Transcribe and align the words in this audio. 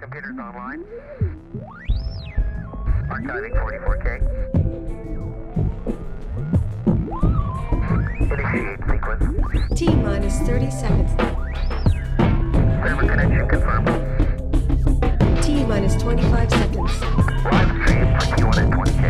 computers 0.00 0.38
online. 0.38 0.84
Archiving 3.10 3.52
44K. 3.60 4.06
Initiate 8.32 8.80
sequence. 8.88 9.24
T 9.78 9.80
minus 9.96 10.38
30 10.40 10.70
seconds. 10.70 11.10
Server 12.82 13.06
connection 13.06 13.48
confirmed. 13.48 13.88
T 15.42 15.64
minus 15.66 15.96
25 15.96 16.50
seconds. 16.50 16.92
Live 17.44 17.68
stream 17.84 18.06
for 18.16 18.24
T1 18.36 18.56
at 18.56 18.68
20K. 18.72 19.02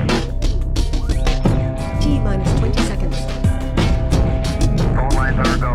T 2.02 2.18
minus 2.18 2.52
20 2.59 2.82
seconds. 2.82 3.16
Phone 4.96 5.14
lines 5.14 5.38
are 5.38 5.59
go. 5.59 5.72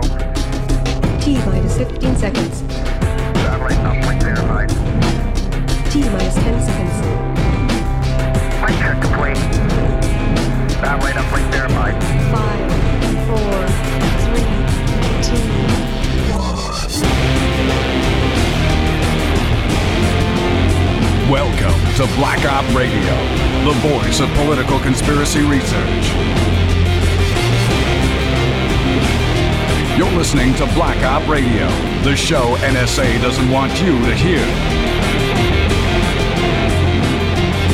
T 1.21 1.25
minus 1.45 1.77
15 1.77 2.16
seconds. 2.18 2.63
Satellite 3.66 3.97
uplink 3.97 4.21
verified. 4.21 4.70
T 5.89 5.93
minus 6.09 6.36
10 6.36 6.61
seconds. 6.61 6.97
Mic 8.61 8.78
check 8.78 9.01
complete. 9.01 9.38
Satellite 10.69 11.15
uplink 11.15 11.50
verified. 11.51 11.96
5, 12.29 13.25
4, 13.25 13.41
3, 14.29 14.46
2, 15.24 15.41
Welcome 21.32 21.79
to 21.96 22.05
Black 22.18 22.46
Op 22.46 22.66
Radio, 22.75 23.16
the 23.66 23.74
voice 23.82 24.19
of 24.19 24.29
political 24.36 24.79
conspiracy 24.82 25.41
research. 25.41 26.64
You're 29.97 30.11
listening 30.11 30.54
to 30.55 30.65
Black 30.73 31.01
Op 31.05 31.25
Radio, 31.29 31.69
the 32.03 32.17
show 32.17 32.58
NSA 32.58 33.22
doesn't 33.22 33.49
want 33.49 33.72
you 33.80 33.97
to 34.05 34.13
hear. 34.13 34.45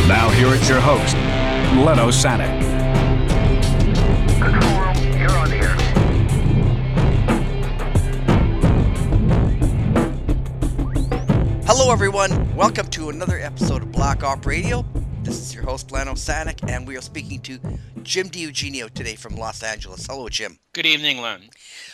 Now, 0.08 0.30
here 0.30 0.54
is 0.54 0.70
your 0.70 0.80
host, 0.80 1.16
Len 1.84 1.98
Osanic. 1.98 2.62
Control 4.40 5.20
you're 5.20 5.32
on 5.32 5.50
the 5.50 5.56
air. 5.56 5.76
Hello, 11.66 11.92
everyone. 11.92 12.56
Welcome 12.56 12.86
to 12.92 13.10
another 13.10 13.40
episode 13.40 13.82
of 13.82 13.92
Black 13.92 14.24
Op 14.24 14.46
Radio. 14.46 14.86
This 15.24 15.40
is 15.40 15.56
your 15.56 15.64
host, 15.64 15.92
Len 15.92 16.06
Osanic, 16.06 16.70
and 16.70 16.88
we 16.88 16.96
are 16.98 17.02
speaking 17.02 17.40
to 17.42 17.60
Jim 18.04 18.30
DiEugenio 18.30 18.92
today 18.92 19.16
from 19.16 19.36
Los 19.38 19.64
Angeles. 19.64 20.06
Hello, 20.06 20.30
Jim. 20.30 20.60
Good 20.74 20.86
evening, 20.86 21.20
Len. 21.20 21.50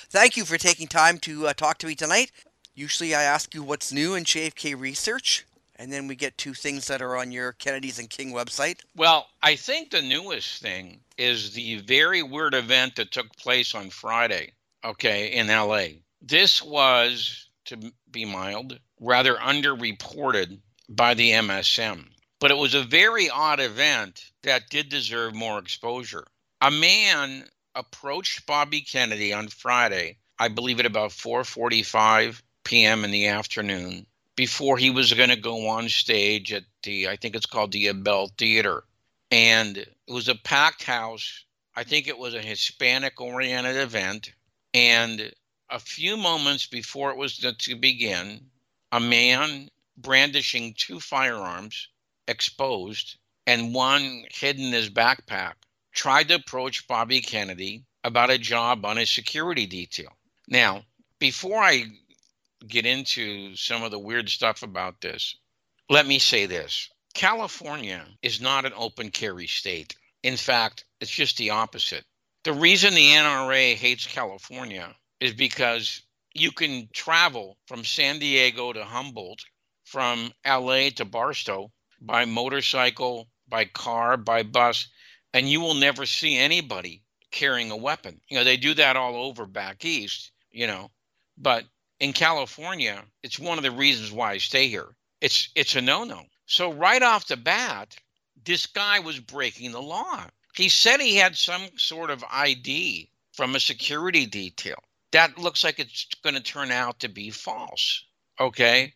Thank 0.09 0.38
you 0.38 0.45
for 0.45 0.58
taking 0.58 0.88
time 0.88 1.17
to 1.19 1.47
uh, 1.47 1.53
talk 1.53 1.80
to 1.80 1.88
me 1.88 1.94
tonight. 1.94 2.31
Usually, 2.73 3.13
I 3.13 3.23
ask 3.23 3.53
you 3.53 3.61
what's 3.61 3.91
new 3.91 4.16
in 4.16 4.23
JFK 4.23 4.80
research, 4.80 5.45
and 5.75 5.91
then 5.91 6.08
we 6.08 6.16
get 6.16 6.38
to 6.39 6.53
things 6.53 6.88
that 6.88 7.02
are 7.02 7.17
on 7.17 7.33
your 7.33 7.52
Kennedy's 7.52 8.00
and 8.00 8.09
King 8.09 8.31
website. 8.31 8.80
Well, 8.95 9.28
I 9.44 9.58
think 9.58 9.91
the 9.91 10.02
newest 10.02 10.61
thing 10.61 11.02
is 11.17 11.52
the 11.52 11.80
very 11.80 12.23
weird 12.23 12.53
event 12.53 12.95
that 12.95 13.11
took 13.11 13.35
place 13.35 13.75
on 13.75 13.89
Friday, 13.89 14.53
okay, 14.85 15.33
in 15.33 15.47
LA. 15.47 16.00
This 16.22 16.63
was, 16.63 17.50
to 17.66 17.91
be 18.09 18.23
mild, 18.23 18.80
rather 19.02 19.35
underreported 19.35 20.58
by 20.88 21.16
the 21.16 21.31
MSM. 21.31 22.05
But 22.39 22.52
it 22.52 22.58
was 22.58 22.75
a 22.75 22.83
very 22.83 23.30
odd 23.30 23.59
event 23.59 24.23
that 24.44 24.69
did 24.69 24.88
deserve 24.88 25.35
more 25.35 25.59
exposure. 25.59 26.23
A 26.61 26.72
man 26.72 27.44
approached 27.78 28.47
Bobby 28.47 28.81
Kennedy 28.81 29.31
on 29.31 29.50
Friday, 29.50 30.17
I 30.39 30.47
believe 30.47 30.80
at 30.80 30.88
about 30.88 31.11
4:45 31.11 32.42
p.m. 32.64 33.06
in 33.06 33.11
the 33.11 33.28
afternoon, 33.28 34.08
before 34.36 34.80
he 34.80 34.89
was 34.89 35.14
going 35.14 35.30
to 35.30 35.36
go 35.36 35.67
on 35.67 35.88
stage 35.88 36.52
at 36.52 36.64
the 36.81 37.08
I 37.08 37.16
think 37.17 37.36
it's 37.36 37.45
called 37.45 37.72
the 37.72 37.89
Ebell 37.89 38.30
Theater. 38.36 38.84
And 39.30 39.78
it 39.78 39.95
was 40.08 40.28
a 40.28 40.36
packed 40.36 40.84
house. 40.84 41.45
I 41.75 41.84
think 41.84 42.08
it 42.08 42.17
was 42.17 42.34
a 42.34 42.42
Hispanic 42.42 43.22
oriented 43.22 43.75
event. 43.75 44.34
And 44.73 45.31
a 45.69 45.79
few 45.79 46.18
moments 46.18 46.66
before 46.66 47.12
it 47.12 47.18
was 47.18 47.38
to, 47.40 47.53
to 47.53 47.75
begin, 47.75 48.50
a 48.91 49.00
man 49.00 49.69
brandishing 49.97 50.73
two 50.75 51.00
firearms 51.00 51.90
exposed 52.28 53.18
and 53.46 53.75
one 53.75 54.25
hidden 54.31 54.66
in 54.66 54.73
his 54.73 54.90
backpack 54.90 55.53
tried 55.97 56.28
to 56.28 56.35
approach 56.35 56.88
Bobby 56.88 57.22
Kennedy 57.22 57.84
about 58.03 58.30
a 58.30 58.38
job 58.38 58.85
on 58.85 58.97
his 58.97 59.09
security 59.09 59.66
detail. 59.66 60.16
Now, 60.47 60.85
before 61.18 61.62
I 61.62 61.85
get 62.68 62.85
into 62.85 63.56
some 63.56 63.81
of 63.81 63.90
the 63.90 64.00
weird 64.00 64.30
stuff 64.30 64.62
about 64.62 65.02
this, 65.02 65.35
let 65.90 66.06
me 66.06 66.19
say 66.19 66.46
this 66.46 66.90
California 67.16 68.06
is 68.22 68.40
not 68.40 68.66
an 68.66 68.74
open 68.75 69.09
carry 69.09 69.47
state. 69.47 69.96
In 70.22 70.38
fact, 70.38 70.85
it's 71.02 71.09
just 71.09 71.38
the 71.38 71.50
opposite. 71.50 72.06
The 72.44 72.53
reason 72.53 72.94
the 72.94 73.14
NRA 73.14 73.74
hates 73.74 74.06
California 74.06 74.96
is 75.19 75.34
because 75.34 76.03
you 76.35 76.52
can 76.52 76.90
travel 76.94 77.58
from 77.66 77.84
San 77.84 78.19
Diego 78.19 78.72
to 78.72 78.85
Humboldt, 78.85 79.44
from 79.84 80.31
LA 80.46 80.90
to 80.91 81.06
Barstow 81.06 81.72
by 82.00 82.25
motorcycle, 82.25 83.28
by 83.47 83.66
car, 83.66 84.16
by 84.16 84.44
bus, 84.44 84.88
and 85.34 85.50
you 85.50 85.62
will 85.62 85.74
never 85.74 86.06
see 86.06 86.38
anybody 86.38 87.04
carrying 87.32 87.72
a 87.72 87.78
weapon. 87.78 88.22
You 88.30 88.38
know, 88.38 88.44
they 88.44 88.58
do 88.58 88.74
that 88.76 88.96
all 88.96 89.16
over 89.16 89.46
back 89.46 89.86
east, 89.86 90.32
you 90.52 90.68
know, 90.68 90.92
but 91.38 91.66
in 92.00 92.14
California, 92.14 93.04
it's 93.24 93.40
one 93.40 93.58
of 93.58 93.64
the 93.64 93.72
reasons 93.72 94.12
why 94.12 94.32
I 94.32 94.38
stay 94.38 94.68
here. 94.68 94.96
It's 95.22 95.50
it's 95.56 95.76
a 95.76 95.82
no-no. 95.82 96.24
So 96.46 96.72
right 96.72 97.02
off 97.02 97.28
the 97.28 97.38
bat, 97.38 97.96
this 98.46 98.66
guy 98.66 99.00
was 99.00 99.20
breaking 99.20 99.72
the 99.72 99.82
law. 99.82 100.26
He 100.56 100.70
said 100.70 101.00
he 101.00 101.16
had 101.16 101.36
some 101.36 101.68
sort 101.78 102.09
of 102.09 102.24
ID 102.32 103.09
from 103.34 103.56
a 103.56 103.59
security 103.59 104.26
detail. 104.26 104.82
That 105.12 105.38
looks 105.38 105.64
like 105.64 105.80
it's 105.80 106.08
going 106.24 106.36
to 106.36 106.42
turn 106.42 106.72
out 106.72 107.00
to 107.00 107.09
be 107.09 107.30
false. 107.30 108.04
Okay? 108.40 108.94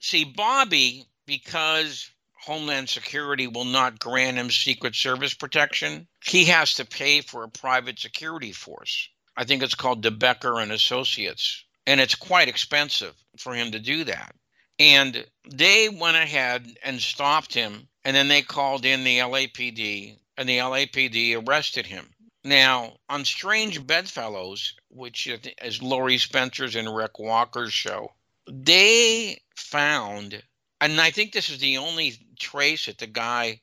See, 0.00 0.24
Bobby, 0.24 1.06
because 1.26 2.10
Homeland 2.42 2.88
Security 2.88 3.46
will 3.46 3.66
not 3.66 3.98
grant 3.98 4.38
him 4.38 4.50
Secret 4.50 4.94
Service 4.94 5.34
protection, 5.34 6.08
he 6.24 6.46
has 6.46 6.74
to 6.74 6.84
pay 6.84 7.20
for 7.20 7.44
a 7.44 7.50
private 7.50 7.98
security 7.98 8.52
force. 8.52 9.08
I 9.36 9.44
think 9.44 9.62
it's 9.62 9.74
called 9.74 10.02
DeBecker 10.02 10.62
and 10.62 10.72
Associates, 10.72 11.64
and 11.86 12.00
it's 12.00 12.14
quite 12.14 12.48
expensive 12.48 13.14
for 13.38 13.54
him 13.54 13.72
to 13.72 13.78
do 13.78 14.04
that. 14.04 14.34
And 14.78 15.26
they 15.50 15.90
went 15.90 16.16
ahead 16.16 16.66
and 16.82 17.00
stopped 17.00 17.52
him, 17.52 17.88
and 18.04 18.16
then 18.16 18.28
they 18.28 18.42
called 18.42 18.86
in 18.86 19.04
the 19.04 19.18
LAPD, 19.18 20.16
and 20.38 20.48
the 20.48 20.58
LAPD 20.58 21.46
arrested 21.46 21.86
him. 21.86 22.08
Now, 22.42 22.96
on 23.10 23.26
Strange 23.26 23.86
Bedfellows, 23.86 24.74
which 24.88 25.26
is 25.26 25.82
Laurie 25.82 26.16
Spencer's 26.16 26.74
and 26.74 26.94
Rick 26.96 27.18
Walker's 27.18 27.74
show, 27.74 28.14
they 28.46 29.42
found, 29.54 30.42
and 30.80 30.98
I 30.98 31.10
think 31.10 31.32
this 31.32 31.50
is 31.50 31.58
the 31.58 31.76
only 31.76 32.18
trace 32.40 32.86
that 32.86 32.98
the 32.98 33.06
guy 33.06 33.60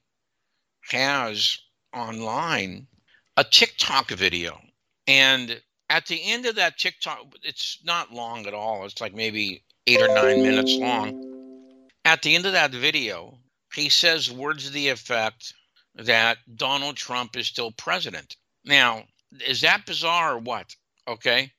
has 0.90 1.60
online, 1.94 2.88
a 3.36 3.44
TikTok 3.44 4.12
video. 4.12 4.62
And 5.08 5.62
at 5.90 6.06
the 6.06 6.22
end 6.24 6.46
of 6.46 6.56
that 6.56 6.78
TikTok, 6.78 7.34
it's 7.44 7.80
not 7.84 8.14
long 8.14 8.46
at 8.48 8.54
all. 8.54 8.86
It's 8.86 9.02
like 9.02 9.14
maybe 9.14 9.64
eight 9.88 10.02
or 10.02 10.14
nine 10.14 10.42
minutes 10.42 10.76
long. 10.76 11.90
At 12.06 12.22
the 12.22 12.36
end 12.36 12.46
of 12.46 12.54
that 12.54 12.72
video, 12.72 13.38
he 13.74 13.90
says 13.90 14.32
words 14.32 14.66
to 14.66 14.72
the 14.72 14.90
effect 14.90 15.54
that 15.96 16.38
Donald 16.56 16.96
Trump 16.96 17.36
is 17.36 17.48
still 17.48 17.72
president. 17.72 18.36
Now, 18.64 19.04
is 19.46 19.62
that 19.62 19.86
bizarre 19.86 20.36
or 20.36 20.40
what? 20.40 20.76
Okay. 21.08 21.52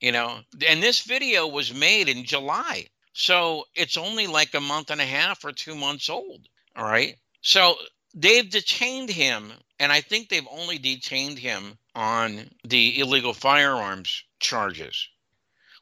You 0.00 0.12
know, 0.12 0.40
and 0.68 0.82
this 0.82 1.02
video 1.02 1.46
was 1.46 1.72
made 1.72 2.08
in 2.08 2.24
July. 2.24 2.86
So 3.12 3.64
it's 3.74 3.96
only 3.96 4.26
like 4.26 4.54
a 4.54 4.60
month 4.60 4.90
and 4.90 5.00
a 5.00 5.06
half 5.06 5.44
or 5.44 5.52
two 5.52 5.74
months 5.74 6.08
old. 6.08 6.48
All 6.76 6.84
right. 6.84 7.16
So 7.40 7.76
they've 8.14 8.48
detained 8.48 9.10
him, 9.10 9.52
and 9.78 9.92
I 9.92 10.00
think 10.00 10.28
they've 10.28 10.48
only 10.50 10.78
detained 10.78 11.38
him 11.38 11.78
on 11.94 12.50
the 12.64 12.98
illegal 12.98 13.34
firearms 13.34 14.24
charges. 14.40 15.08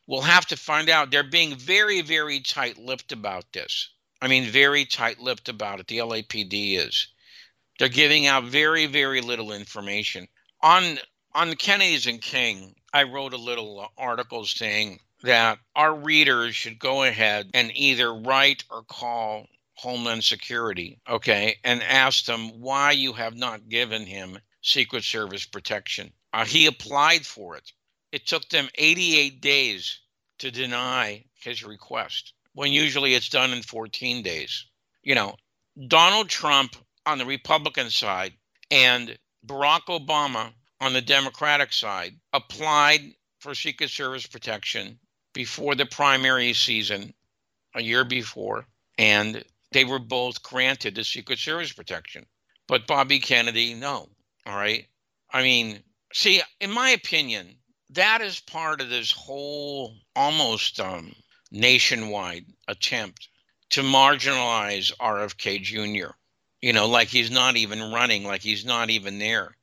We'll 0.07 0.23
have 0.23 0.47
to 0.47 0.57
find 0.57 0.89
out. 0.89 1.11
They're 1.11 1.23
being 1.23 1.55
very, 1.57 2.01
very 2.03 2.41
tight 2.41 2.79
lipped 2.79 3.13
about 3.13 3.53
this. 3.53 3.89
I 4.21 4.29
mean, 4.29 4.45
very 4.45 4.85
tight 4.85 5.21
lipped 5.21 5.49
about 5.49 5.81
it. 5.81 5.87
The 5.87 5.99
LAPD 5.99 6.77
is. 6.79 7.09
They're 7.79 7.89
giving 7.89 8.27
out 8.27 8.45
very, 8.45 8.87
very 8.87 9.21
little 9.21 9.53
information. 9.53 10.29
On 10.61 10.99
on 11.35 11.55
Kennedy's 11.55 12.07
and 12.07 12.21
King, 12.21 12.75
I 12.93 13.05
wrote 13.05 13.33
a 13.33 13.39
little 13.39 13.91
article 13.97 14.45
saying 14.45 15.01
that 15.23 15.59
our 15.75 15.95
readers 15.95 16.55
should 16.55 16.79
go 16.79 17.05
ahead 17.05 17.51
and 17.55 17.73
either 17.75 18.13
write 18.13 18.65
or 18.71 18.83
call 18.83 19.47
Homeland 19.75 20.23
Security, 20.25 21.01
okay, 21.09 21.57
and 21.65 21.83
asked 21.83 22.27
them 22.27 22.61
why 22.61 22.93
you 22.93 23.13
have 23.15 23.35
not 23.35 23.69
given 23.69 24.07
him 24.07 24.39
Secret 24.63 25.05
Service 25.05 25.45
protection. 25.45 26.13
Uh, 26.33 26.45
he 26.45 26.67
applied 26.67 27.27
for 27.27 27.57
it. 27.57 27.73
It 28.13 28.27
took 28.27 28.49
them 28.49 28.69
88 28.75 29.41
days 29.41 30.01
to 30.39 30.51
deny 30.51 31.25
his 31.35 31.65
request. 31.65 32.35
when 32.55 32.73
usually 32.73 33.15
it's 33.15 33.31
done 33.31 33.53
in 33.53 33.63
14 33.63 34.23
days. 34.23 34.67
You 35.03 35.15
know, 35.15 35.37
Donald 35.89 36.29
Trump 36.29 36.77
on 37.07 37.17
the 37.19 37.25
Republican 37.25 37.89
side 37.89 38.35
and 38.71 39.19
Barack 39.47 39.87
Obama 39.87 40.53
on 40.81 40.93
the 40.93 41.01
Democratic 41.01 41.73
side 41.73 42.15
applied 42.33 43.15
for 43.39 43.55
Secret 43.55 43.91
Service 43.91 44.27
protection 44.27 44.99
before 45.33 45.75
the 45.75 45.87
primary 45.87 46.53
season 46.53 47.15
a 47.75 47.83
year 47.83 48.05
before, 48.05 48.67
and 48.99 49.43
they 49.73 49.85
were 49.85 49.99
both 49.99 50.43
granted 50.43 50.95
the 50.95 51.05
Secret 51.05 51.39
Service 51.39 51.73
protection. 51.73 52.27
But 52.69 52.87
Bobby 52.87 53.19
Kennedy, 53.19 53.75
no. 53.75 54.09
All 54.47 54.57
right. 54.57 54.87
I 55.33 55.43
mean, 55.43 55.83
see, 56.13 56.43
in 56.61 56.71
my 56.71 56.91
opinion, 56.91 57.57
that 57.91 58.21
is 58.21 58.41
part 58.41 58.81
of 58.81 58.89
this 58.89 59.11
whole 59.11 59.97
almost 60.17 60.81
um, 60.81 61.15
nationwide 61.51 62.47
attempt 62.69 63.29
to 63.71 63.83
marginalize 63.83 64.93
RFK 64.99 65.63
Jr. 65.63 66.13
You 66.61 66.73
know, 66.73 66.87
like 66.87 67.09
he's 67.09 67.31
not 67.31 67.57
even 67.57 67.93
running, 67.93 68.25
like 68.25 68.43
he's 68.43 68.65
not 68.65 68.91
even 68.91 69.19
there. 69.19 69.57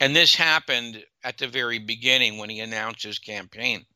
And 0.00 0.14
this 0.14 0.34
happened 0.34 1.04
at 1.22 1.38
the 1.38 1.48
very 1.48 1.78
beginning 1.78 2.38
when 2.38 2.50
he 2.50 2.60
announced 2.60 3.04
his 3.04 3.18
campaign. 3.18 3.86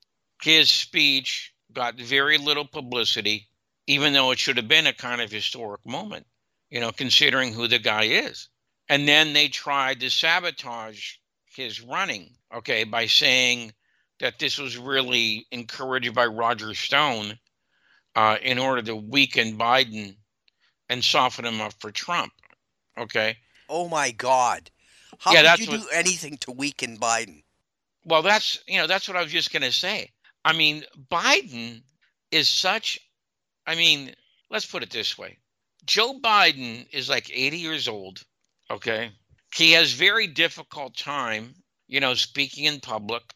His 0.43 0.71
speech 0.71 1.53
got 1.73 1.97
very 1.97 2.39
little 2.39 2.65
publicity, 2.65 3.48
even 3.89 4.13
though 4.13 4.31
it 4.31 4.39
should 4.39 4.59
have 4.59 4.69
been 4.69 4.87
a 4.87 4.93
kind 4.93 5.21
of 5.23 5.31
historic 5.33 5.85
moment, 5.87 6.27
you 6.69 6.79
know, 6.79 6.93
considering 6.93 7.55
who 7.55 7.67
the 7.67 7.79
guy 7.79 8.05
is. 8.05 8.49
And 8.91 9.09
then 9.09 9.33
they 9.33 9.49
tried 9.49 10.01
to 10.01 10.11
sabotage 10.11 11.15
his 11.47 11.81
running, 11.81 12.35
okay, 12.55 12.85
by 12.85 13.07
saying 13.07 13.73
that 14.21 14.39
this 14.39 14.59
was 14.59 14.77
really 14.77 15.47
encouraged 15.51 16.15
by 16.15 16.27
Roger 16.27 16.75
Stone 16.75 17.39
uh, 18.15 18.37
in 18.43 18.59
order 18.59 18.83
to 18.83 18.95
weaken 18.95 19.57
Biden 19.59 20.17
and 20.91 21.03
soften 21.03 21.47
him 21.47 21.61
up 21.63 21.73
for 21.81 21.91
Trump, 21.91 22.33
okay? 22.99 23.39
Oh 23.71 23.89
my 23.89 24.11
God. 24.11 24.71
How 25.19 25.33
Yeah, 25.33 25.57
did 25.57 25.67
you 25.67 25.73
what- 25.73 25.81
do 25.83 25.89
anything 25.89 26.37
to 26.39 26.53
weaken 26.53 26.99
Biden? 26.99 27.43
Well, 28.05 28.23
that's 28.23 28.59
you 28.67 28.79
know 28.79 28.87
that's 28.87 29.09
what 29.09 29.17
I 29.17 29.23
was 29.23 29.33
just 29.33 29.53
going 29.53 29.63
to 29.63 29.73
say. 29.73 30.11
I 30.45 30.53
mean, 30.53 30.85
Biden 31.11 31.83
is 32.31 32.49
such. 32.49 32.99
I 33.69 33.75
mean, 33.75 34.15
let's 34.49 34.65
put 34.65 34.83
it 34.83 34.89
this 34.89 35.19
way: 35.19 35.37
Joe 35.85 36.19
Biden 36.19 36.89
is 36.91 37.11
like 37.11 37.31
80 37.31 37.59
years 37.59 37.87
old. 37.87 38.25
Okay, 38.71 39.13
he 39.55 39.73
has 39.73 39.93
very 39.93 40.27
difficult 40.27 40.97
time, 40.97 41.55
you 41.87 42.01
know, 42.01 42.15
speaking 42.15 42.65
in 42.65 42.81
public. 42.81 43.35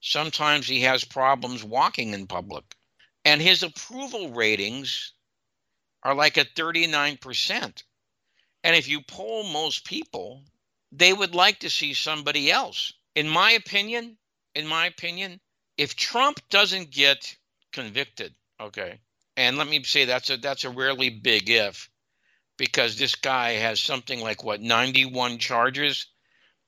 Sometimes 0.00 0.68
he 0.68 0.82
has 0.82 1.02
problems 1.02 1.64
walking 1.64 2.14
in 2.14 2.28
public, 2.28 2.76
and 3.24 3.42
his 3.42 3.64
approval 3.64 4.30
ratings 4.30 5.14
are 6.04 6.14
like 6.14 6.38
at 6.38 6.54
39 6.54 7.16
percent. 7.16 7.82
And 8.62 8.76
if 8.76 8.86
you 8.86 9.02
poll 9.02 9.42
most 9.42 9.84
people, 9.84 10.44
they 10.92 11.12
would 11.12 11.34
like 11.34 11.58
to 11.58 11.70
see 11.70 11.92
somebody 11.92 12.52
else. 12.52 12.92
In 13.16 13.28
my 13.28 13.50
opinion, 13.50 14.16
in 14.54 14.68
my 14.68 14.86
opinion, 14.86 15.40
if 15.76 15.96
Trump 15.96 16.40
doesn't 16.50 16.92
get 16.92 17.36
convicted, 17.72 18.36
okay, 18.60 19.00
and 19.36 19.58
let 19.58 19.68
me 19.68 19.82
say 19.84 20.04
that's 20.04 20.30
a 20.30 20.36
that's 20.36 20.64
a 20.64 20.70
rarely 20.70 21.10
big 21.10 21.50
if, 21.50 21.90
because 22.56 22.96
this 22.96 23.14
guy 23.14 23.52
has 23.52 23.80
something 23.80 24.20
like 24.20 24.44
what 24.44 24.60
91 24.60 25.38
charges 25.38 26.06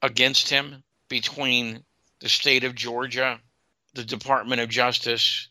against 0.03 0.49
him 0.49 0.83
between 1.09 1.85
the 2.21 2.29
state 2.29 2.65
of 2.65 2.75
Georgia, 2.75 3.41
the 3.95 4.05
Department 4.05 4.61
of 4.61 4.69
Justice, 4.69 5.49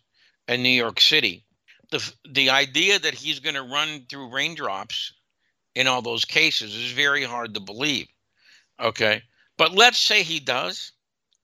and 0.47 0.61
New 0.61 0.69
York 0.69 0.99
City. 0.99 1.45
The 1.89 2.13
the 2.29 2.49
idea 2.49 2.99
that 2.99 3.13
he's 3.13 3.39
going 3.39 3.55
to 3.55 3.63
run 3.63 4.05
through 4.09 4.33
raindrops 4.33 5.13
in 5.75 5.87
all 5.87 6.01
those 6.01 6.25
cases 6.25 6.75
is 6.75 6.91
very 6.91 7.23
hard 7.23 7.53
to 7.53 7.59
believe. 7.59 8.07
Okay. 8.79 9.23
But 9.57 9.73
let's 9.73 9.99
say 9.99 10.23
he 10.23 10.39
does. 10.39 10.91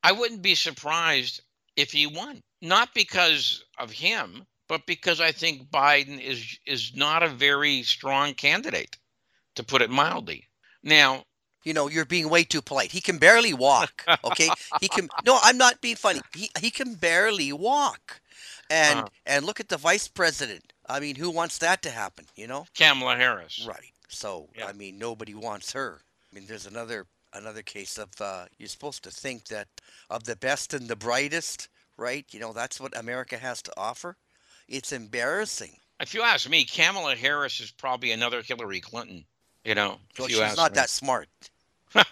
I 0.04 0.12
wouldn't 0.12 0.42
be 0.42 0.56
surprised 0.56 1.42
if 1.76 1.92
he 1.92 2.06
won. 2.08 2.42
Not 2.62 2.94
because 2.94 3.64
of 3.78 3.92
him, 3.92 4.46
but 4.68 4.86
because 4.86 5.20
I 5.22 5.32
think 5.32 5.70
Biden 5.70 6.20
is 6.22 6.60
is 6.66 6.96
not 6.96 7.24
a 7.24 7.28
very 7.30 7.84
strong 7.84 8.34
candidate, 8.36 8.98
to 9.56 9.64
put 9.64 9.82
it 9.82 9.90
mildly. 9.90 10.50
Now, 10.84 11.26
You 11.66 11.74
know, 11.74 11.88
you're 11.90 12.06
being 12.06 12.30
way 12.30 12.44
too 12.44 12.62
polite. 12.62 12.92
He 12.92 13.02
can 13.02 13.18
barely 13.20 13.54
walk. 13.54 14.10
Okay, 14.24 14.54
he 14.80 14.90
can. 14.90 15.10
No, 15.26 15.40
I'm 15.42 15.58
not 15.58 15.82
being 15.82 15.96
funny. 15.96 16.22
He 16.34 16.50
he 16.60 16.72
can 16.72 16.96
barely 16.96 17.52
walk, 17.54 18.22
and 18.70 19.00
Uh-huh. 19.00 19.10
and 19.26 19.46
look 19.46 19.60
at 19.60 19.70
the 19.70 19.78
vice 19.78 20.08
president. 20.10 20.74
I 20.88 21.00
mean, 21.00 21.16
who 21.16 21.30
wants 21.32 21.58
that 21.60 21.82
to 21.84 21.90
happen? 21.90 22.26
You 22.36 22.48
know, 22.48 22.66
Kamala 22.76 23.16
Harris. 23.16 23.66
right? 23.66 23.94
So 24.10 24.50
Yeah. 24.56 24.68
I 24.68 24.74
mean, 24.74 24.98
nobody 24.98 25.34
wants 25.34 25.72
her. 25.74 26.02
I 26.32 26.36
mean, 26.36 26.48
there's 26.48 26.66
another 26.68 27.08
another 27.34 27.64
case 27.64 27.98
of 27.98 28.10
uh, 28.22 28.46
you're 28.58 28.70
supposed 28.70 29.04
to 29.04 29.12
think 29.12 29.46
that 29.48 29.68
of 30.10 30.24
the 30.26 30.36
best 30.36 30.74
and 30.74 30.88
the 30.88 30.96
brightest, 30.96 31.70
right? 31.98 32.26
You 32.34 32.40
know, 32.40 32.54
that's 32.54 32.80
what 32.80 32.96
America 32.98 33.38
has 33.38 33.62
to 33.64 33.72
offer. 33.78 34.18
It's 34.68 34.92
embarrassing. 34.92 35.78
If 36.00 36.14
you 36.14 36.22
ask 36.22 36.50
me, 36.50 36.66
Kamala 36.66 37.16
Harris 37.16 37.60
is 37.60 37.72
probably 37.72 38.12
another 38.12 38.42
Hillary 38.42 38.82
Clinton. 38.82 39.26
You 39.64 39.76
know, 39.76 40.00
Well, 40.20 40.30
you 40.30 40.36
she's 40.38 40.58
not 40.58 40.72
me. 40.72 40.76
that 40.76 40.90
smart. 40.90 41.30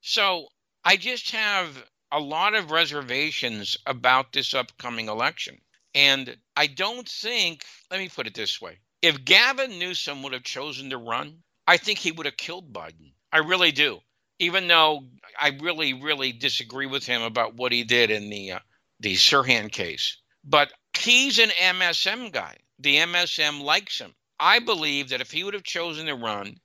so 0.00 0.48
I 0.84 0.96
just 0.96 1.30
have 1.30 1.84
a 2.10 2.18
lot 2.20 2.54
of 2.54 2.70
reservations 2.70 3.76
about 3.86 4.32
this 4.32 4.54
upcoming 4.54 5.08
election. 5.08 5.60
And 5.94 6.36
I 6.56 6.66
don't 6.66 7.08
think, 7.08 7.64
let 7.90 8.00
me 8.00 8.08
put 8.08 8.26
it 8.26 8.34
this 8.34 8.60
way 8.60 8.78
if 9.02 9.24
Gavin 9.24 9.78
Newsom 9.78 10.22
would 10.22 10.32
have 10.32 10.42
chosen 10.42 10.90
to 10.90 10.96
run, 10.98 11.42
I 11.66 11.76
think 11.76 11.98
he 11.98 12.12
would 12.12 12.26
have 12.26 12.36
killed 12.36 12.72
Biden. 12.72 13.12
I 13.32 13.38
really 13.38 13.72
do. 13.72 14.00
Even 14.38 14.66
though 14.68 15.04
I 15.40 15.56
really, 15.60 15.94
really 15.94 16.32
disagree 16.32 16.86
with 16.86 17.06
him 17.06 17.22
about 17.22 17.54
what 17.54 17.72
he 17.72 17.84
did 17.84 18.10
in 18.10 18.28
the 18.30 18.52
uh, 18.52 18.58
the 19.00 19.14
Sirhan 19.14 19.70
case, 19.70 20.16
but 20.44 20.72
he's 20.98 21.38
an 21.38 21.50
MSM 21.50 22.32
guy. 22.32 22.56
The 22.78 22.96
MSM 22.96 23.62
likes 23.62 23.98
him. 23.98 24.14
I 24.38 24.58
believe 24.58 25.08
that 25.10 25.20
if 25.20 25.30
he 25.30 25.44
would 25.44 25.54
have 25.54 25.64
chosen 25.64 26.06
to 26.06 26.14
run, 26.14 26.56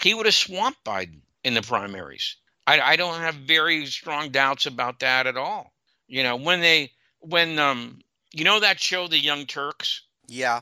he 0.00 0.14
would 0.14 0.26
have 0.26 0.34
swamped 0.34 0.84
Biden 0.84 1.20
in 1.44 1.54
the 1.54 1.62
primaries. 1.62 2.36
I, 2.66 2.80
I 2.80 2.96
don't 2.96 3.20
have 3.20 3.34
very 3.34 3.86
strong 3.86 4.30
doubts 4.30 4.66
about 4.66 5.00
that 5.00 5.26
at 5.26 5.36
all. 5.36 5.72
You 6.08 6.22
know, 6.22 6.36
when 6.36 6.60
they 6.60 6.92
when 7.20 7.58
um 7.58 8.00
you 8.32 8.44
know 8.44 8.60
that 8.60 8.80
show 8.80 9.08
The 9.08 9.18
Young 9.18 9.46
Turks? 9.46 10.02
Yeah. 10.26 10.60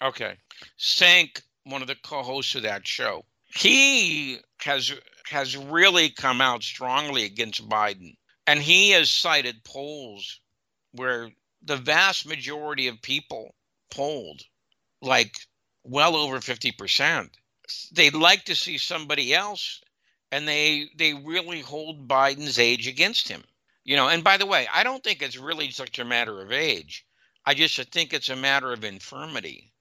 Okay. 0.00 0.36
Cenk, 0.78 1.42
one 1.64 1.82
of 1.82 1.88
the 1.88 1.96
co-hosts 1.96 2.54
of 2.54 2.62
that 2.62 2.86
show, 2.86 3.24
he 3.54 4.38
has 4.60 4.92
has 5.26 5.56
really 5.56 6.10
come 6.10 6.40
out 6.40 6.62
strongly 6.62 7.24
against 7.24 7.68
Biden. 7.68 8.16
And 8.46 8.60
he 8.60 8.90
has 8.90 9.10
cited 9.10 9.62
polls 9.64 10.40
where 10.92 11.30
the 11.62 11.76
vast 11.76 12.26
majority 12.26 12.88
of 12.88 13.00
people 13.02 13.54
polled 13.90 14.42
like 15.00 15.36
well 15.84 16.16
over 16.16 16.38
50%. 16.38 17.30
They'd 17.92 18.14
like 18.14 18.44
to 18.44 18.54
see 18.54 18.78
somebody 18.78 19.34
else 19.34 19.80
and 20.32 20.48
they 20.48 20.88
they 20.96 21.14
really 21.14 21.60
hold 21.60 22.08
Biden's 22.08 22.58
age 22.58 22.88
against 22.88 23.28
him. 23.28 23.44
You 23.84 23.96
know, 23.96 24.08
and 24.08 24.24
by 24.24 24.36
the 24.36 24.46
way, 24.46 24.66
I 24.72 24.82
don't 24.82 25.02
think 25.04 25.22
it's 25.22 25.36
really 25.36 25.70
such 25.70 25.98
a 25.98 26.04
matter 26.04 26.40
of 26.40 26.52
age. 26.52 27.04
I 27.44 27.54
just 27.54 27.76
think 27.90 28.12
it's 28.12 28.28
a 28.28 28.36
matter 28.36 28.72
of 28.72 28.84
infirmity. 28.84 29.72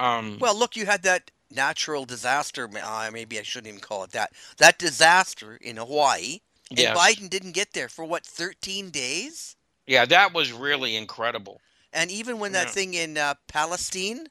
Um, 0.00 0.38
Well, 0.40 0.58
look, 0.58 0.74
you 0.76 0.86
had 0.86 1.02
that 1.02 1.30
natural 1.50 2.04
disaster. 2.04 2.68
Uh, 2.82 3.10
maybe 3.12 3.38
I 3.38 3.42
shouldn't 3.42 3.68
even 3.68 3.80
call 3.80 4.04
it 4.04 4.12
that. 4.12 4.32
That 4.56 4.78
disaster 4.78 5.56
in 5.56 5.76
Hawaii, 5.76 6.40
and 6.70 6.78
yes. 6.78 6.96
Biden 6.96 7.28
didn't 7.28 7.52
get 7.52 7.72
there 7.72 7.88
for 7.88 8.04
what 8.04 8.24
13 8.24 8.90
days. 8.90 9.56
Yeah, 9.86 10.04
that 10.06 10.32
was 10.34 10.52
really 10.52 10.96
incredible. 10.96 11.60
And 11.92 12.10
even 12.10 12.38
when 12.38 12.52
that 12.52 12.66
Yeah. 12.68 12.72
thing 12.72 12.94
in 12.94 13.16
uh, 13.18 13.34
Palestine, 13.48 14.26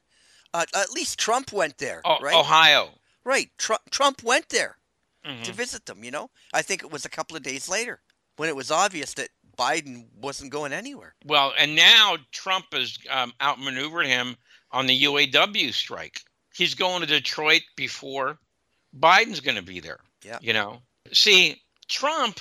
uh, 0.54 0.66
at 0.74 0.90
least 0.90 1.18
Trump 1.18 1.52
went 1.52 1.78
there, 1.78 2.00
Oh, 2.04 2.18
right? 2.20 2.34
Ohio. 2.34 2.98
Right. 3.24 3.50
Trump 3.58 3.82
Trump 3.90 4.22
went 4.22 4.50
there 4.50 4.78
Mhm. 5.24 5.42
to 5.44 5.52
visit 5.52 5.86
them. 5.86 6.04
You 6.04 6.10
know, 6.12 6.30
I 6.52 6.62
think 6.62 6.82
it 6.84 6.90
was 6.90 7.04
a 7.04 7.08
couple 7.10 7.36
of 7.36 7.42
days 7.42 7.68
later 7.68 8.00
when 8.36 8.48
it 8.48 8.54
was 8.56 8.70
obvious 8.70 9.14
that 9.14 9.30
Biden 9.58 10.06
wasn't 10.14 10.52
going 10.52 10.72
anywhere. 10.72 11.14
Well, 11.24 11.52
and 11.58 11.74
now 11.74 12.18
Trump 12.30 12.66
has 12.72 12.98
um, 13.10 13.32
outmaneuvered 13.40 14.06
him 14.06 14.36
on 14.70 14.86
the 14.86 14.94
UAW 15.04 15.72
strike. 15.72 16.20
He's 16.54 16.74
going 16.74 17.00
to 17.00 17.06
Detroit 17.06 17.62
before 17.74 18.38
Biden's 18.96 19.40
going 19.40 19.56
to 19.56 19.62
be 19.62 19.80
there. 19.80 20.00
Yeah. 20.22 20.38
You 20.40 20.52
know, 20.52 20.82
see, 21.12 21.62
Trump, 21.88 22.40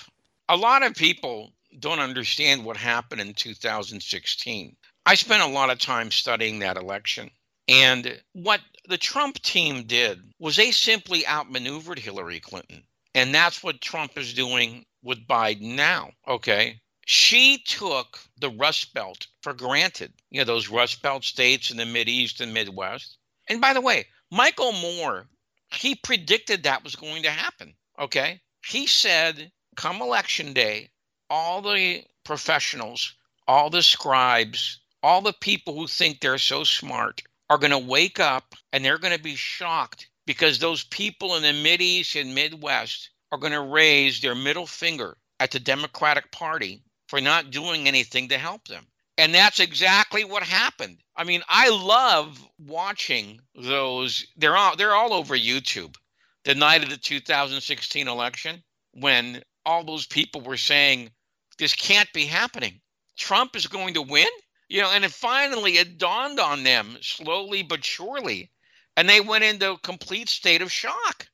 a 0.49 0.55
lot 0.57 0.83
of 0.83 0.93
people 0.95 1.53
don't 1.79 1.99
understand 1.99 2.65
what 2.65 2.77
happened 2.77 3.21
in 3.21 3.33
2016. 3.33 4.75
I 5.05 5.15
spent 5.15 5.43
a 5.43 5.47
lot 5.47 5.69
of 5.69 5.79
time 5.79 6.11
studying 6.11 6.59
that 6.59 6.77
election. 6.77 7.29
And 7.67 8.21
what 8.33 8.61
the 8.87 8.97
Trump 8.97 9.41
team 9.41 9.83
did 9.83 10.19
was 10.39 10.55
they 10.55 10.71
simply 10.71 11.25
outmaneuvered 11.25 11.99
Hillary 11.99 12.39
Clinton. 12.39 12.83
And 13.13 13.33
that's 13.33 13.63
what 13.63 13.81
Trump 13.81 14.17
is 14.17 14.33
doing 14.33 14.85
with 15.03 15.27
Biden 15.27 15.75
now. 15.75 16.11
Okay. 16.27 16.81
she 17.05 17.59
took 17.59 18.19
the 18.39 18.49
Rust 18.49 18.93
Belt 18.93 19.27
for 19.41 19.53
granted. 19.53 20.11
You 20.31 20.39
know, 20.39 20.45
those 20.45 20.69
Rust 20.69 21.01
Belt 21.01 21.23
states 21.23 21.71
in 21.71 21.77
the 21.77 21.85
Mid 21.85 22.09
East 22.09 22.41
and 22.41 22.53
Midwest. 22.53 23.17
And 23.47 23.61
by 23.61 23.73
the 23.73 23.81
way, 23.81 24.07
Michael 24.31 24.71
Moore, 24.73 25.27
he 25.71 25.95
predicted 25.95 26.63
that 26.63 26.83
was 26.83 26.95
going 26.95 27.23
to 27.23 27.29
happen. 27.29 27.75
Okay. 27.99 28.41
He 28.65 28.87
said, 28.87 29.51
come 29.75 30.01
election 30.01 30.53
day, 30.53 30.89
all 31.29 31.61
the 31.61 32.03
professionals, 32.23 33.13
all 33.47 33.69
the 33.69 33.83
scribes, 33.83 34.79
all 35.03 35.21
the 35.21 35.33
people 35.33 35.75
who 35.75 35.87
think 35.87 36.19
they're 36.19 36.37
so 36.37 36.63
smart 36.63 37.21
are 37.49 37.57
going 37.57 37.71
to 37.71 37.77
wake 37.77 38.19
up 38.19 38.55
and 38.73 38.83
they're 38.83 38.97
going 38.97 39.15
to 39.15 39.23
be 39.23 39.35
shocked 39.35 40.09
because 40.25 40.59
those 40.59 40.83
people 40.85 41.35
in 41.35 41.43
the 41.43 41.53
Mid 41.53 41.81
East 41.81 42.15
and 42.15 42.33
Midwest 42.33 43.11
are 43.31 43.37
going 43.37 43.53
to 43.53 43.61
raise 43.61 44.21
their 44.21 44.35
middle 44.35 44.65
finger 44.65 45.17
at 45.39 45.51
the 45.51 45.59
Democratic 45.59 46.31
Party 46.31 46.81
for 47.07 47.21
not 47.21 47.51
doing 47.51 47.87
anything 47.87 48.29
to 48.29 48.37
help 48.37 48.67
them. 48.67 48.85
And 49.17 49.33
that's 49.33 49.59
exactly 49.59 50.25
what 50.25 50.43
happened. 50.43 50.97
I 51.15 51.23
mean, 51.23 51.41
I 51.47 51.69
love 51.69 52.43
watching 52.59 53.39
those. 53.55 54.25
They're 54.35 54.57
all 54.57 54.75
they're 54.75 54.95
all 54.95 55.13
over 55.13 55.35
YouTube. 55.35 55.95
The 56.43 56.55
night 56.55 56.83
of 56.83 56.89
the 56.89 56.97
2016 56.97 58.07
election, 58.07 58.61
when 58.91 59.41
all 59.65 59.83
those 59.83 60.05
people 60.05 60.41
were 60.41 60.57
saying 60.57 61.11
this 61.57 61.73
can't 61.73 62.11
be 62.13 62.25
happening. 62.25 62.81
Trump 63.17 63.55
is 63.55 63.67
going 63.67 63.93
to 63.93 64.01
win. 64.01 64.27
You 64.67 64.81
know, 64.81 64.91
and 64.91 65.05
it 65.05 65.11
finally 65.11 65.77
it 65.77 65.99
dawned 65.99 66.39
on 66.39 66.63
them 66.63 66.97
slowly 67.01 67.61
but 67.61 67.85
surely, 67.85 68.51
and 68.97 69.07
they 69.07 69.21
went 69.21 69.43
into 69.43 69.73
a 69.73 69.77
complete 69.77 70.27
state 70.27 70.63
of 70.63 70.71
shock. 70.71 71.27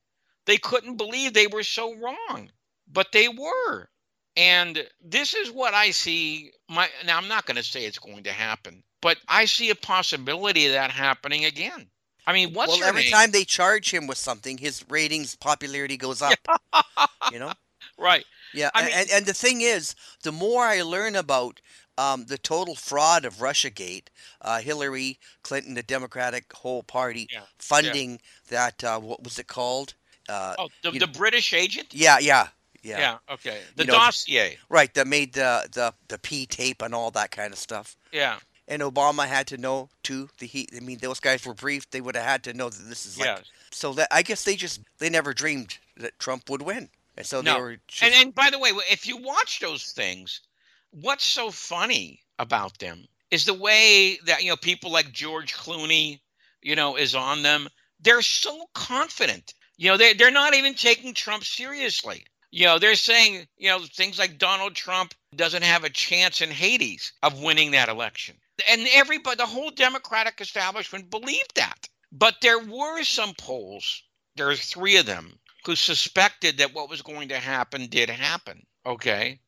They 0.46 0.58
couldn't 0.58 0.98
believe 0.98 1.34
they 1.34 1.48
were 1.48 1.64
so 1.64 1.96
wrong, 1.96 2.52
but 2.88 3.14
they 3.14 3.30
were. 3.30 3.90
And 4.36 4.86
this 5.02 5.34
is 5.34 5.50
what 5.50 5.74
I 5.74 5.92
see. 5.92 6.52
My 6.70 6.90
now 7.06 7.18
I'm 7.18 7.30
not 7.30 7.46
going 7.46 7.56
to 7.56 7.64
say 7.64 7.86
it's 7.86 8.00
going 8.00 8.24
to 8.24 8.34
happen, 8.34 8.84
but 9.02 9.18
I 9.30 9.46
see 9.46 9.70
a 9.70 9.76
possibility 9.76 10.66
of 10.68 10.74
that 10.74 10.92
happening 10.92 11.46
again. 11.46 11.90
I 12.28 12.34
mean, 12.34 12.54
what's 12.54 12.80
well, 12.80 12.88
every 12.88 13.04
name? 13.04 13.12
time 13.12 13.32
they 13.32 13.46
charge 13.46 13.92
him 13.94 14.08
with 14.08 14.18
something, 14.18 14.58
his 14.58 14.86
ratings 14.90 15.36
popularity 15.36 15.98
goes 15.98 16.22
up. 16.22 16.38
you 17.32 17.40
know. 17.40 17.54
right. 17.98 18.26
Yeah, 18.54 18.70
I 18.74 18.84
mean- 18.86 18.94
and, 18.96 19.10
and 19.12 19.26
the 19.26 19.34
thing 19.34 19.62
is, 19.62 19.96
the 20.24 20.32
more 20.32 20.64
I 20.64 20.82
learn 20.82 21.16
about 21.16 21.62
um, 21.98 22.26
the 22.26 22.38
total 22.38 22.76
fraud 22.76 23.26
of 23.26 23.36
RussiaGate, 23.36 24.08
uh, 24.42 24.60
Hillary 24.60 25.20
Clinton, 25.44 25.74
the 25.76 25.84
Democratic 25.84 26.52
whole 26.54 26.84
party, 26.84 27.28
Yeah, 27.32 27.40
yeah. 27.40 27.46
funding 27.60 28.22
that, 28.50 28.84
uh, 28.84 29.00
what 29.00 29.24
was 29.24 29.38
it 29.40 29.48
called? 29.48 29.94
Uh, 30.30 30.56
Oh, 30.58 30.70
the, 30.84 30.92
the 30.92 31.00
know- 31.00 31.08
British 31.08 31.54
agent. 31.54 31.94
yeah, 31.94 32.18
yeah, 32.20 32.48
yeah, 32.82 33.00
Yeah. 33.00 33.18
Okay. 33.34 33.60
The 33.76 33.84
You 33.84 33.88
know, 33.92 33.94
dossier. 33.98 34.58
Right, 34.70 34.92
that 34.96 35.06
made 35.08 35.34
the, 35.34 35.68
the, 35.72 35.94
the 36.08 36.18
P 36.18 36.46
tape 36.46 36.82
and 36.82 36.96
all 36.96 37.12
that 37.12 37.32
kind 37.32 37.52
of 37.54 37.60
stuff. 37.60 37.96
Yeah. 38.12 38.40
And 38.68 38.82
Obama 38.82 39.28
had 39.28 39.48
to 39.48 39.58
know 39.58 39.90
too. 40.02 40.30
The 40.40 40.46
he, 40.48 40.68
I 40.76 40.80
mean, 40.80 41.00
those 41.00 41.20
guys 41.20 41.46
were 41.46 41.54
briefed. 41.54 41.92
They 41.92 42.00
would 42.00 42.16
have 42.16 42.24
had 42.26 42.44
to 42.46 42.54
know 42.54 42.70
that 42.70 42.84
this 42.88 43.06
is 43.06 43.18
like. 43.20 43.26
Yes. 43.28 43.44
So 43.72 43.92
that 43.94 44.08
I 44.12 44.22
guess 44.22 44.44
they 44.46 44.56
just 44.56 44.80
they 45.00 45.10
never 45.10 45.34
dreamed 45.34 45.78
that 45.98 46.18
Trump 46.20 46.50
would 46.50 46.62
win, 46.62 46.90
and 47.22 47.28
so 47.28 47.42
No. 47.42 47.54
they 47.54 47.62
were. 47.62 47.78
Just, 47.88 48.04
And 48.04 48.14
and 48.16 48.36
by 48.36 48.50
the 48.50 48.60
way, 48.60 48.72
if 48.90 49.08
you 49.08 49.18
watch 49.18 49.60
those 49.60 49.92
things, 49.92 50.42
what's 50.90 51.26
so 51.26 51.52
funny 51.52 52.20
about 52.40 52.80
them 52.80 53.08
is 53.30 53.46
the 53.46 53.54
way 53.54 54.18
that 54.26 54.44
you 54.44 54.50
know 54.50 54.58
people 54.58 54.92
like 54.92 55.12
George 55.12 55.54
Clooney, 55.54 56.20
you 56.62 56.76
know, 56.76 56.96
is 56.98 57.16
on 57.16 57.44
them. 57.44 57.70
They're 58.00 58.22
so 58.22 58.66
confident. 58.74 59.54
You 59.78 59.90
know, 59.90 59.98
they 59.98 60.14
they're 60.14 60.32
not 60.32 60.56
even 60.56 60.74
taking 60.74 61.14
Trump 61.14 61.44
seriously. 61.44 62.26
You 62.52 62.66
know, 62.66 62.80
they're 62.80 62.96
saying, 62.96 63.48
you 63.58 63.70
know, 63.70 63.80
things 63.80 64.20
like 64.20 64.38
Donald 64.38 64.76
Trump 64.76 65.14
doesn't 65.36 65.64
have 65.64 65.86
a 65.86 65.90
chance 65.90 66.42
in 66.42 66.50
Hades 66.50 67.14
of 67.24 67.42
winning 67.42 67.72
that 67.72 67.88
election. 67.88 68.36
And 68.70 68.86
everybody, 68.92 69.38
the 69.38 69.46
whole 69.46 69.72
Democratic 69.72 70.42
establishment 70.42 71.10
believed 71.10 71.56
that. 71.56 71.88
But 72.12 72.42
there 72.42 72.60
were 72.60 73.04
some 73.04 73.34
polls, 73.36 74.04
there 74.36 74.50
are 74.50 74.56
three 74.56 74.98
of 74.98 75.06
them, 75.06 75.40
who 75.66 75.76
suspected 75.76 76.58
that 76.58 76.74
what 76.74 76.90
was 76.90 77.02
going 77.02 77.30
to 77.30 77.38
happen 77.38 77.88
did 77.88 78.10
happen. 78.10 78.66
Okay. 78.86 79.40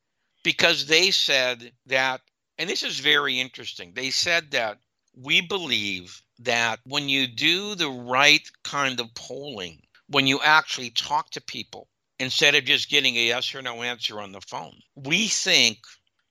Because 0.43 0.87
they 0.87 1.11
said 1.11 1.71
that, 1.87 2.21
and 2.57 2.69
this 2.69 2.83
is 2.83 2.99
very 2.99 3.39
interesting, 3.39 3.93
they 3.93 4.09
said 4.09 4.51
that 4.51 4.79
we 5.15 5.41
believe 5.41 6.21
that 6.39 6.79
when 6.85 7.09
you 7.09 7.27
do 7.27 7.75
the 7.75 7.89
right 7.89 8.49
kind 8.63 8.99
of 8.99 9.13
polling, 9.15 9.81
when 10.07 10.27
you 10.27 10.39
actually 10.41 10.89
talk 10.91 11.29
to 11.31 11.41
people 11.41 11.87
instead 12.19 12.55
of 12.55 12.65
just 12.65 12.89
getting 12.89 13.15
a 13.15 13.27
yes 13.27 13.53
or 13.55 13.61
no 13.61 13.81
answer 13.81 14.19
on 14.19 14.31
the 14.31 14.41
phone, 14.41 14.75
we 14.95 15.27
think 15.27 15.79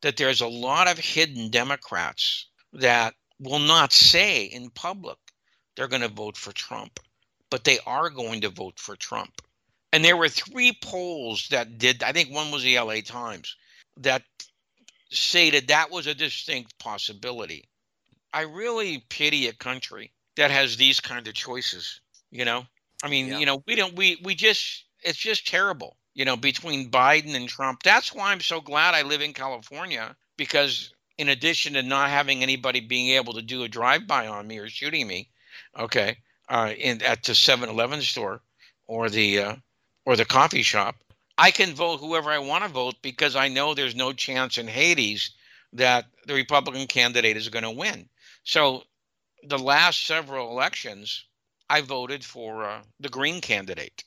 that 0.03 0.17
there's 0.17 0.41
a 0.41 0.47
lot 0.47 0.89
of 0.89 0.99
hidden 0.99 1.51
Democrats 1.51 2.47
that 2.73 3.15
will 3.39 3.59
not 3.59 3.93
say 3.93 4.45
in 4.45 4.71
public 4.71 5.19
they're 5.75 5.89
going 5.89 6.03
to 6.03 6.09
vote 6.09 6.37
for 6.37 6.53
Trump, 6.53 7.01
but 7.51 7.65
they 7.65 7.79
are 7.87 8.11
going 8.11 8.41
to 8.43 8.49
vote 8.49 8.79
for 8.79 8.97
Trump. 8.97 9.42
And 9.93 10.05
there 10.05 10.17
were 10.17 10.29
three 10.29 10.73
polls 10.83 11.49
that 11.51 11.79
did, 11.79 12.03
I 12.03 12.13
think 12.13 12.31
one 12.31 12.51
was 12.51 12.63
the 12.63 12.79
LA 12.79 13.01
Times, 13.05 13.57
that 13.99 14.23
stated 15.11 15.69
that 15.69 15.91
was 15.91 16.07
a 16.07 16.15
distinct 16.15 16.79
possibility. 16.79 17.69
I 18.33 18.43
really 18.43 19.05
pity 19.11 19.49
a 19.49 19.53
country 19.53 20.13
that 20.37 20.51
has 20.51 20.77
these 20.77 21.01
kind 21.01 21.29
of 21.29 21.35
choices, 21.35 22.01
you 22.31 22.45
know? 22.47 22.65
I 23.05 23.09
mean, 23.09 23.29
Yeah. 23.29 23.39
you 23.39 23.47
know, 23.47 23.63
we 23.67 23.75
don't, 23.75 23.95
we, 23.95 24.19
we 24.25 24.35
just, 24.35 24.85
it's 25.03 25.19
just 25.19 25.47
terrible, 25.47 25.99
you 26.15 26.25
know, 26.25 26.37
between 26.37 26.91
Biden 26.91 27.35
and 27.35 27.49
Trump. 27.49 27.83
That's 27.83 28.15
why 28.15 28.33
I'm 28.33 28.41
so 28.41 28.63
glad 28.63 28.95
I 28.95 29.03
live 29.03 29.21
in 29.21 29.35
California 29.35 30.17
because 30.39 30.95
in 31.19 31.29
addition 31.29 31.75
to 31.75 31.83
not 31.83 32.09
having 32.09 32.43
anybody 32.43 32.81
being 32.81 33.11
able 33.11 33.35
to 33.35 33.43
do 33.43 33.65
a 33.65 33.69
drive-by 33.69 34.27
on 34.27 34.47
me 34.47 34.59
or 34.59 34.71
shooting 34.71 35.07
me, 35.07 35.29
okay, 35.79 36.17
uh, 36.49 36.73
in 36.79 37.03
at 37.03 37.23
the 37.25 37.33
7-Eleven 37.33 38.01
store 38.01 38.41
or 38.87 39.11
the 39.11 39.39
uh, 39.39 39.57
or 40.05 40.17
the 40.17 40.25
coffee 40.25 40.63
shop, 40.63 40.97
I 41.39 41.51
can 41.51 41.75
vote 41.75 41.99
whoever 41.99 42.31
I 42.31 42.39
want 42.39 42.65
to 42.65 42.71
vote 42.71 42.97
because 43.03 43.37
I 43.37 43.49
know 43.49 43.75
there's 43.75 43.95
no 43.95 44.13
chance 44.13 44.59
in 44.59 44.69
Hades 44.69 45.31
that 45.73 46.07
the 46.27 46.35
Republican 46.35 46.87
candidate 46.87 47.37
is 47.37 47.49
going 47.49 47.65
to 47.65 47.71
win. 47.71 48.09
So 48.45 48.85
the 49.43 49.59
last 49.59 50.07
several 50.07 50.51
elections, 50.51 51.25
I 51.71 51.81
voted 51.81 52.25
for 52.25 52.65
uh, 52.65 52.83
the 53.01 53.09
Green 53.09 53.41
candidate. 53.41 54.05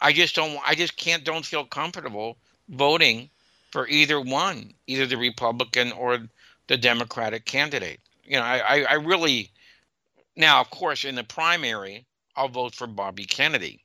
I 0.00 0.12
just 0.12 0.34
don't. 0.34 0.58
I 0.66 0.74
just 0.74 0.96
can't. 0.96 1.24
Don't 1.24 1.46
feel 1.46 1.64
comfortable 1.64 2.36
voting 2.68 3.30
for 3.70 3.86
either 3.88 4.20
one, 4.20 4.74
either 4.86 5.06
the 5.06 5.16
Republican 5.16 5.92
or 5.92 6.18
the 6.66 6.76
Democratic 6.76 7.44
candidate. 7.44 8.00
You 8.24 8.36
know, 8.36 8.42
I, 8.42 8.58
I, 8.58 8.82
I 8.82 8.94
really. 8.94 9.50
Now, 10.36 10.60
of 10.60 10.70
course, 10.70 11.04
in 11.04 11.14
the 11.14 11.22
primary, 11.22 12.04
I'll 12.34 12.48
vote 12.48 12.74
for 12.74 12.88
Bobby 12.88 13.24
Kennedy, 13.24 13.83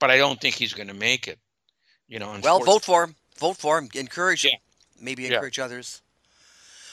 but 0.00 0.10
I 0.10 0.16
don't 0.16 0.40
think 0.40 0.56
he's 0.56 0.72
going 0.72 0.88
to 0.88 0.94
make 0.94 1.28
it. 1.28 1.38
You 2.08 2.18
know, 2.18 2.36
well, 2.42 2.58
vote 2.64 2.84
for 2.84 3.04
him. 3.04 3.14
Vote 3.38 3.56
for 3.56 3.78
him. 3.78 3.88
Encourage 3.94 4.44
him. 4.44 4.58
Maybe 5.00 5.22
Yeah. 5.22 5.34
encourage 5.34 5.60
others. 5.60 6.02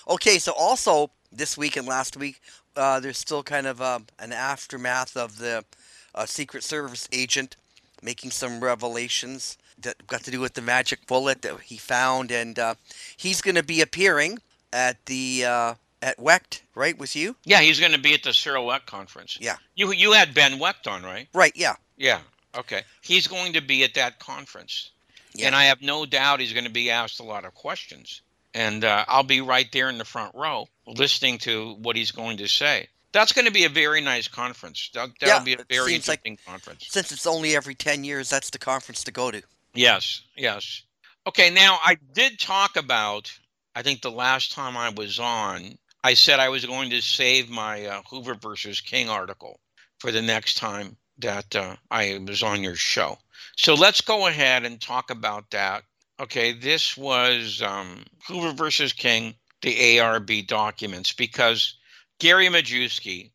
Okay, 0.07 0.37
so 0.37 0.53
also 0.53 1.09
this 1.31 1.57
week 1.57 1.75
and 1.75 1.87
last 1.87 2.15
week, 2.15 2.39
uh, 2.75 2.99
there's 2.99 3.17
still 3.17 3.41
kind 3.43 3.65
of 3.65 3.81
um, 3.81 4.05
an 4.19 4.31
aftermath 4.31 5.17
of 5.17 5.39
the 5.39 5.65
uh, 6.13 6.25
Secret 6.25 6.63
Service 6.63 7.07
agent 7.11 7.55
making 8.03 8.29
some 8.31 8.59
revelations 8.63 9.57
that 9.79 10.05
got 10.07 10.23
to 10.23 10.31
do 10.31 10.39
with 10.39 10.53
the 10.53 10.61
magic 10.61 11.05
bullet 11.07 11.41
that 11.41 11.59
he 11.61 11.77
found, 11.77 12.31
and 12.31 12.57
uh, 12.59 12.75
he's 13.17 13.41
going 13.41 13.55
to 13.55 13.63
be 13.63 13.81
appearing 13.81 14.39
at 14.71 15.03
the 15.07 15.45
uh, 15.45 15.73
at 16.01 16.19
Wecht, 16.19 16.63
right? 16.75 16.97
With 16.97 17.15
you? 17.15 17.35
Yeah, 17.43 17.61
he's 17.61 17.79
going 17.79 17.91
to 17.91 17.99
be 17.99 18.13
at 18.13 18.23
the 18.23 18.33
Cyril 18.33 18.65
Wecht 18.65 18.85
conference. 18.85 19.37
Yeah. 19.41 19.57
You 19.75 19.91
you 19.91 20.13
had 20.13 20.33
Ben 20.33 20.59
Wecht 20.59 20.87
on, 20.87 21.03
right? 21.03 21.27
Right. 21.33 21.53
Yeah. 21.55 21.75
Yeah. 21.97 22.19
Okay. 22.57 22.81
He's 23.01 23.27
going 23.27 23.53
to 23.53 23.61
be 23.61 23.83
at 23.83 23.93
that 23.95 24.19
conference, 24.19 24.91
Yeah. 25.33 25.47
and 25.47 25.55
I 25.55 25.65
have 25.65 25.81
no 25.81 26.05
doubt 26.05 26.39
he's 26.39 26.53
going 26.53 26.65
to 26.65 26.71
be 26.71 26.89
asked 26.89 27.19
a 27.19 27.23
lot 27.23 27.45
of 27.45 27.53
questions. 27.53 28.21
And 28.53 28.83
uh, 28.83 29.05
I'll 29.07 29.23
be 29.23 29.41
right 29.41 29.71
there 29.71 29.89
in 29.89 29.97
the 29.99 30.05
front 30.05 30.33
row, 30.33 30.67
listening 30.87 31.37
to 31.39 31.73
what 31.81 31.95
he's 31.95 32.11
going 32.11 32.37
to 32.37 32.47
say. 32.47 32.87
That's 33.11 33.31
going 33.31 33.45
to 33.45 33.51
be 33.51 33.65
a 33.65 33.69
very 33.69 34.01
nice 34.01 34.27
conference. 34.27 34.89
That, 34.93 35.09
that'll 35.19 35.39
Yeah, 35.47 35.55
be 35.55 35.61
a 35.61 35.65
very 35.69 35.91
seems 35.91 36.07
like- 36.07 36.21
interesting 36.25 36.51
conference. 36.51 36.87
Since 36.89 37.11
it's 37.11 37.27
only 37.27 37.55
every 37.55 37.75
ten 37.75 38.03
years, 38.03 38.29
that's 38.29 38.49
the 38.49 38.57
conference 38.57 39.03
to 39.03 39.11
go 39.11 39.29
to. 39.31 39.41
Yes, 39.73 40.21
yes. 40.35 40.81
Okay, 41.27 41.49
now 41.51 41.77
I 41.85 41.97
did 42.13 42.39
talk 42.39 42.75
about, 42.77 43.31
I 43.75 43.81
think 43.83 44.01
the 44.01 44.09
last 44.11 44.53
time 44.53 44.75
I 44.75 44.89
was 44.89 45.19
on, 45.19 45.77
I 46.03 46.13
said 46.15 46.39
I 46.39 46.49
was 46.49 46.65
going 46.65 46.89
to 46.91 47.01
save 47.01 47.49
my 47.49 47.85
uh, 47.85 48.01
Hoover 48.09 48.33
versus 48.33 48.81
King 48.81 49.09
article 49.09 49.59
for 49.99 50.11
the 50.11 50.21
next 50.21 50.55
time 50.57 50.95
that 51.19 51.55
uh, 51.55 51.75
I 51.89 52.19
was 52.25 52.43
on 52.43 52.63
your 52.63 52.75
show. 52.75 53.17
So 53.55 53.73
let's 53.73 54.01
go 54.01 54.27
ahead 54.27 54.65
and 54.65 54.79
talk 54.79 55.09
about 55.09 55.49
that. 55.51 55.83
Okay, 56.19 56.53
this 56.53 56.97
was 56.97 57.61
um, 57.61 58.03
Hoover 58.27 58.51
versus 58.51 58.93
King, 58.93 59.35
the 59.61 59.75
ARRB 59.75 60.47
documents, 60.47 61.13
because 61.13 61.77
Gary 62.19 62.47
Majewski, 62.47 63.31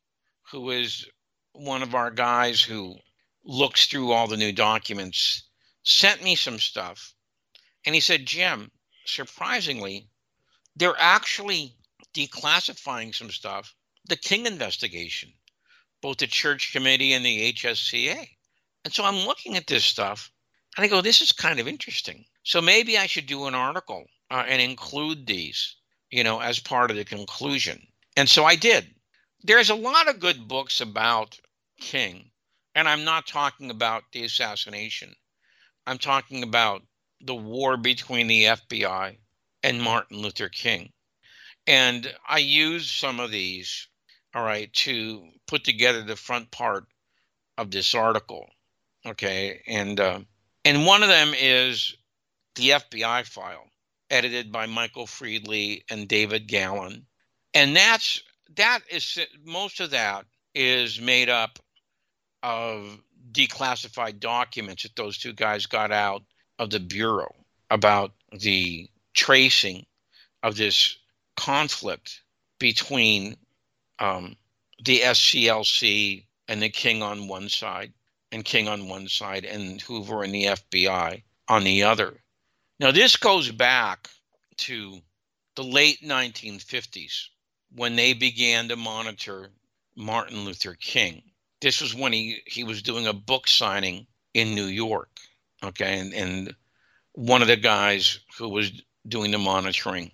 who 0.51 0.71
is 0.71 1.07
one 1.53 1.83
of 1.83 1.95
our 1.95 2.11
guys 2.11 2.61
who 2.61 2.97
looks 3.45 3.87
through 3.87 4.13
all 4.13 4.27
the 4.27 4.37
new 4.37 4.53
documents, 4.53 5.45
sent 5.83 6.23
me 6.23 6.35
some 6.35 6.59
stuff. 6.59 7.15
And 7.85 7.95
he 7.95 8.01
said, 8.01 8.27
Jim, 8.27 8.71
surprisingly, 9.05 10.09
they're 10.77 10.99
actually 10.99 11.75
declassifying 12.15 13.15
some 13.15 13.31
stuff. 13.31 13.75
The 14.07 14.17
King 14.17 14.47
investigation, 14.47 15.33
both 16.03 16.19
the 16.19 16.27
Church 16.27 16.73
Committee 16.73 17.15
and 17.15 17.25
the 17.25 17.53
HSCA. 17.55 18.29
And 18.85 18.93
so 18.93 19.05
I'm 19.05 19.27
looking 19.27 19.57
at 19.57 19.67
this 19.67 19.85
stuff 19.85 20.31
and 20.77 20.85
I 20.85 20.89
go, 20.89 21.01
this 21.01 21.21
is 21.21 21.33
kind 21.33 21.61
of 21.61 21.69
interesting. 21.69 22.25
So 22.45 22.61
maybe 22.61 22.99
I 22.99 23.07
should 23.07 23.27
do 23.27 23.47
an 23.47 23.55
article 23.55 24.07
uh, 24.31 24.45
and 24.47 24.61
include 24.61 25.27
these, 25.27 25.77
you 26.11 26.25
know, 26.25 26.41
as 26.41 26.59
part 26.59 26.91
of 26.91 26.97
the 26.97 27.05
conclusion. 27.05 27.87
And 28.17 28.29
so 28.29 28.45
I 28.45 28.57
did. 28.57 28.95
There's 29.43 29.71
a 29.71 29.75
lot 29.75 30.09
of 30.09 30.21
good 30.21 30.49
books 30.49 30.81
about 30.81 31.39
King, 31.79 32.31
and 32.75 32.89
I'm 32.89 33.05
not 33.05 33.27
talking 33.27 33.71
about 33.71 34.05
the 34.13 34.25
assassination. 34.25 35.15
I'm 35.87 35.99
talking 35.99 36.43
about 36.43 36.83
the 37.21 37.35
war 37.35 37.77
between 37.77 38.29
the 38.29 38.45
FBI 38.45 39.19
and 39.63 39.83
Martin 39.83 40.19
Luther 40.19 40.49
King. 40.49 40.93
And 41.67 42.15
I 42.29 42.39
used 42.39 42.91
some 42.91 43.21
of 43.21 43.31
these, 43.31 43.89
all 44.35 44.45
right, 44.45 44.73
to 44.73 45.29
put 45.47 45.65
together 45.65 46.03
the 46.03 46.17
front 46.17 46.51
part 46.51 46.87
of 47.59 47.71
this 47.71 47.95
article. 47.95 48.49
Okay. 49.05 49.63
And, 49.67 49.99
uh, 50.01 50.21
and 50.65 50.87
one 50.87 51.03
of 51.03 51.09
them 51.09 51.33
is 51.39 51.95
the 52.55 52.71
FBI 52.71 53.27
file, 53.27 53.69
edited 54.11 54.53
by 54.53 54.67
Michael 54.67 55.07
Friedly 55.07 55.85
and 55.91 56.09
David 56.09 56.47
Gallen. 56.47 57.07
And 57.55 57.77
that's, 57.77 58.23
that 58.57 58.81
is, 58.91 59.19
most 59.45 59.81
of 59.81 59.91
that 59.91 60.25
is 60.55 61.01
made 61.01 61.29
up 61.29 61.59
of 62.43 62.99
declassified 63.33 64.21
documents 64.21 64.83
that 64.83 64.97
those 64.97 65.19
two 65.19 65.33
guys 65.33 65.67
got 65.67 65.93
out 65.93 66.23
of 66.59 66.71
the 66.71 66.81
Bureau 66.81 67.35
about 67.71 68.13
the 68.33 68.89
tracing 69.15 69.87
of 70.43 70.57
this 70.57 70.97
conflict 71.37 72.23
between 72.59 73.37
um, 73.99 74.37
the 74.85 75.01
SCLC 75.01 76.27
and 76.49 76.63
the 76.63 76.69
King 76.69 77.03
on 77.03 77.29
one 77.29 77.49
side, 77.49 77.93
and 78.31 78.45
King 78.45 78.69
on 78.69 78.89
one 78.89 79.09
side, 79.09 79.45
and 79.45 79.81
Hoover 79.83 80.23
and 80.23 80.35
the 80.35 80.45
FBI 80.45 81.23
on 81.49 81.65
the 81.65 81.85
other. 81.85 82.15
Now, 82.79 82.91
this 82.91 83.17
goes 83.17 83.51
back 83.51 84.09
to 84.59 85.01
the 85.55 85.65
late 85.65 86.03
1950s 86.03 87.29
when 87.75 87.97
they 87.97 88.13
began 88.13 88.69
to 88.69 88.77
monitor 88.77 89.51
Martin 89.95 90.45
Luther 90.45 90.75
King. 90.75 91.23
This 91.61 91.81
was 91.81 91.95
when 91.95 92.13
he, 92.13 92.43
he 92.47 92.65
was 92.65 92.83
doing 92.83 93.07
a 93.07 93.13
book 93.13 93.47
signing 93.47 94.07
in 94.35 94.55
New 94.55 94.65
York. 94.67 95.11
Okay. 95.63 95.99
And, 95.99 96.13
and 96.13 96.57
one 97.13 97.43
of 97.43 97.49
the 97.49 97.57
guys 97.57 98.19
who 98.39 98.49
was 98.49 98.73
doing 99.07 99.31
the 99.31 99.39
monitoring 99.39 100.11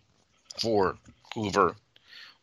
for 0.61 0.99
Hoover 1.35 1.77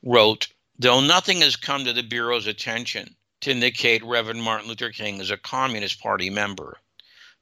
wrote, 0.03 0.47
Though 0.77 0.99
nothing 0.99 1.39
has 1.39 1.55
come 1.55 1.85
to 1.85 1.93
the 1.93 2.03
Bureau's 2.03 2.47
attention 2.47 3.15
to 3.41 3.51
indicate 3.51 4.03
Reverend 4.03 4.43
Martin 4.43 4.67
Luther 4.67 4.91
King 4.91 5.21
is 5.21 5.31
a 5.31 5.37
Communist 5.37 6.01
Party 6.01 6.29
member, 6.29 6.81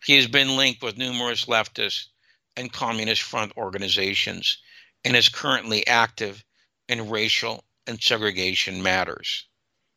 he 0.05 0.15
has 0.17 0.27
been 0.27 0.55
linked 0.55 0.83
with 0.83 0.97
numerous 0.97 1.45
leftist 1.45 2.09
and 2.55 2.71
Communist 2.71 3.23
Front 3.23 3.57
organizations 3.57 4.59
and 5.03 5.15
is 5.15 5.29
currently 5.29 5.85
active 5.87 6.43
in 6.87 7.09
racial 7.09 7.63
and 7.87 8.01
segregation 8.01 8.83
matters. 8.83 9.47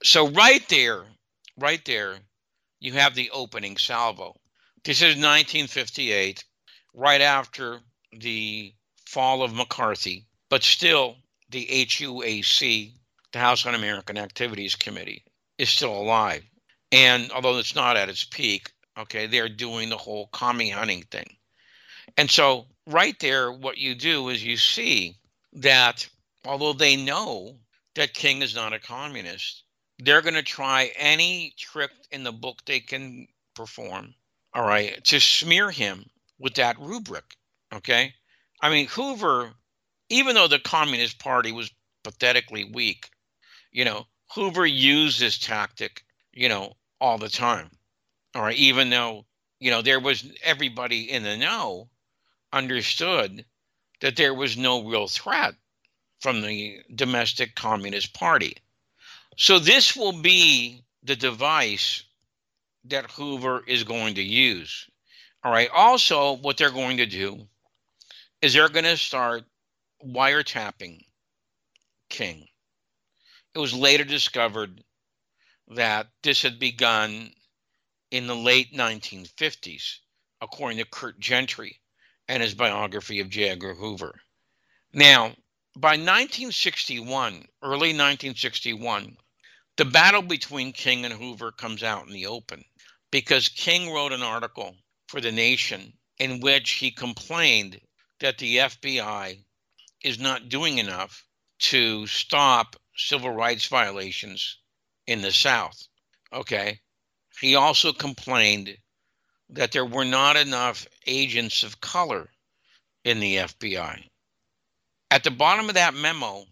So, 0.02 0.28
right 0.28 0.66
there, 0.68 1.04
right 1.58 1.84
there, 1.84 2.20
you 2.80 2.92
have 2.92 3.14
the 3.14 3.30
opening 3.30 3.76
salvo. 3.76 4.40
This 4.84 5.02
is 5.02 5.16
1958, 5.16 6.44
right 6.94 7.20
after 7.20 7.80
the 8.12 8.74
fall 9.06 9.42
of 9.42 9.52
McCarthy, 9.52 10.26
but 10.48 10.62
still 10.62 11.16
the 11.50 11.66
HUAC, 11.66 12.94
the 13.36 13.42
House 13.42 13.66
Un 13.66 13.74
American 13.74 14.16
Activities 14.16 14.74
Committee, 14.74 15.22
is 15.58 15.68
still 15.68 15.94
alive. 15.94 16.42
And 16.90 17.30
although 17.32 17.58
it's 17.58 17.74
not 17.74 17.98
at 17.98 18.08
its 18.08 18.24
peak, 18.24 18.72
okay, 18.98 19.26
they're 19.26 19.50
doing 19.50 19.90
the 19.90 19.98
whole 19.98 20.28
commie 20.32 20.70
hunting 20.70 21.02
thing. 21.10 21.36
And 22.16 22.30
so, 22.30 22.66
right 22.86 23.14
there, 23.20 23.52
what 23.52 23.76
you 23.76 23.94
do 23.94 24.30
is 24.30 24.42
you 24.42 24.56
see 24.56 25.16
that 25.52 26.08
although 26.46 26.72
they 26.72 26.96
know 26.96 27.58
that 27.94 28.14
King 28.14 28.40
is 28.40 28.54
not 28.54 28.72
a 28.72 28.78
communist, 28.78 29.64
they're 29.98 30.22
going 30.22 30.32
to 30.32 30.42
try 30.42 30.90
any 30.96 31.52
trick 31.58 31.90
in 32.10 32.22
the 32.22 32.32
book 32.32 32.62
they 32.64 32.80
can 32.80 33.28
perform, 33.54 34.14
all 34.54 34.66
right, 34.66 35.04
to 35.04 35.20
smear 35.20 35.70
him 35.70 36.08
with 36.38 36.54
that 36.54 36.80
rubric. 36.80 37.36
Okay. 37.74 38.14
I 38.62 38.70
mean, 38.70 38.86
Hoover, 38.86 39.52
even 40.08 40.36
though 40.36 40.48
the 40.48 40.58
Communist 40.58 41.18
Party 41.18 41.52
was 41.52 41.70
pathetically 42.02 42.64
weak, 42.64 43.10
you 43.76 43.84
know, 43.84 44.06
Hoover 44.34 44.64
used 44.64 45.20
this 45.20 45.36
tactic, 45.36 46.02
you 46.32 46.48
know, 46.48 46.72
all 46.98 47.18
the 47.18 47.28
time. 47.28 47.70
All 48.34 48.40
right. 48.40 48.56
Even 48.56 48.88
though, 48.88 49.26
you 49.60 49.70
know, 49.70 49.82
there 49.82 50.00
was 50.00 50.32
everybody 50.42 51.10
in 51.10 51.22
the 51.22 51.36
know 51.36 51.90
understood 52.54 53.44
that 54.00 54.16
there 54.16 54.32
was 54.32 54.56
no 54.56 54.82
real 54.82 55.08
threat 55.08 55.54
from 56.20 56.40
the 56.40 56.78
domestic 56.94 57.54
Communist 57.54 58.14
Party. 58.14 58.56
So 59.36 59.58
this 59.58 59.94
will 59.94 60.22
be 60.22 60.82
the 61.02 61.16
device 61.16 62.02
that 62.86 63.10
Hoover 63.10 63.62
is 63.66 63.84
going 63.84 64.14
to 64.14 64.22
use. 64.22 64.88
All 65.44 65.52
right. 65.52 65.68
Also, 65.74 66.32
what 66.38 66.56
they're 66.56 66.70
going 66.70 66.96
to 66.96 67.06
do 67.06 67.46
is 68.40 68.54
they're 68.54 68.70
going 68.70 68.86
to 68.86 68.96
start 68.96 69.44
wiretapping 70.02 71.04
King. 72.08 72.48
It 73.56 73.60
was 73.60 73.72
later 73.72 74.04
discovered 74.04 74.84
that 75.68 76.10
this 76.22 76.42
had 76.42 76.58
begun 76.58 77.32
in 78.10 78.26
the 78.26 78.36
late 78.36 78.74
1950s, 78.74 80.00
according 80.42 80.76
to 80.76 80.84
Curt 80.84 81.18
Gentry 81.18 81.80
and 82.28 82.42
his 82.42 82.52
biography 82.52 83.18
of 83.18 83.30
J. 83.30 83.48
Edgar 83.48 83.74
Hoover. 83.74 84.20
Now, 84.92 85.36
by 85.74 85.92
1961, 85.92 87.48
early 87.62 87.94
1961, 87.94 89.16
the 89.78 89.86
battle 89.86 90.20
between 90.20 90.74
King 90.74 91.06
and 91.06 91.14
Hoover 91.14 91.50
comes 91.50 91.82
out 91.82 92.06
in 92.06 92.12
the 92.12 92.26
open 92.26 92.62
because 93.10 93.48
King 93.48 93.90
wrote 93.90 94.12
an 94.12 94.22
article 94.22 94.76
for 95.08 95.22
The 95.22 95.32
Nation 95.32 95.94
in 96.18 96.40
which 96.40 96.72
he 96.72 96.90
complained 96.90 97.80
that 98.20 98.36
the 98.36 98.58
FBI 98.58 99.42
is 100.02 100.18
not 100.18 100.50
doing 100.50 100.76
enough 100.76 101.24
to 101.58 102.06
stop 102.06 102.76
civil 102.96 103.30
rights 103.30 103.66
violations 103.66 104.58
in 105.06 105.22
the 105.22 105.32
South. 105.32 105.86
Okay. 106.32 106.80
He 107.40 107.54
also 107.54 107.92
complained 107.92 108.76
that 109.50 109.72
there 109.72 109.84
were 109.84 110.04
not 110.04 110.36
enough 110.36 110.86
agents 111.06 111.62
of 111.62 111.80
color 111.80 112.30
in 113.04 113.20
the 113.20 113.36
FBI. 113.36 114.02
At 115.10 115.22
the 115.22 115.30
bottom 115.30 115.68
of 115.68 115.74
that 115.74 115.94
memo, 115.94 116.44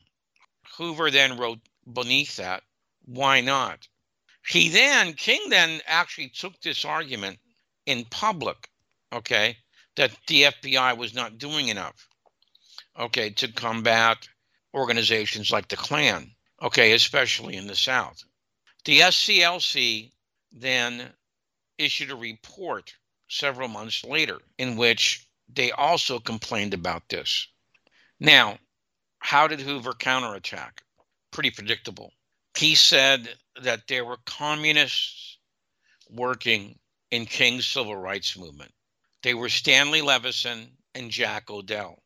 Hoover 0.77 1.11
then 1.11 1.37
wrote 1.37 1.61
beneath 1.93 2.37
that 2.37 2.63
why 3.07 3.41
not? 3.41 3.87
He 4.47 4.69
then, 4.69 5.15
King 5.15 5.49
then 5.49 5.81
actually 5.87 6.29
took 6.29 6.61
this 6.61 6.85
argument 6.85 7.39
in 7.87 8.05
public, 8.07 8.71
okay, 9.13 9.59
that 9.97 10.17
the 10.27 10.45
FBI 10.45 10.97
was 10.97 11.15
not 11.15 11.39
doing 11.39 11.69
enough, 11.69 12.09
okay, 12.99 13.31
to 13.31 13.53
combat 13.53 14.29
organizations 14.75 15.51
like 15.51 15.69
the 15.69 15.77
Klan, 15.77 16.31
okay, 16.61 16.93
especially 16.93 17.57
in 17.57 17.67
the 17.67 17.77
South. 17.77 18.23
The 18.85 19.01
SCLC 19.01 20.13
then 20.53 21.11
issued 21.79 22.11
a 22.11 22.17
report 22.17 22.95
several 23.29 23.69
months 23.69 24.05
later 24.05 24.39
in 24.59 24.77
which 24.77 25.27
they 25.49 25.71
also 25.73 26.19
complained 26.19 26.75
about 26.75 27.09
this. 27.09 27.49
Now, 28.21 28.59
how 29.21 29.47
did 29.47 29.61
Hoover 29.61 29.93
counterattack? 29.95 30.83
Pretty 31.31 31.51
predictable 31.51 32.13
he 32.57 32.75
said 32.75 33.29
that 33.63 33.89
there 33.89 34.05
were 34.05 34.19
communists 34.27 35.39
working 36.09 36.79
in 37.11 37.27
King's 37.27 37.67
civil 37.67 37.97
rights 37.97 38.39
movement. 38.39 38.73
They 39.23 39.35
were 39.35 39.49
Stanley 39.49 40.03
Levison 40.03 40.77
and 40.95 41.11
Jack 41.11 41.51
O'Dell. 41.51 42.03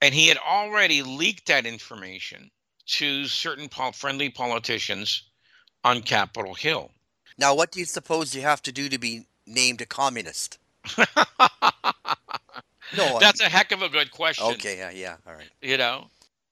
And 0.00 0.14
he 0.14 0.28
had 0.28 0.38
already 0.38 1.02
leaked 1.02 1.46
that 1.46 1.66
information 1.66 2.50
to 2.86 3.26
certain 3.26 3.68
friendly 3.92 4.30
politicians 4.30 5.24
on 5.84 6.02
Capitol 6.02 6.54
Hill. 6.54 6.90
Now, 7.36 7.54
what 7.54 7.70
do 7.70 7.80
you 7.80 7.86
suppose 7.86 8.34
you 8.34 8.42
have 8.42 8.62
to 8.62 8.72
do 8.72 8.88
to 8.88 8.98
be 8.98 9.26
named 9.46 9.80
a 9.80 9.86
communist? 9.86 10.58
no, 12.96 13.18
that's 13.20 13.40
a 13.40 13.48
heck 13.48 13.72
of 13.72 13.82
a 13.82 13.88
good 13.88 14.10
question. 14.10 14.46
Okay, 14.54 14.78
yeah, 14.78 14.90
yeah, 14.90 15.16
all 15.26 15.34
right. 15.34 15.50
You 15.60 15.76
know, 15.76 16.06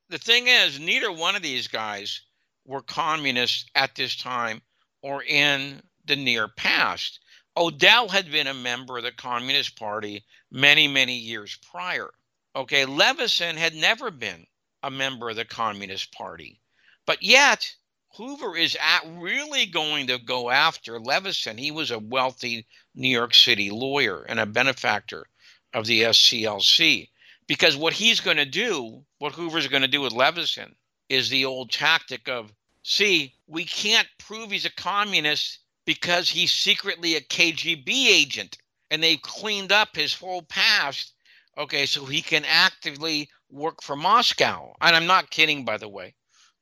the 0.08 0.18
thing 0.18 0.46
is, 0.46 0.78
neither 0.78 1.10
one 1.10 1.36
of 1.36 1.42
these 1.42 1.68
guys 1.68 2.20
were 2.66 2.82
communists 2.82 3.66
at 3.74 3.94
this 3.94 4.16
time 4.16 4.60
or 5.02 5.22
in 5.22 5.80
the 6.04 6.16
near 6.16 6.48
past. 6.48 7.20
O'Dell 7.56 8.08
had 8.08 8.30
been 8.30 8.46
a 8.46 8.54
member 8.54 8.98
of 8.98 9.04
the 9.04 9.12
Communist 9.12 9.78
Party 9.78 10.24
many, 10.50 10.86
many 10.86 11.16
years 11.16 11.58
prior. 11.70 12.10
Okay, 12.56 12.86
Levison 12.86 13.58
had 13.58 13.74
never 13.74 14.10
been 14.10 14.46
a 14.82 14.90
member 14.90 15.28
of 15.28 15.36
the 15.36 15.44
Communist 15.44 16.10
Party. 16.12 16.58
But 17.04 17.22
yet, 17.22 17.74
Hoover 18.14 18.56
is 18.56 18.78
at 18.80 19.02
really 19.06 19.66
going 19.66 20.06
to 20.06 20.16
go 20.16 20.48
after 20.48 20.98
Levison. 20.98 21.58
He 21.58 21.70
was 21.70 21.90
a 21.90 21.98
wealthy 21.98 22.66
New 22.94 23.10
York 23.10 23.34
City 23.34 23.70
lawyer 23.70 24.22
and 24.22 24.40
a 24.40 24.46
benefactor 24.46 25.26
of 25.74 25.84
the 25.84 26.00
SCLC. 26.00 27.10
Because 27.46 27.76
what 27.76 27.92
he's 27.92 28.20
going 28.20 28.38
to 28.38 28.46
do, 28.46 29.04
what 29.18 29.34
Hoover's 29.34 29.68
going 29.68 29.82
to 29.82 29.88
do 29.88 30.00
with 30.00 30.14
Levison, 30.14 30.74
is 31.10 31.28
the 31.28 31.44
old 31.44 31.70
tactic 31.70 32.26
of 32.26 32.54
see, 32.82 33.34
we 33.46 33.66
can't 33.66 34.08
prove 34.18 34.50
he's 34.50 34.64
a 34.64 34.70
communist 34.70 35.58
because 35.84 36.30
he's 36.30 36.52
secretly 36.52 37.16
a 37.16 37.20
KGB 37.20 37.86
agent 37.86 38.56
and 38.90 39.02
they've 39.02 39.20
cleaned 39.20 39.72
up 39.72 39.94
his 39.94 40.14
whole 40.14 40.42
past. 40.42 41.12
Okay, 41.58 41.86
so 41.86 42.04
he 42.04 42.20
can 42.20 42.44
actively 42.44 43.30
work 43.50 43.82
for 43.82 43.96
Moscow. 43.96 44.74
And 44.80 44.94
I'm 44.94 45.06
not 45.06 45.30
kidding, 45.30 45.64
by 45.64 45.78
the 45.78 45.88
way. 45.88 46.14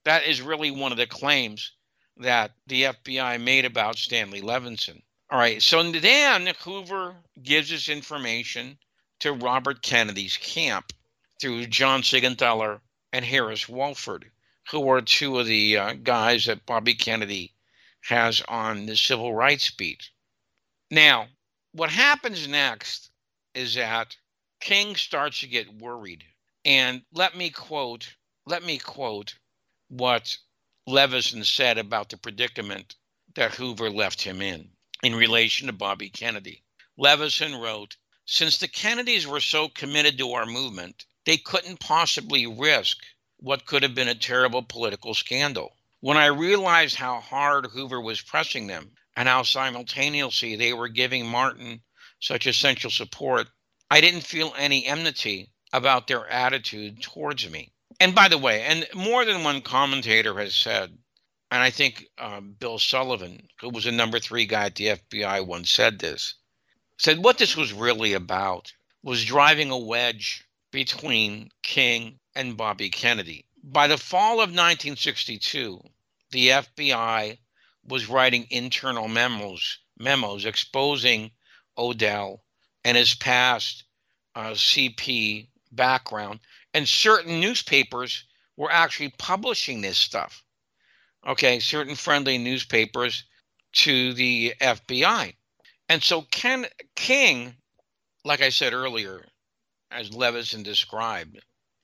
That 0.05 0.25
is 0.25 0.41
really 0.41 0.71
one 0.71 0.93
of 0.93 0.99
the 0.99 1.07
claims 1.07 1.73
that 2.17 2.53
the 2.67 2.85
FBI 2.85 3.41
made 3.41 3.65
about 3.65 3.99
Stanley 3.99 4.41
Levison. 4.41 5.03
All 5.31 5.39
right, 5.39 5.61
so 5.61 5.83
then 5.91 6.53
Hoover 6.63 7.17
gives 7.43 7.71
this 7.71 7.89
information 7.89 8.79
to 9.21 9.33
Robert 9.33 9.83
Kennedy's 9.83 10.37
camp 10.37 10.93
through 11.41 11.67
John 11.67 12.03
Seigenthaler 12.03 12.81
and 13.13 13.25
Harris 13.25 13.65
Wofford, 13.65 14.25
who 14.71 14.89
are 14.89 15.01
two 15.01 15.39
of 15.39 15.47
the 15.47 15.77
uh, 15.77 15.93
guys 15.95 16.45
that 16.45 16.67
Bobby 16.67 16.95
Kennedy 16.95 17.55
has 18.03 18.43
on 18.49 18.87
the 18.87 18.97
civil 18.97 19.35
rights 19.35 19.71
beat. 19.71 20.11
Now, 20.91 21.29
what 21.73 21.91
happens 21.91 22.47
next 22.47 23.11
is 23.55 23.75
that 23.75 24.17
King 24.65 24.97
starts 24.97 25.41
to 25.41 25.47
get 25.47 25.75
worried. 25.75 26.25
And 26.65 27.05
let 27.13 27.37
me 27.37 27.51
quote, 27.51 28.15
let 28.47 28.63
me 28.63 28.79
quote 28.79 29.35
what 29.89 30.39
Levison 30.87 31.45
said 31.45 31.77
about 31.77 32.09
the 32.09 32.17
predicament 32.17 32.95
that 33.35 33.57
Hoover 33.57 33.91
left 33.91 34.23
him 34.23 34.41
in 34.41 34.71
in 35.03 35.17
relation 35.17 35.67
to 35.67 35.75
Bobby 35.75 36.09
Kennedy. 36.09 36.65
Levison 36.97 37.57
wrote, 37.57 37.99
Since 38.25 38.57
the 38.57 38.67
Kennedys 38.67 39.27
were 39.27 39.43
so 39.43 39.69
committed 39.69 40.17
to 40.17 40.33
our 40.33 40.47
movement, 40.47 41.05
they 41.27 41.37
couldn't 41.37 41.81
possibly 41.81 42.47
risk 42.47 42.97
what 43.37 43.67
could 43.67 43.83
have 43.83 43.95
been 43.95 44.09
a 44.09 44.15
terrible 44.15 44.63
political 44.63 45.13
scandal. 45.13 45.77
When 46.01 46.17
I 46.17 46.27
realized 46.29 46.97
how 46.97 47.21
hard 47.21 47.67
Hoover 47.67 48.01
was 48.01 48.23
pressing 48.23 48.67
them 48.69 48.97
and 49.15 49.29
how 49.29 49.43
simultaneously 49.43 50.57
they 50.57 50.73
were 50.73 50.89
giving 50.89 51.27
Martin 51.27 51.83
such 52.19 52.47
essential 52.47 52.91
support, 52.91 53.51
I 53.91 54.01
didn't 54.01 54.23
feel 54.23 54.55
any 54.57 54.87
enmity 54.87 55.51
about 55.73 56.07
their 56.07 56.27
attitude 56.29 57.03
towards 57.03 57.49
me. 57.51 57.73
And 58.01 58.15
by 58.15 58.29
the 58.29 58.39
way, 58.39 58.63
and 58.63 58.87
more 58.95 59.25
than 59.25 59.45
one 59.45 59.61
commentator 59.61 60.39
has 60.39 60.55
said, 60.55 60.99
and 61.51 61.63
I 61.63 61.71
think 61.71 62.09
um, 62.19 62.57
Bill 62.59 62.79
Sullivan, 62.79 63.49
who 63.61 63.69
was 63.69 63.87
a 63.87 63.93
number 63.93 64.19
three 64.19 64.47
guy 64.47 64.67
at 64.67 64.77
the 64.77 64.87
FBI, 64.87 65.47
once 65.47 65.71
said 65.71 65.99
this, 65.99 66.35
said 66.99 67.19
what 67.19 67.39
this 67.39 67.57
was 67.57 67.73
really 67.73 68.13
about 68.13 68.73
was 69.03 69.25
driving 69.25 69.71
a 69.71 69.79
wedge 69.79 70.45
between 70.71 71.51
King 71.63 72.19
and 72.35 72.57
Bobby 72.57 72.91
Kennedy. 72.91 73.47
By 73.63 73.87
the 73.87 73.99
fall 73.99 74.35
of 74.35 74.51
1962, 74.51 75.81
the 76.31 76.49
FBI 76.49 77.39
was 77.85 78.09
writing 78.09 78.47
internal 78.51 79.09
memos, 79.09 79.79
memos 79.99 80.45
exposing 80.45 81.33
O'Dell 81.77 82.44
and 82.85 82.97
his 82.97 83.15
past 83.15 83.85
uh, 84.35 84.51
CP 84.51 85.49
background, 85.73 86.41
and 86.73 86.89
certain 86.89 87.41
newspapers 87.41 88.25
were 88.57 88.71
actually 88.71 89.13
publishing 89.19 89.81
this 89.81 89.99
stuff. 89.99 90.45
Okay, 91.27 91.59
certain 91.59 91.95
friendly 91.95 92.39
newspapers 92.39 93.25
to 93.73 94.13
the 94.13 94.55
FBI. 94.61 95.35
And 95.89 96.03
so 96.03 96.23
Ken 96.23 96.67
King, 96.95 97.57
like 98.25 98.41
I 98.41 98.51
said 98.51 98.73
earlier, 98.73 99.27
as 99.91 100.13
Levison 100.13 100.63
described, 100.63 101.41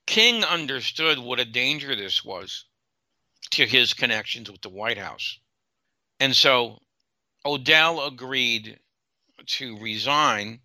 King 0.06 0.44
understood 0.44 1.18
what 1.18 1.40
a 1.40 1.44
danger 1.44 1.94
this 1.94 2.24
was 2.24 2.64
to 3.52 3.66
his 3.66 3.94
connections 3.94 4.50
with 4.50 4.60
the 4.60 4.68
White 4.68 4.98
House. 4.98 5.38
And 6.18 6.34
so 6.34 6.80
O'Dell 7.44 8.04
agreed 8.06 8.78
to 9.46 9.78
resign 9.78 10.60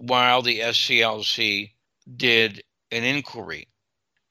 while 0.00 0.40
the 0.42 0.60
SCLC 0.60 1.70
did 2.16 2.62
an 2.90 3.04
inquiry. 3.04 3.68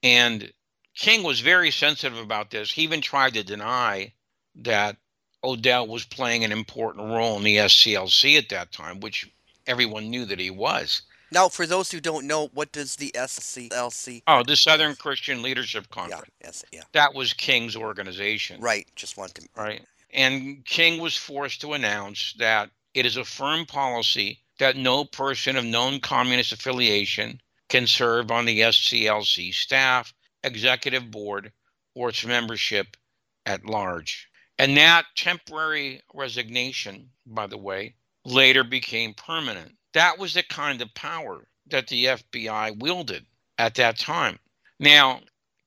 And 0.02 0.52
King 0.96 1.22
was 1.22 1.40
very 1.40 1.70
sensitive 1.70 2.18
about 2.18 2.50
this. 2.50 2.72
He 2.72 2.82
even 2.82 3.00
tried 3.00 3.34
to 3.34 3.44
deny 3.44 4.12
that 4.56 4.96
O'Dell 5.44 5.86
was 5.86 6.04
playing 6.04 6.44
an 6.44 6.52
important 6.52 7.06
role 7.08 7.36
in 7.38 7.44
the 7.44 7.56
SCLC 7.56 8.36
at 8.36 8.48
that 8.50 8.72
time, 8.72 9.00
which 9.00 9.30
everyone 9.66 10.10
knew 10.10 10.24
that 10.26 10.40
he 10.40 10.50
was. 10.50 11.02
Now, 11.32 11.48
for 11.48 11.64
those 11.64 11.92
who 11.92 12.00
don't 12.00 12.26
know, 12.26 12.48
what 12.54 12.72
does 12.72 12.96
the 12.96 13.12
SCLC? 13.14 14.22
Oh, 14.26 14.42
the 14.42 14.56
Southern 14.56 14.96
Christian 14.96 15.42
Leadership 15.42 15.86
Yeah, 15.88 15.94
Conference. 15.94 16.30
yes, 16.42 16.64
yeah. 16.72 16.82
That 16.92 17.14
was 17.14 17.32
King's 17.32 17.76
organization. 17.76 18.60
Right. 18.60 18.88
Just 18.96 19.16
want 19.16 19.34
to. 19.36 19.48
Right. 19.56 19.82
And 20.12 20.64
King 20.64 21.00
was 21.00 21.16
forced 21.16 21.60
to 21.60 21.74
announce 21.74 22.34
that 22.38 22.70
it 22.94 23.06
is 23.06 23.16
a 23.16 23.24
firm 23.24 23.64
policy 23.64 24.40
that 24.60 24.76
no 24.76 25.04
person 25.04 25.56
of 25.56 25.64
known 25.64 25.98
communist 26.00 26.52
affiliation 26.52 27.40
can 27.70 27.86
serve 27.86 28.30
on 28.30 28.44
the 28.44 28.60
SCLC 28.60 29.54
staff, 29.54 30.12
executive 30.44 31.10
board, 31.10 31.50
or 31.94 32.10
its 32.10 32.26
membership 32.26 32.96
at 33.46 33.64
large. 33.64 34.28
And 34.58 34.76
that 34.76 35.06
temporary 35.16 36.02
resignation, 36.12 37.10
by 37.24 37.46
the 37.46 37.56
way, 37.56 37.94
later 38.26 38.62
became 38.62 39.14
permanent. 39.14 39.76
That 39.94 40.18
was 40.18 40.34
the 40.34 40.42
kind 40.42 40.82
of 40.82 40.92
power 40.92 41.48
that 41.66 41.88
the 41.88 42.04
FBI 42.04 42.78
wielded 42.78 43.24
at 43.56 43.76
that 43.76 43.98
time. 43.98 44.38
Now, 44.78 45.22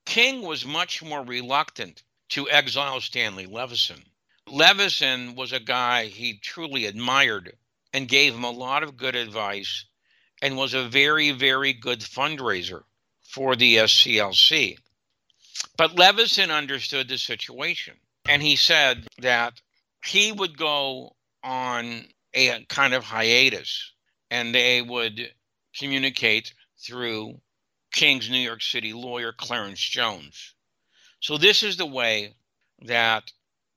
King 0.05 0.43
was 0.43 0.65
much 0.65 1.01
more 1.01 1.23
reluctant 1.23 2.03
to 2.29 2.47
exile 2.49 3.01
Stanley 3.01 3.47
Levison. 3.47 4.03
Levison 4.47 5.33
was 5.35 5.51
a 5.51 5.59
guy 5.59 6.05
he 6.05 6.37
truly 6.37 6.85
admired 6.85 7.57
and 7.93 8.07
gave 8.07 8.33
him 8.33 8.43
a 8.43 8.51
lot 8.51 8.83
of 8.83 8.97
good 8.97 9.15
advice 9.15 9.85
and 10.41 10.57
was 10.57 10.73
a 10.73 10.87
very, 10.87 11.31
very 11.31 11.73
good 11.73 11.99
fundraiser 11.99 12.83
for 13.21 13.55
the 13.55 13.77
SCLC. 13.77 14.77
But 15.77 15.95
Levison 15.95 16.51
understood 16.51 17.07
the 17.07 17.17
situation 17.17 17.95
and 18.25 18.41
he 18.41 18.55
said 18.55 19.07
that 19.19 19.61
he 20.05 20.31
would 20.31 20.57
go 20.57 21.15
on 21.43 22.05
a 22.33 22.65
kind 22.65 22.93
of 22.93 23.03
hiatus 23.03 23.91
and 24.31 24.53
they 24.53 24.81
would 24.81 25.31
communicate 25.77 26.53
through 26.79 27.39
King's 27.93 28.29
New 28.29 28.39
York 28.39 28.61
City 28.61 28.91
lawyer, 28.91 29.31
Clarence 29.31 29.79
Jones. 29.81 30.55
So, 31.19 31.37
this 31.37 31.63
is 31.63 31.77
the 31.77 31.85
way 31.85 32.33
that 32.81 33.31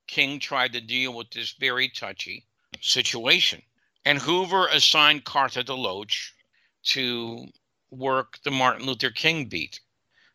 King 0.07 0.40
tried 0.40 0.72
to 0.72 0.81
deal 0.81 1.12
with 1.12 1.31
this 1.31 1.52
very 1.52 1.88
touchy 1.88 2.46
situation. 2.81 3.62
And 4.07 4.21
Hoover 4.21 4.69
assigned 4.69 5.25
Cartha 5.25 5.64
DeLoach 5.64 6.31
to 6.90 7.49
work 7.90 8.38
the 8.45 8.53
Martin 8.53 8.87
Luther 8.87 9.11
King 9.11 9.47
beat, 9.47 9.81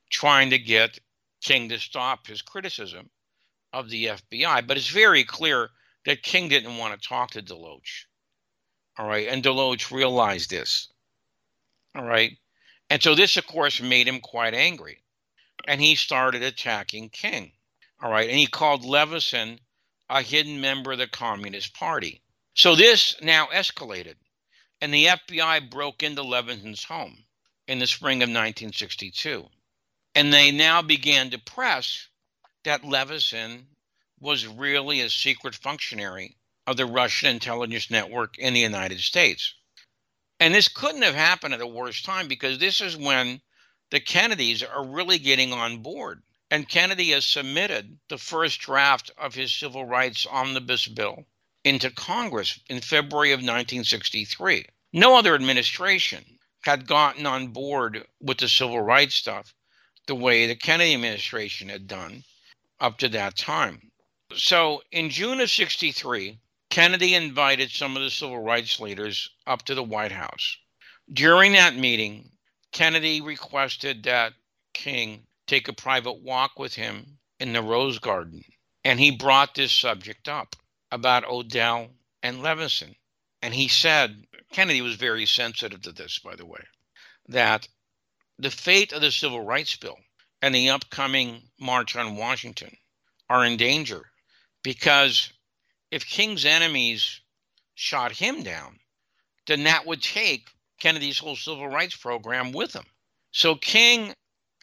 trying 0.10 0.50
to 0.50 0.60
get 0.60 1.00
King 1.42 1.70
to 1.70 1.80
stop 1.80 2.28
his 2.28 2.42
criticism 2.42 3.10
of 3.72 3.90
the 3.90 4.08
FBI. 4.08 4.68
But 4.68 4.76
it's 4.76 4.90
very 4.90 5.24
clear 5.24 5.70
that 6.06 6.22
King 6.22 6.50
didn't 6.50 6.76
want 6.76 7.02
to 7.02 7.08
talk 7.08 7.32
to 7.32 7.42
DeLoach. 7.42 8.08
All 8.98 9.08
right. 9.08 9.30
And 9.30 9.42
DeLoach 9.42 9.90
realized 9.90 10.50
this. 10.50 10.90
All 11.96 12.04
right. 12.04 12.38
And 12.90 13.02
so 13.02 13.16
this, 13.16 13.38
of 13.38 13.48
course, 13.48 13.82
made 13.82 14.06
him 14.06 14.20
quite 14.20 14.54
angry. 14.54 15.02
And 15.66 15.80
he 15.80 15.96
started 15.96 16.44
attacking 16.44 17.12
King. 17.12 17.54
All 18.04 18.12
right. 18.12 18.28
And 18.28 18.38
he 18.38 18.48
called 18.48 18.84
Levison 18.84 19.62
a 20.10 20.22
hidden 20.22 20.60
member 20.60 20.92
of 20.92 20.98
the 20.98 21.08
Communist 21.08 21.74
Party. 21.74 22.22
So 22.54 22.76
this 22.76 23.16
now 23.22 23.48
escalated. 23.48 24.16
And 24.82 24.94
the 24.94 25.06
FBI 25.06 25.70
broke 25.70 26.04
into 26.04 26.22
Levison's 26.22 26.84
home 26.84 27.24
in 27.68 27.80
the 27.80 27.88
spring 27.88 28.18
of 28.18 28.28
1962. 28.28 29.48
And 30.16 30.34
they 30.34 30.52
now 30.52 30.82
began 30.82 31.30
to 31.30 31.40
press 31.40 32.10
that 32.66 32.84
Levison 32.84 33.68
was 34.20 34.48
really 34.48 35.00
a 35.00 35.10
secret 35.10 35.56
functionary 35.56 36.36
of 36.68 36.76
the 36.78 36.86
Russian 36.86 37.30
intelligence 37.30 37.90
network 37.90 38.38
in 38.38 38.54
the 38.54 38.60
United 38.60 39.00
States. 39.00 39.54
And 40.40 40.54
this 40.54 40.68
couldn't 40.68 41.04
have 41.04 41.16
happened 41.16 41.54
at 41.54 41.62
a 41.62 41.68
worse 41.68 42.02
time 42.02 42.28
because 42.28 42.60
this 42.60 42.82
is 42.82 42.98
when 42.98 43.42
the 43.92 44.00
Kennedys 44.00 44.62
are 44.62 44.86
really 44.86 45.20
getting 45.20 45.54
on 45.54 45.82
board. 45.82 46.22
And 46.50 46.68
Kennedy 46.68 47.12
has 47.12 47.26
submitted 47.26 48.00
the 48.10 48.18
first 48.18 48.60
draft 48.60 49.10
of 49.18 49.36
his 49.36 49.54
civil 49.54 49.86
rights 49.86 50.28
omnibus 50.30 50.88
bill 50.88 51.26
into 51.63 51.91
Congress 51.91 52.60
in 52.67 52.82
February 52.82 53.32
of 53.32 53.39
1963. 53.39 54.65
No 54.93 55.17
other 55.17 55.36
administration 55.36 56.39
had 56.63 56.88
gotten 56.88 57.26
on 57.26 57.47
board 57.47 58.06
with 58.19 58.38
the 58.39 58.50
civil 58.50 58.82
rights 58.82 59.15
stuff 59.15 59.54
the 60.08 60.15
way 60.15 60.47
the 60.47 60.56
Kennedy 60.56 60.93
administration 60.93 61.69
had 61.69 61.88
done 61.88 62.24
up 62.80 62.97
to 62.97 63.10
that 63.10 63.38
time. 63.38 63.91
So 64.36 64.82
in 64.91 65.10
June 65.10 65.39
of 65.39 65.52
63, 65.52 66.39
Kennedy 66.69 67.15
invited 67.15 67.69
some 67.69 67.95
of 67.95 68.04
the 68.04 68.10
civil 68.10 68.39
rights 68.39 68.80
leaders 68.80 69.30
up 69.45 69.63
to 69.65 69.76
the 69.76 69.84
White 69.84 70.12
House. 70.12 70.58
During 71.12 71.52
that 71.54 71.76
meeting, 71.76 72.32
Kennedy 72.71 73.21
requested 73.21 74.04
that 74.04 74.34
King 74.74 75.28
take 75.47 75.67
a 75.67 75.74
private 75.74 76.21
walk 76.24 76.58
with 76.58 76.74
him 76.74 77.19
in 77.39 77.54
the 77.54 77.62
Rose 77.62 78.00
Garden. 78.00 78.43
And 78.84 79.00
he 79.00 79.12
brought 79.12 79.54
this 79.54 79.74
subject 79.74 80.28
up 80.28 80.56
about 80.91 81.25
O'Dell 81.25 81.89
and 82.21 82.41
Levison. 82.41 82.95
And 83.41 83.54
he 83.54 83.67
said, 83.67 84.27
Kennedy 84.51 84.82
was 84.82 84.95
very 84.95 85.25
sensitive 85.25 85.82
to 85.84 85.91
this, 85.91 86.19
by 86.19 86.36
the 86.36 86.45
way, 86.45 86.63
that 87.27 87.67
the 88.38 88.51
fate 88.51 88.91
of 88.91 89.01
the 89.01 89.12
Civil 89.12 89.41
Rights 89.41 89.75
Bill 89.75 89.97
and 90.41 90.54
the 90.54 90.69
upcoming 90.69 91.49
March 91.60 91.95
on 91.95 92.15
Washington 92.15 92.75
are 93.30 93.45
in 93.45 93.58
danger 93.58 94.12
because 94.63 95.32
if 95.89 96.06
King's 96.06 96.45
enemies 96.45 97.21
shot 97.75 98.12
him 98.12 98.43
down, 98.43 98.80
then 99.47 99.63
that 99.63 99.86
would 99.86 100.01
take 100.01 100.49
Kennedy's 100.80 101.19
whole 101.19 101.36
civil 101.36 101.67
rights 101.67 101.95
program 101.95 102.51
with 102.51 102.73
him. 102.73 102.86
So 103.32 103.56
King 103.56 104.13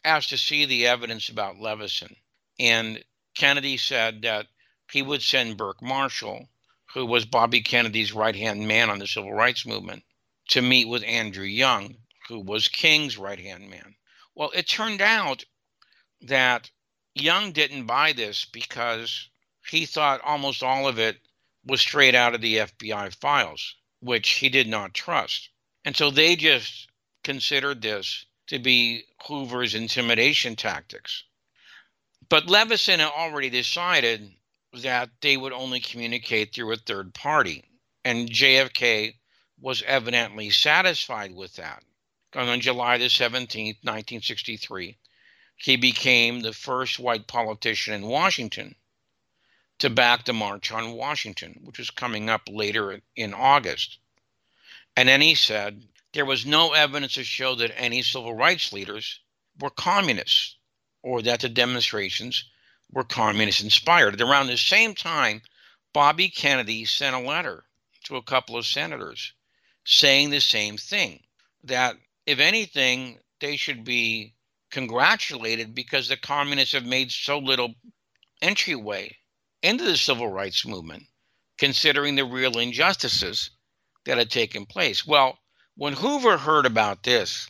asked 0.03 0.29
to 0.29 0.37
see 0.37 0.65
the 0.65 0.87
evidence 0.87 1.29
about 1.29 1.59
Levison, 1.59 2.15
and 2.59 3.03
Kennedy 3.35 3.77
said 3.77 4.21
that 4.21 4.47
he 4.91 5.01
would 5.01 5.21
send 5.21 5.57
Burke 5.57 5.81
Marshall, 5.81 6.49
who 6.93 7.05
was 7.05 7.25
Bobby 7.25 7.61
Kennedy's 7.61 8.11
right 8.11 8.35
hand 8.35 8.67
man 8.67 8.89
on 8.89 8.99
the 8.99 9.07
civil 9.07 9.31
rights 9.33 9.65
movement, 9.65 10.03
to 10.49 10.61
meet 10.61 10.87
with 10.87 11.03
Andrew 11.03 11.45
Young, 11.45 11.97
who 12.27 12.39
was 12.39 12.67
King's 12.67 13.17
right 13.17 13.39
hand 13.39 13.69
man. 13.69 13.95
Well, 14.33 14.51
it 14.55 14.67
turned 14.67 15.01
out 15.01 15.45
that 16.21 16.71
Young 17.13 17.51
didn't 17.51 17.85
buy 17.85 18.13
this 18.13 18.45
because 18.45 19.29
he 19.67 19.85
thought 19.85 20.21
almost 20.21 20.63
all 20.63 20.87
of 20.87 20.97
it 20.97 21.19
was 21.63 21.81
straight 21.81 22.15
out 22.15 22.33
of 22.33 22.41
the 22.41 22.57
FBI 22.57 23.13
files, 23.15 23.75
which 23.99 24.29
he 24.29 24.49
did 24.49 24.67
not 24.67 24.93
trust. 24.93 25.49
And 25.85 25.95
so 25.95 26.09
they 26.09 26.35
just 26.35 26.87
considered 27.23 27.81
this 27.81 28.25
to 28.47 28.57
be 28.57 29.03
Hoover's 29.27 29.75
intimidation 29.75 30.55
tactics. 30.55 31.23
But 32.27 32.47
Levison 32.47 32.99
had 32.99 33.11
already 33.11 33.49
decided 33.49 34.33
that 34.73 35.09
they 35.21 35.35
would 35.37 35.53
only 35.53 35.79
communicate 35.79 36.53
through 36.53 36.71
a 36.71 36.77
third 36.77 37.13
party. 37.13 37.63
And 38.05 38.29
JFK 38.29 39.15
was 39.59 39.81
evidently 39.83 40.49
satisfied 40.49 41.33
with 41.33 41.55
that. 41.55 41.83
And 42.33 42.49
on 42.49 42.61
July 42.61 42.97
the 42.97 43.05
17th, 43.05 43.83
1963, 43.83 44.97
he 45.55 45.75
became 45.75 46.39
the 46.39 46.53
first 46.53 46.99
white 46.99 47.27
politician 47.27 47.93
in 47.93 48.03
Washington 48.03 48.75
to 49.79 49.89
back 49.89 50.25
the 50.25 50.33
March 50.33 50.71
on 50.71 50.93
Washington, 50.93 51.59
which 51.63 51.79
was 51.79 51.89
coming 51.89 52.29
up 52.29 52.43
later 52.47 53.01
in 53.15 53.33
August. 53.33 53.97
And 54.95 55.09
then 55.09 55.21
he 55.21 55.35
said 55.35 55.87
there 56.13 56.25
was 56.25 56.45
no 56.45 56.73
evidence 56.73 57.13
to 57.13 57.23
show 57.23 57.55
that 57.55 57.77
any 57.77 58.01
civil 58.01 58.33
rights 58.33 58.71
leaders 58.71 59.19
were 59.59 59.69
communists 59.69 60.55
or 61.01 61.21
that 61.23 61.39
the 61.39 61.49
demonstrations 61.49 62.45
were 62.91 63.03
communist 63.03 63.61
inspired. 63.61 64.15
At 64.15 64.21
around 64.21 64.47
the 64.47 64.57
same 64.57 64.95
time, 64.95 65.41
Bobby 65.93 66.29
Kennedy 66.29 66.85
sent 66.85 67.15
a 67.15 67.19
letter 67.19 67.65
to 68.05 68.15
a 68.15 68.23
couple 68.23 68.57
of 68.57 68.65
senators 68.65 69.33
saying 69.85 70.29
the 70.29 70.41
same 70.41 70.77
thing 70.77 71.23
that 71.63 71.95
if 72.25 72.39
anything, 72.39 73.19
they 73.39 73.55
should 73.55 73.83
be 73.83 74.35
congratulated 74.71 75.73
because 75.73 76.07
the 76.07 76.17
communists 76.17 76.73
have 76.73 76.85
made 76.85 77.11
so 77.11 77.39
little 77.39 77.73
entryway 78.41 79.15
into 79.61 79.83
the 79.83 79.97
civil 79.97 80.27
rights 80.27 80.65
movement, 80.65 81.03
considering 81.57 82.15
the 82.15 82.25
real 82.25 82.57
injustices 82.59 83.51
that 84.05 84.17
had 84.17 84.31
taken 84.31 84.65
place. 84.65 85.05
Well, 85.05 85.39
when 85.75 85.93
Hoover 85.93 86.37
heard 86.37 86.65
about 86.65 87.03
this, 87.03 87.49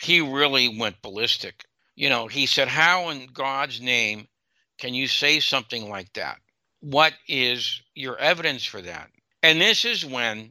he 0.00 0.20
really 0.20 0.68
went 0.68 1.02
ballistic. 1.02 1.64
You 1.94 2.08
know, 2.08 2.26
he 2.26 2.46
said, 2.46 2.68
How 2.68 3.10
in 3.10 3.26
God's 3.26 3.80
name 3.80 4.28
can 4.80 4.94
you 4.94 5.06
say 5.06 5.40
something 5.40 5.88
like 5.88 6.12
that? 6.14 6.38
What 6.80 7.12
is 7.28 7.82
your 7.94 8.16
evidence 8.18 8.64
for 8.64 8.80
that? 8.80 9.10
And 9.42 9.60
this 9.60 9.84
is 9.84 10.04
when 10.04 10.50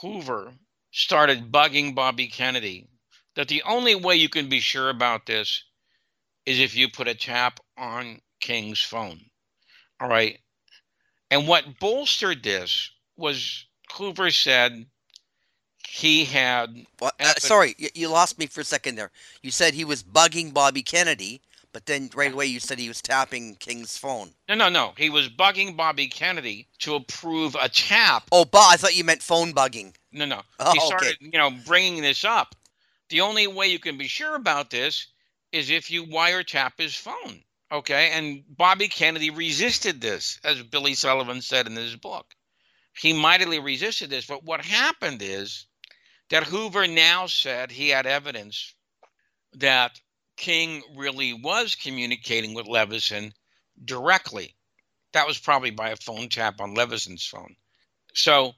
Hoover 0.00 0.52
started 0.92 1.50
bugging 1.50 1.94
Bobby 1.94 2.28
Kennedy 2.28 2.86
that 3.34 3.48
the 3.48 3.62
only 3.62 3.94
way 3.94 4.16
you 4.16 4.28
can 4.28 4.48
be 4.48 4.60
sure 4.60 4.90
about 4.90 5.26
this 5.26 5.64
is 6.44 6.60
if 6.60 6.76
you 6.76 6.88
put 6.88 7.08
a 7.08 7.14
tap 7.14 7.60
on 7.76 8.20
King's 8.40 8.82
phone. 8.82 9.20
All 10.00 10.08
right. 10.08 10.38
And 11.30 11.48
what 11.48 11.78
bolstered 11.80 12.42
this 12.42 12.90
was 13.16 13.66
Hoover 13.94 14.30
said 14.30 14.86
he 15.88 16.24
had. 16.24 16.86
Well, 17.00 17.12
uh, 17.18 17.34
sorry, 17.38 17.74
you 17.94 18.08
lost 18.08 18.38
me 18.38 18.46
for 18.46 18.60
a 18.60 18.64
second 18.64 18.96
there. 18.96 19.10
You 19.42 19.50
said 19.50 19.74
he 19.74 19.84
was 19.84 20.02
bugging 20.02 20.52
Bobby 20.52 20.82
Kennedy, 20.82 21.40
but 21.76 21.84
then 21.84 22.08
right 22.14 22.32
away 22.32 22.46
you 22.46 22.58
said 22.58 22.78
he 22.78 22.88
was 22.88 23.02
tapping 23.02 23.54
King's 23.56 23.98
phone. 23.98 24.30
No, 24.48 24.54
no, 24.54 24.70
no. 24.70 24.94
He 24.96 25.10
was 25.10 25.28
bugging 25.28 25.76
Bobby 25.76 26.06
Kennedy 26.06 26.68
to 26.78 26.94
approve 26.94 27.54
a 27.54 27.68
tap. 27.68 28.22
Oh, 28.32 28.46
but 28.46 28.62
I 28.62 28.76
thought 28.76 28.96
you 28.96 29.04
meant 29.04 29.22
phone 29.22 29.52
bugging. 29.52 29.94
No, 30.10 30.24
no. 30.24 30.40
Oh, 30.58 30.72
he 30.72 30.78
okay. 30.78 30.86
started, 30.86 31.16
you 31.20 31.38
know, 31.38 31.50
bringing 31.66 32.00
this 32.00 32.24
up. 32.24 32.54
The 33.10 33.20
only 33.20 33.46
way 33.46 33.66
you 33.66 33.78
can 33.78 33.98
be 33.98 34.08
sure 34.08 34.36
about 34.36 34.70
this 34.70 35.08
is 35.52 35.68
if 35.68 35.90
you 35.90 36.06
wiretap 36.06 36.78
his 36.78 36.94
phone. 36.94 37.42
Okay. 37.70 38.08
And 38.10 38.42
Bobby 38.48 38.88
Kennedy 38.88 39.28
resisted 39.28 40.00
this, 40.00 40.40
as 40.44 40.62
Billy 40.62 40.94
Sullivan 40.94 41.42
said 41.42 41.66
in 41.66 41.76
his 41.76 41.94
book. 41.94 42.34
He 42.98 43.12
mightily 43.12 43.58
resisted 43.58 44.08
this. 44.08 44.24
But 44.24 44.44
what 44.44 44.64
happened 44.64 45.20
is 45.20 45.66
that 46.30 46.44
Hoover 46.44 46.86
now 46.86 47.26
said 47.26 47.70
he 47.70 47.90
had 47.90 48.06
evidence 48.06 48.72
that 49.52 50.00
King 50.36 50.82
really 50.94 51.32
was 51.32 51.74
communicating 51.74 52.54
with 52.54 52.66
Levison 52.66 53.32
directly. 53.84 54.54
That 55.12 55.26
was 55.26 55.38
probably 55.38 55.70
by 55.70 55.90
a 55.90 55.96
phone 55.96 56.28
tap 56.28 56.60
on 56.60 56.74
Levison's 56.74 57.26
phone. 57.26 57.56
So 58.14 58.54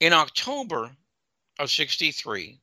in 0.00 0.12
October 0.12 0.96
of 1.58 1.70
63, 1.70 2.60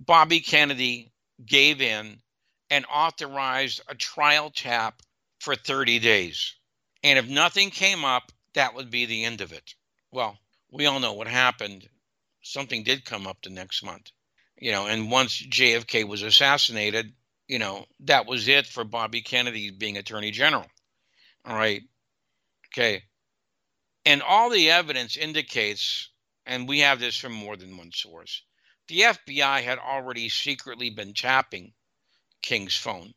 Bobby 0.00 0.40
Kennedy 0.40 1.12
gave 1.44 1.80
in 1.80 2.20
and 2.70 2.86
authorized 2.86 3.80
a 3.88 3.94
trial 3.94 4.50
tap 4.50 5.02
for 5.40 5.54
30 5.54 5.98
days. 5.98 6.54
And 7.02 7.18
if 7.18 7.28
nothing 7.28 7.70
came 7.70 8.04
up, 8.04 8.32
that 8.54 8.74
would 8.74 8.90
be 8.90 9.06
the 9.06 9.24
end 9.24 9.40
of 9.40 9.52
it. 9.52 9.74
Well, 10.10 10.38
we 10.70 10.86
all 10.86 11.00
know 11.00 11.12
what 11.12 11.28
happened. 11.28 11.88
Something 12.42 12.82
did 12.82 13.04
come 13.04 13.26
up 13.26 13.42
the 13.42 13.50
next 13.50 13.82
month. 13.82 14.10
You 14.58 14.72
know, 14.72 14.86
and 14.86 15.10
once 15.10 15.40
JFK 15.40 16.08
was 16.08 16.22
assassinated, 16.22 17.12
you 17.48 17.58
know, 17.58 17.84
that 18.00 18.26
was 18.26 18.48
it 18.48 18.66
for 18.66 18.84
Bobby 18.84 19.20
Kennedy 19.20 19.70
being 19.70 19.96
Attorney 19.96 20.30
General. 20.30 20.66
All 21.44 21.56
right. 21.56 21.82
Okay. 22.68 23.02
And 24.06 24.22
all 24.22 24.50
the 24.50 24.70
evidence 24.70 25.16
indicates, 25.16 26.10
and 26.46 26.68
we 26.68 26.80
have 26.80 27.00
this 27.00 27.16
from 27.16 27.32
more 27.32 27.56
than 27.56 27.76
one 27.76 27.92
source, 27.92 28.42
the 28.88 29.00
FBI 29.00 29.62
had 29.62 29.78
already 29.78 30.28
secretly 30.28 30.90
been 30.90 31.14
tapping 31.14 31.72
King's 32.42 32.76
phone. 32.76 33.12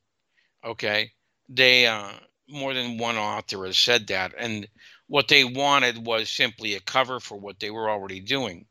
Okay. 0.63 1.11
They, 1.49 1.87
uh, 1.87 2.11
more 2.49 2.73
than 2.73 2.97
one 2.97 3.17
author 3.17 3.65
has 3.65 3.77
said 3.77 4.07
that. 4.07 4.33
And 4.37 4.67
what 5.07 5.27
they 5.27 5.43
wanted 5.43 6.05
was 6.05 6.29
simply 6.29 6.75
a 6.75 6.79
cover 6.81 7.19
for 7.19 7.37
what 7.37 7.59
they 7.59 7.69
were 7.69 7.89
already 7.89 8.21
doing. 8.21 8.65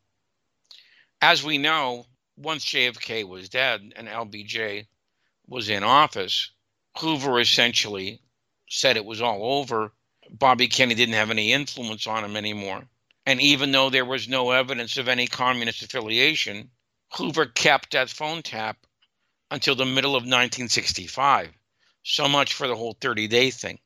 As 1.20 1.42
we 1.42 1.58
know, 1.58 2.06
once 2.36 2.64
JFK 2.64 3.26
was 3.26 3.48
dead 3.48 3.92
and 3.96 4.08
LBJ 4.08 4.86
was 5.48 5.68
in 5.68 5.82
office, 5.82 6.50
Hoover 6.98 7.38
essentially 7.40 8.20
said 8.68 8.96
it 8.96 9.04
was 9.04 9.20
all 9.20 9.58
over. 9.58 9.92
Bobby 10.30 10.68
Kennedy 10.68 10.96
didn't 10.96 11.14
have 11.14 11.30
any 11.30 11.52
influence 11.52 12.06
on 12.06 12.24
him 12.24 12.36
anymore. 12.36 12.88
And 13.24 13.40
even 13.40 13.72
though 13.72 13.90
there 13.90 14.04
was 14.04 14.28
no 14.28 14.50
evidence 14.50 14.96
of 14.96 15.08
any 15.08 15.26
communist 15.26 15.82
affiliation, 15.82 16.70
Hoover 17.14 17.46
kept 17.46 17.92
that 17.92 18.10
phone 18.10 18.42
tap 18.42 18.86
until 19.50 19.74
the 19.74 19.84
middle 19.84 20.16
of 20.16 20.22
1965. 20.22 21.50
So 22.02 22.28
much 22.28 22.54
for 22.54 22.68
the 22.68 22.76
whole 22.76 22.96
30 23.00 23.28
day 23.28 23.50
thing. 23.50 23.78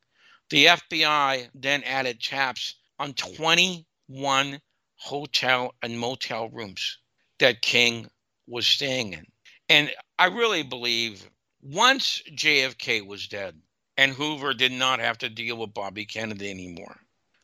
The 0.50 0.66
FBI 0.66 1.48
then 1.54 1.82
added 1.84 2.20
taps 2.20 2.74
on 2.98 3.14
21 3.14 4.60
hotel 4.96 5.74
and 5.82 5.98
motel 5.98 6.48
rooms 6.50 6.98
that 7.38 7.62
King 7.62 8.10
was 8.46 8.66
staying 8.66 9.12
in. 9.14 9.26
And 9.68 9.90
I 10.18 10.26
really 10.26 10.62
believe 10.62 11.28
once 11.62 12.22
JFK 12.32 13.06
was 13.06 13.28
dead 13.28 13.60
and 13.96 14.12
Hoover 14.12 14.54
did 14.54 14.72
not 14.72 15.00
have 15.00 15.18
to 15.18 15.28
deal 15.28 15.56
with 15.56 15.74
Bobby 15.74 16.06
Kennedy 16.06 16.50
anymore, 16.50 16.96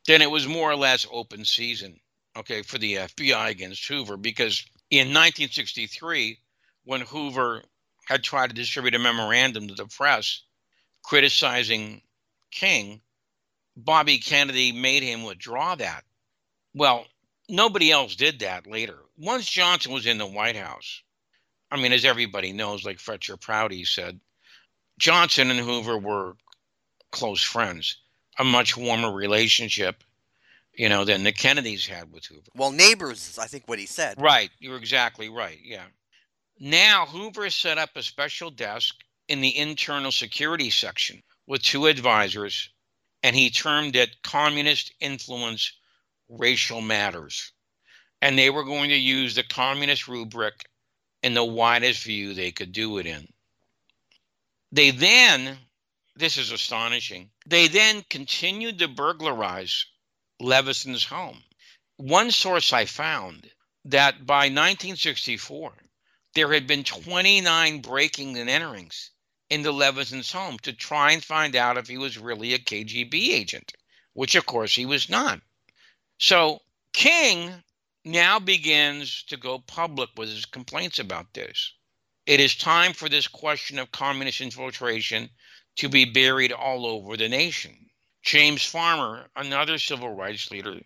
then 0.07 0.23
it 0.23 0.31
was 0.31 0.47
more 0.47 0.71
or 0.71 0.77
less 0.77 1.07
open 1.11 1.45
season, 1.45 2.01
okay, 2.37 2.63
for 2.63 2.79
the 2.79 2.95
FBI 2.95 3.51
against 3.51 3.87
Hoover. 3.87 4.17
Because 4.17 4.65
in 4.91 5.09
1963, 5.09 6.39
when 6.85 7.03
Hoover 7.03 7.63
had 8.07 8.23
tried 8.23 8.49
to 8.49 8.55
distribute 8.55 8.95
a 8.95 8.99
memorandum 8.99 9.69
to 9.69 9.75
the 9.75 9.87
press 9.87 10.43
criticizing 11.03 12.01
King, 12.51 13.01
Bobby 13.77 14.19
Kennedy 14.19 14.73
made 14.73 15.03
him 15.03 15.25
withdraw 15.25 15.75
that. 15.75 16.05
Well, 16.75 17.07
nobody 17.49 17.91
else 17.91 18.17
did 18.17 18.41
that 18.41 18.67
later. 18.67 18.99
Once 19.19 19.49
Johnson 19.49 19.93
was 19.93 20.07
in 20.07 20.19
the 20.19 20.27
White 20.27 20.57
House, 20.57 21.03
I 21.71 21.81
mean, 21.81 21.93
as 21.93 22.05
everybody 22.05 22.53
knows, 22.53 22.85
like 22.85 23.01
Fletcher 23.01 23.37
Prouty 23.37 23.85
said, 23.85 24.21
Johnson 24.99 25.51
and 25.51 25.61
Hoover 25.61 25.99
were 25.99 26.37
close 27.11 27.43
friends, 27.43 27.99
a 28.39 28.45
much 28.45 28.77
warmer 28.77 29.13
relationship, 29.13 30.05
you 30.75 30.89
know, 30.89 31.05
than 31.05 31.25
the 31.25 31.33
Kennedys 31.33 31.87
had 31.87 32.13
with 32.13 32.27
Hoover. 32.27 32.51
Well, 32.55 32.71
neighbors, 32.71 33.39
I 33.39 33.47
think 33.47 33.65
what 33.67 33.79
he 33.79 33.87
said. 33.87 34.21
Right, 34.21 34.51
you're 34.59 34.77
exactly 34.77 35.29
right. 35.29 35.59
Yeah. 35.63 35.85
Now 36.59 37.07
Hoover 37.07 37.51
set 37.51 37.79
up 37.79 37.91
a 37.97 38.03
special 38.03 38.51
desk 38.51 38.95
in 39.29 39.41
the 39.41 39.57
internal 39.57 40.13
security 40.13 40.71
section 40.71 41.23
with 41.47 41.63
two 41.63 41.87
advisors, 41.87 42.71
and 43.23 43.35
he 43.35 43.51
termed 43.51 43.97
it 43.97 44.23
Communist 44.23 44.93
Influence 45.01 45.73
Racial 46.29 46.81
Matters. 46.81 47.53
And 48.23 48.39
they 48.39 48.51
were 48.51 48.65
going 48.65 48.89
to 48.91 48.97
use 48.97 49.35
the 49.35 49.43
communist 49.43 50.09
rubric 50.09 50.65
in 51.27 51.35
the 51.35 51.45
widest 51.45 52.05
view 52.05 52.35
they 52.35 52.53
could 52.53 52.71
do 52.71 52.99
it 52.99 53.07
in. 53.07 53.27
They 54.71 54.93
then, 54.93 55.59
this 56.15 56.39
is 56.39 56.53
astonishing, 56.53 57.31
they 57.45 57.67
then 57.67 58.05
continued 58.09 58.79
to 58.79 58.87
burglarize 58.87 59.87
Levison's 60.39 61.03
home. 61.03 61.43
One 61.97 62.31
source 62.31 62.73
I 62.73 62.85
found 62.85 63.51
that 63.87 64.25
by 64.25 64.45
1964, 64.47 65.73
there 66.37 66.53
had 66.53 66.69
been 66.69 66.85
29 66.85 67.81
breaking 67.81 68.39
and 68.39 68.49
enterings 68.49 69.11
into 69.51 69.73
Levison's 69.73 70.31
home 70.31 70.59
to 70.61 70.73
try 70.73 71.11
and 71.11 71.25
find 71.25 71.57
out 71.57 71.77
if 71.77 71.89
he 71.89 71.99
was 71.99 72.19
really 72.19 72.55
a 72.55 72.59
KGB 72.61 73.31
agent, 73.31 73.73
which 74.13 74.37
of 74.37 74.47
course 74.47 74.77
he 74.77 74.87
was 74.87 75.09
not. 75.09 75.41
So 76.19 76.61
King 76.93 77.65
now 78.07 78.39
begins 78.39 79.25
to 79.25 79.37
go 79.37 79.59
public 79.59 80.09
with 80.17 80.29
his 80.29 80.47
complaints 80.47 81.01
about 81.01 81.35
this. 81.35 81.73
It 82.25 82.39
is 82.39 82.55
time 82.55 82.93
for 82.93 83.09
this 83.09 83.27
question 83.27 83.81
of 83.81 83.91
communist 83.91 84.41
infiltration 84.41 85.29
to 85.77 85.89
be 85.89 86.05
buried 86.05 86.53
all 86.53 86.87
over 86.87 87.17
the 87.17 87.29
nation. 87.29 87.91
James 88.23 88.65
Farmer, 88.65 89.29
another 89.35 89.79
civil 89.79 90.15
rights 90.15 90.53
leader, 90.53 90.81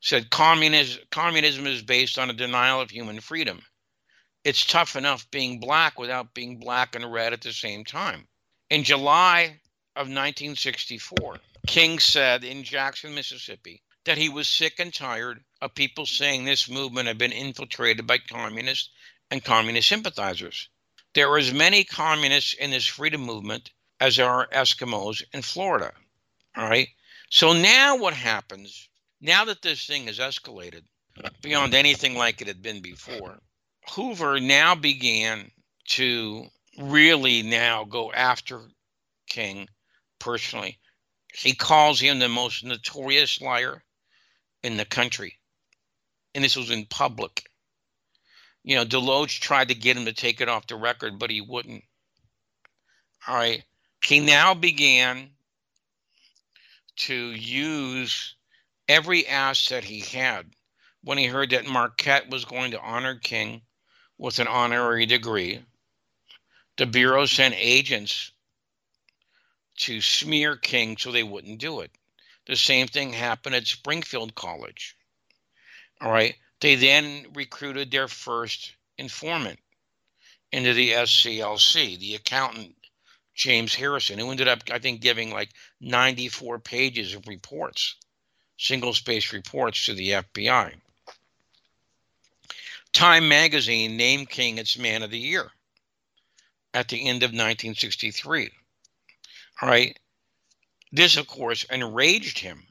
said 0.00 0.30
communism, 0.30 1.02
communism 1.10 1.66
is 1.66 1.82
based 1.82 2.18
on 2.18 2.30
a 2.30 2.34
denial 2.34 2.80
of 2.80 2.90
human 2.90 3.20
freedom. 3.20 3.60
It's 4.42 4.64
tough 4.64 4.96
enough 4.96 5.30
being 5.30 5.60
black 5.60 5.98
without 5.98 6.32
being 6.32 6.58
black 6.58 6.94
and 6.94 7.12
red 7.12 7.34
at 7.34 7.42
the 7.42 7.52
same 7.52 7.84
time. 7.84 8.26
In 8.70 8.84
July 8.84 9.60
of 9.96 10.08
1964, 10.08 11.36
King 11.66 11.98
said 11.98 12.42
in 12.42 12.64
Jackson, 12.64 13.14
Mississippi, 13.14 13.82
that 14.04 14.18
he 14.18 14.28
was 14.30 14.48
sick 14.48 14.78
and 14.78 14.92
tired 14.92 15.42
of 15.64 15.74
people 15.74 16.04
saying 16.04 16.44
this 16.44 16.68
movement 16.68 17.08
had 17.08 17.16
been 17.16 17.32
infiltrated 17.32 18.06
by 18.06 18.18
communists 18.18 18.90
and 19.30 19.42
communist 19.42 19.88
sympathizers. 19.88 20.68
There 21.14 21.30
are 21.30 21.38
as 21.38 21.54
many 21.54 21.84
communists 21.84 22.52
in 22.52 22.70
this 22.70 22.86
freedom 22.86 23.22
movement 23.22 23.70
as 23.98 24.16
there 24.16 24.28
are 24.28 24.46
Eskimos 24.48 25.22
in 25.32 25.40
Florida. 25.40 25.92
All 26.54 26.68
right. 26.68 26.88
So 27.30 27.54
now 27.54 27.96
what 27.96 28.12
happens, 28.12 28.90
now 29.22 29.46
that 29.46 29.62
this 29.62 29.86
thing 29.86 30.06
has 30.06 30.18
escalated 30.18 30.82
beyond 31.40 31.72
anything 31.72 32.14
like 32.14 32.42
it 32.42 32.46
had 32.46 32.60
been 32.60 32.82
before, 32.82 33.40
Hoover 33.94 34.40
now 34.40 34.74
began 34.74 35.50
to 35.86 36.44
really 36.78 37.42
now 37.42 37.84
go 37.84 38.12
after 38.12 38.60
King 39.30 39.68
personally. 40.18 40.78
He 41.32 41.54
calls 41.54 42.00
him 42.00 42.18
the 42.18 42.28
most 42.28 42.64
notorious 42.64 43.40
liar 43.40 43.82
in 44.62 44.76
the 44.76 44.84
country. 44.84 45.38
And 46.34 46.42
this 46.42 46.56
was 46.56 46.70
in 46.70 46.86
public. 46.86 47.48
You 48.62 48.76
know, 48.76 48.84
DeLoach 48.84 49.40
tried 49.40 49.68
to 49.68 49.74
get 49.74 49.96
him 49.96 50.06
to 50.06 50.12
take 50.12 50.40
it 50.40 50.48
off 50.48 50.66
the 50.66 50.76
record, 50.76 51.18
but 51.18 51.30
he 51.30 51.40
wouldn't. 51.40 51.84
All 53.28 53.36
right. 53.36 53.62
He 54.04 54.20
now 54.20 54.54
began 54.54 55.30
to 56.96 57.14
use 57.14 58.34
every 58.88 59.26
asset 59.26 59.84
he 59.84 60.00
had 60.00 60.50
when 61.02 61.18
he 61.18 61.26
heard 61.26 61.50
that 61.50 61.66
Marquette 61.66 62.30
was 62.30 62.44
going 62.44 62.70
to 62.72 62.80
honor 62.80 63.16
King 63.16 63.62
with 64.18 64.38
an 64.38 64.48
honorary 64.48 65.06
degree. 65.06 65.60
The 66.76 66.86
Bureau 66.86 67.26
sent 67.26 67.54
agents 67.56 68.32
to 69.78 70.00
smear 70.00 70.56
King 70.56 70.96
so 70.96 71.12
they 71.12 71.22
wouldn't 71.22 71.60
do 71.60 71.80
it. 71.80 71.90
The 72.46 72.56
same 72.56 72.86
thing 72.86 73.12
happened 73.12 73.54
at 73.54 73.66
Springfield 73.66 74.34
College. 74.34 74.96
All 76.04 76.12
right. 76.12 76.36
They 76.60 76.74
then 76.74 77.26
recruited 77.32 77.90
their 77.90 78.08
first 78.08 78.74
informant 78.98 79.58
into 80.52 80.74
the 80.74 80.90
SCLC, 80.90 81.98
the 81.98 82.14
accountant 82.14 82.76
James 83.34 83.74
Harrison, 83.74 84.18
who 84.18 84.30
ended 84.30 84.46
up, 84.46 84.60
I 84.70 84.78
think, 84.78 85.00
giving 85.00 85.32
like 85.32 85.48
94 85.80 86.58
pages 86.58 87.14
of 87.14 87.26
reports, 87.26 87.96
single 88.58 88.92
space 88.92 89.32
reports 89.32 89.86
to 89.86 89.94
the 89.94 90.10
FBI. 90.10 90.74
Time 92.92 93.26
magazine 93.26 93.96
named 93.96 94.28
King 94.28 94.58
its 94.58 94.78
Man 94.78 95.02
of 95.02 95.10
the 95.10 95.18
Year 95.18 95.50
at 96.74 96.88
the 96.88 97.08
end 97.08 97.22
of 97.22 97.30
1963. 97.30 98.50
All 99.62 99.68
right. 99.70 99.98
This, 100.92 101.16
of 101.16 101.26
course, 101.26 101.64
enraged 101.64 102.38
him. 102.38 102.66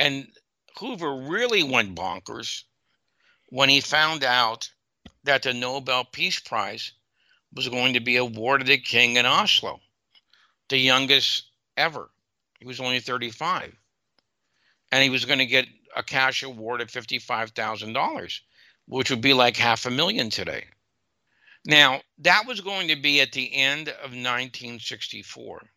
And 0.00 0.28
Hoover 0.78 1.12
really 1.16 1.64
went 1.64 1.96
bonkers 1.96 2.62
when 3.48 3.68
he 3.68 3.80
found 3.80 4.22
out 4.22 4.70
that 5.24 5.42
the 5.42 5.52
Nobel 5.52 6.04
Peace 6.04 6.38
Prize 6.38 6.92
was 7.52 7.68
going 7.68 7.94
to 7.94 8.00
be 8.00 8.16
awarded 8.16 8.68
to 8.68 8.78
King 8.78 9.16
in 9.16 9.26
Oslo, 9.26 9.80
the 10.68 10.78
youngest 10.78 11.50
ever. 11.76 12.10
He 12.60 12.66
was 12.66 12.78
only 12.78 13.00
35. 13.00 13.74
And 14.92 15.02
he 15.02 15.10
was 15.10 15.24
going 15.24 15.40
to 15.40 15.46
get 15.46 15.66
a 15.96 16.02
cash 16.02 16.44
award 16.44 16.80
of 16.80 16.92
$55,000, 16.92 18.40
which 18.86 19.10
would 19.10 19.20
be 19.20 19.34
like 19.34 19.56
half 19.56 19.84
a 19.84 19.90
million 19.90 20.30
today. 20.30 20.64
Now, 21.64 22.02
that 22.18 22.46
was 22.46 22.60
going 22.60 22.88
to 22.88 22.96
be 22.96 23.20
at 23.20 23.32
the 23.32 23.52
end 23.52 23.88
of 23.88 24.12
1964 24.12 25.68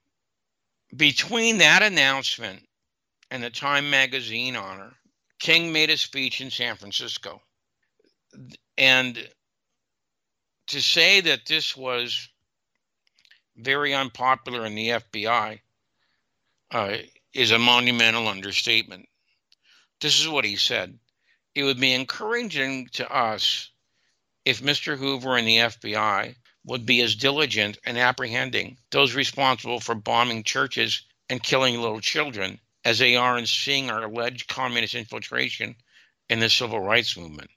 between 0.96 1.58
that 1.58 1.82
announcement 1.82 2.68
and 3.32 3.42
the 3.42 3.50
Time 3.50 3.90
Magazine 3.90 4.58
honor, 4.58 4.94
King 5.40 5.72
made 5.72 5.90
a 5.90 5.96
speech 5.96 6.42
in 6.42 6.52
San 6.52 6.76
Francisco. 6.76 7.42
And 8.78 9.30
to 10.68 10.82
say 10.82 11.22
that 11.22 11.46
this 11.46 11.76
was 11.76 12.28
very 13.56 13.94
unpopular 13.94 14.66
in 14.66 14.76
the 14.76 14.90
FBI 14.90 15.62
uh, 16.72 16.98
is 17.34 17.52
a 17.52 17.60
monumental 17.60 18.28
understatement. 18.28 19.08
This 20.02 20.20
is 20.20 20.28
what 20.28 20.44
he 20.44 20.58
said 20.58 21.00
It 21.56 21.64
would 21.64 21.80
be 21.80 21.94
encouraging 21.94 22.90
to 22.94 23.10
us 23.10 23.72
if 24.44 24.62
Mr. 24.62 24.98
Hoover 24.98 25.38
and 25.38 25.48
the 25.48 25.58
FBI 25.58 26.36
would 26.66 26.86
be 26.86 27.02
as 27.02 27.16
diligent 27.16 27.78
in 27.86 27.96
apprehending 27.96 28.78
those 28.92 29.16
responsible 29.16 29.80
for 29.80 29.96
bombing 29.96 30.44
churches 30.44 31.02
and 31.30 31.42
killing 31.42 31.80
little 31.80 32.02
children 32.02 32.60
as 32.84 33.00
they 33.00 33.16
are 33.16 33.38
in 33.38 33.46
seeing 33.46 33.90
our 33.90 34.04
alleged 34.04 34.48
communist 34.48 34.96
infiltration 34.96 35.76
in 36.30 36.40
the 36.40 36.50
civil 36.50 36.80
rights 36.80 37.18
movement. 37.18 37.50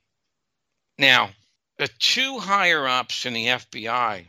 Now, 0.99 1.31
the 1.79 1.89
two 1.99 2.39
higher 2.39 2.87
ups 2.87 3.27
in 3.27 3.33
the 3.33 3.47
FBI, 3.47 4.27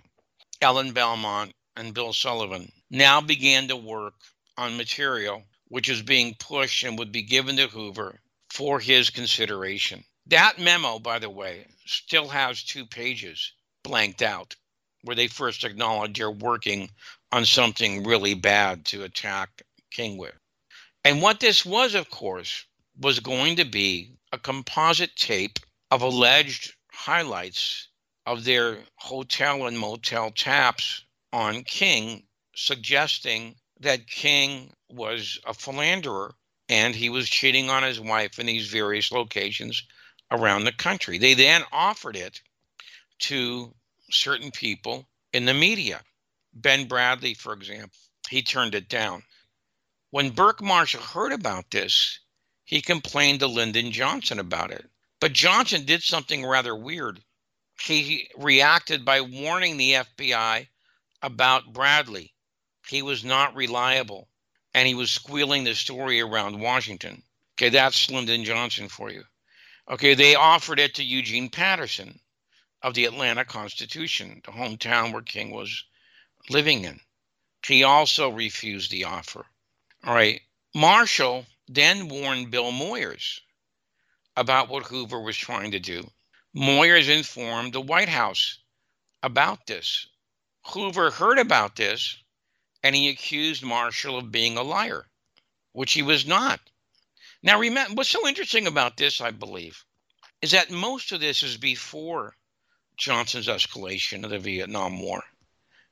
Alan 0.61 0.93
Belmont 0.93 1.53
and 1.75 1.93
Bill 1.93 2.13
Sullivan, 2.13 2.71
now 2.89 3.21
began 3.21 3.67
to 3.67 3.75
work 3.75 4.15
on 4.57 4.77
material 4.77 5.43
which 5.67 5.89
is 5.89 6.01
being 6.01 6.35
pushed 6.35 6.83
and 6.83 6.97
would 6.97 7.11
be 7.11 7.23
given 7.23 7.57
to 7.57 7.67
Hoover 7.67 8.19
for 8.49 8.79
his 8.79 9.09
consideration. 9.09 10.03
That 10.27 10.59
memo, 10.59 10.99
by 10.99 11.19
the 11.19 11.29
way, 11.29 11.67
still 11.85 12.27
has 12.29 12.63
two 12.63 12.85
pages 12.85 13.51
blanked 13.83 14.21
out 14.21 14.55
where 15.01 15.15
they 15.15 15.27
first 15.27 15.63
acknowledge 15.63 16.17
you're 16.17 16.31
working 16.31 16.89
on 17.31 17.45
something 17.45 18.03
really 18.03 18.33
bad 18.33 18.85
to 18.85 19.03
attack 19.03 19.63
King 19.91 20.17
with. 20.17 20.33
And 21.05 21.21
what 21.21 21.39
this 21.39 21.63
was, 21.63 21.93
of 21.93 22.09
course, 22.09 22.65
was 22.99 23.19
going 23.19 23.57
to 23.57 23.63
be 23.63 24.17
a 24.31 24.39
composite 24.39 25.15
tape 25.15 25.59
of 25.91 26.01
alleged 26.01 26.73
highlights 26.91 27.89
of 28.25 28.43
their 28.43 28.79
hotel 28.95 29.67
and 29.67 29.77
motel 29.77 30.31
taps 30.31 31.03
on 31.31 31.63
King, 31.63 32.23
suggesting 32.55 33.55
that 33.81 34.07
King 34.07 34.73
was 34.89 35.39
a 35.45 35.53
philanderer 35.53 36.33
and 36.69 36.95
he 36.95 37.09
was 37.09 37.29
cheating 37.29 37.69
on 37.69 37.83
his 37.83 37.99
wife 37.99 38.39
in 38.39 38.47
these 38.47 38.67
various 38.67 39.11
locations 39.11 39.83
around 40.31 40.63
the 40.63 40.71
country. 40.71 41.19
They 41.19 41.35
then 41.35 41.63
offered 41.71 42.15
it 42.15 42.41
to 43.19 43.75
certain 44.09 44.49
people 44.49 45.07
in 45.33 45.45
the 45.45 45.53
media. 45.53 46.01
Ben 46.55 46.87
Bradlee, 46.87 47.37
for 47.37 47.53
example, 47.53 47.99
he 48.27 48.41
turned 48.41 48.73
it 48.73 48.89
down. 48.89 49.21
When 50.15 50.29
Burke 50.29 50.61
Marshall 50.61 51.01
heard 51.01 51.33
about 51.33 51.71
this, 51.71 52.19
he 52.63 52.81
complained 52.81 53.41
to 53.41 53.47
Lyndon 53.47 53.91
Johnson 53.91 54.39
about 54.39 54.71
it. 54.71 54.89
But 55.19 55.33
Johnson 55.33 55.83
did 55.83 56.03
something 56.03 56.45
rather 56.45 56.73
weird. 56.73 57.21
He 57.81 58.29
reacted 58.37 59.03
by 59.03 59.19
warning 59.19 59.75
the 59.75 59.91
FBI 59.91 60.69
about 61.21 61.73
Bradlee. 61.73 62.31
He 62.87 63.01
was 63.01 63.25
not 63.25 63.57
reliable 63.57 64.29
and 64.73 64.87
he 64.87 64.95
was 64.95 65.11
squealing 65.11 65.65
the 65.65 65.75
story 65.75 66.21
around 66.21 66.61
Washington. 66.61 67.21
Okay, 67.55 67.67
that's 67.67 68.09
Lyndon 68.09 68.45
Johnson 68.45 68.87
for 68.87 69.11
you. 69.11 69.25
Okay, 69.89 70.13
they 70.13 70.35
offered 70.35 70.79
it 70.79 70.95
to 70.95 71.03
Eugene 71.03 71.49
Patterson 71.49 72.21
of 72.81 72.93
the 72.93 73.03
Atlanta 73.03 73.43
Constitution, 73.43 74.41
the 74.45 74.53
hometown 74.53 75.11
where 75.11 75.23
King 75.23 75.51
was 75.51 75.83
living 76.49 76.85
in. 76.85 77.01
He 77.67 77.83
also 77.83 78.29
refused 78.29 78.91
the 78.91 79.03
offer. 79.03 79.45
All 80.05 80.13
right, 80.13 80.39
Marshall 80.75 81.47
then 81.67 82.09
warned 82.09 82.51
Bill 82.51 82.71
Moyers 82.71 83.39
about 84.37 84.69
what 84.69 84.85
Hoover 84.85 85.19
was 85.19 85.35
trying 85.35 85.71
to 85.71 85.79
do. 85.79 86.11
Moyers 86.55 87.09
informed 87.09 87.73
the 87.73 87.81
White 87.81 88.09
House 88.09 88.59
about 89.23 89.65
this. 89.65 90.05
Hoover 90.67 91.09
heard 91.09 91.39
about 91.39 91.75
this 91.75 92.19
and 92.83 92.95
he 92.95 93.09
accused 93.09 93.63
Marshall 93.63 94.19
of 94.19 94.31
being 94.31 94.57
a 94.57 94.61
liar, 94.61 95.09
which 95.71 95.93
he 95.93 96.03
was 96.03 96.23
not. 96.23 96.59
Now, 97.41 97.57
remember, 97.57 97.95
what's 97.95 98.09
so 98.11 98.27
interesting 98.27 98.67
about 98.67 98.97
this, 98.97 99.19
I 99.19 99.31
believe, 99.31 99.83
is 100.39 100.51
that 100.51 100.69
most 100.69 101.13
of 101.13 101.19
this 101.19 101.41
is 101.41 101.57
before 101.57 102.37
Johnson's 102.95 103.47
escalation 103.47 104.23
of 104.23 104.29
the 104.29 104.37
Vietnam 104.37 105.01
War. 105.01 105.23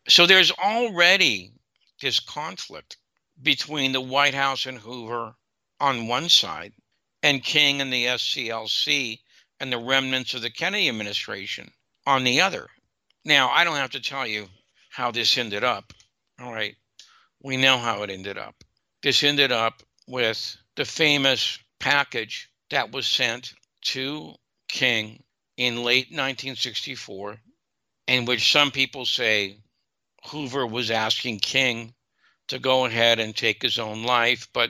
So 0.07 0.27
there's 0.27 0.51
already 0.51 1.53
this 1.99 2.19
conflict 2.19 2.97
between 3.41 3.91
the 3.91 4.01
White 4.01 4.33
House 4.33 4.65
and 4.65 4.77
Hoover 4.77 5.35
on 5.79 6.07
one 6.07 6.29
side 6.29 6.73
and 7.21 7.43
King 7.43 7.81
and 7.81 7.91
the 7.91 8.05
SCLC 8.05 9.19
and 9.59 9.71
the 9.71 9.77
remnants 9.77 10.33
of 10.33 10.41
the 10.41 10.49
Kennedy 10.49 10.89
administration 10.89 11.71
on 12.05 12.23
the 12.23 12.41
other. 12.41 12.69
Now, 13.25 13.49
I 13.49 13.63
don't 13.63 13.75
have 13.75 13.91
to 13.91 14.01
tell 14.01 14.27
you 14.27 14.49
how 14.89 15.11
this 15.11 15.37
ended 15.37 15.63
up. 15.63 15.93
All 16.39 16.53
right 16.53 16.75
we 17.43 17.57
know 17.57 17.77
how 17.77 18.01
it 18.03 18.09
ended 18.09 18.37
up. 18.37 18.63
This 19.03 19.21
ended 19.21 19.51
up 19.51 19.83
with 20.07 20.57
the 20.75 20.85
famous 20.85 21.59
package 21.79 22.49
that 22.69 22.91
was 22.91 23.05
sent 23.05 23.53
to 23.81 24.33
King 24.69 25.21
in 25.57 25.83
late 25.83 26.07
1964, 26.07 27.37
in 28.07 28.25
which 28.25 28.51
some 28.51 28.71
people 28.71 29.05
say 29.05 29.57
Hoover 30.31 30.65
was 30.65 30.89
asking 30.89 31.39
King 31.39 31.93
to 32.53 32.59
go 32.59 32.85
ahead 32.85 33.19
and 33.19 33.35
take 33.35 33.63
his 33.63 33.79
own 33.79 34.03
life, 34.03 34.47
but 34.53 34.69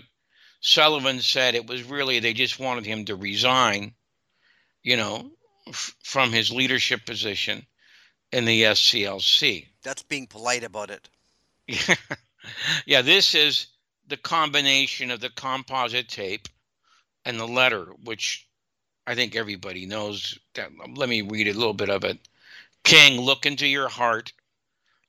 Sullivan 0.62 1.20
said 1.20 1.54
it 1.54 1.68
was 1.68 1.84
really 1.84 2.20
they 2.20 2.32
just 2.32 2.58
wanted 2.58 2.86
him 2.86 3.04
to 3.06 3.16
resign, 3.18 3.94
you 4.82 4.96
know, 4.96 5.30
f- 5.68 5.94
from 6.02 6.32
his 6.32 6.50
leadership 6.50 7.06
position 7.06 7.68
in 8.32 8.46
the 8.46 8.64
SCLC. 8.64 9.68
That's 9.84 10.02
being 10.02 10.28
polite 10.28 10.64
about 10.64 10.92
it. 10.92 11.10
yeah, 12.86 13.02
this 13.02 13.36
is 13.36 13.68
the 14.08 14.16
combination 14.16 15.12
of 15.12 15.20
the 15.20 15.30
composite 15.30 16.08
tape 16.08 16.48
and 17.26 17.38
the 17.38 17.48
letter, 17.48 17.88
which 18.06 18.48
I 19.06 19.14
think 19.14 19.36
everybody 19.36 19.86
knows. 19.86 20.40
That, 20.54 20.72
let 20.96 21.10
me 21.10 21.22
read 21.22 21.50
a 21.50 21.54
little 21.54 21.74
bit 21.74 21.90
of 21.90 22.06
it. 22.06 22.18
King, 22.86 23.20
look 23.20 23.46
into 23.46 23.68
your 23.68 23.90
heart. 23.90 24.32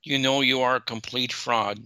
You 0.02 0.18
know 0.18 0.40
you 0.40 0.62
are 0.62 0.76
a 0.76 0.80
complete 0.80 1.32
fraud 1.32 1.78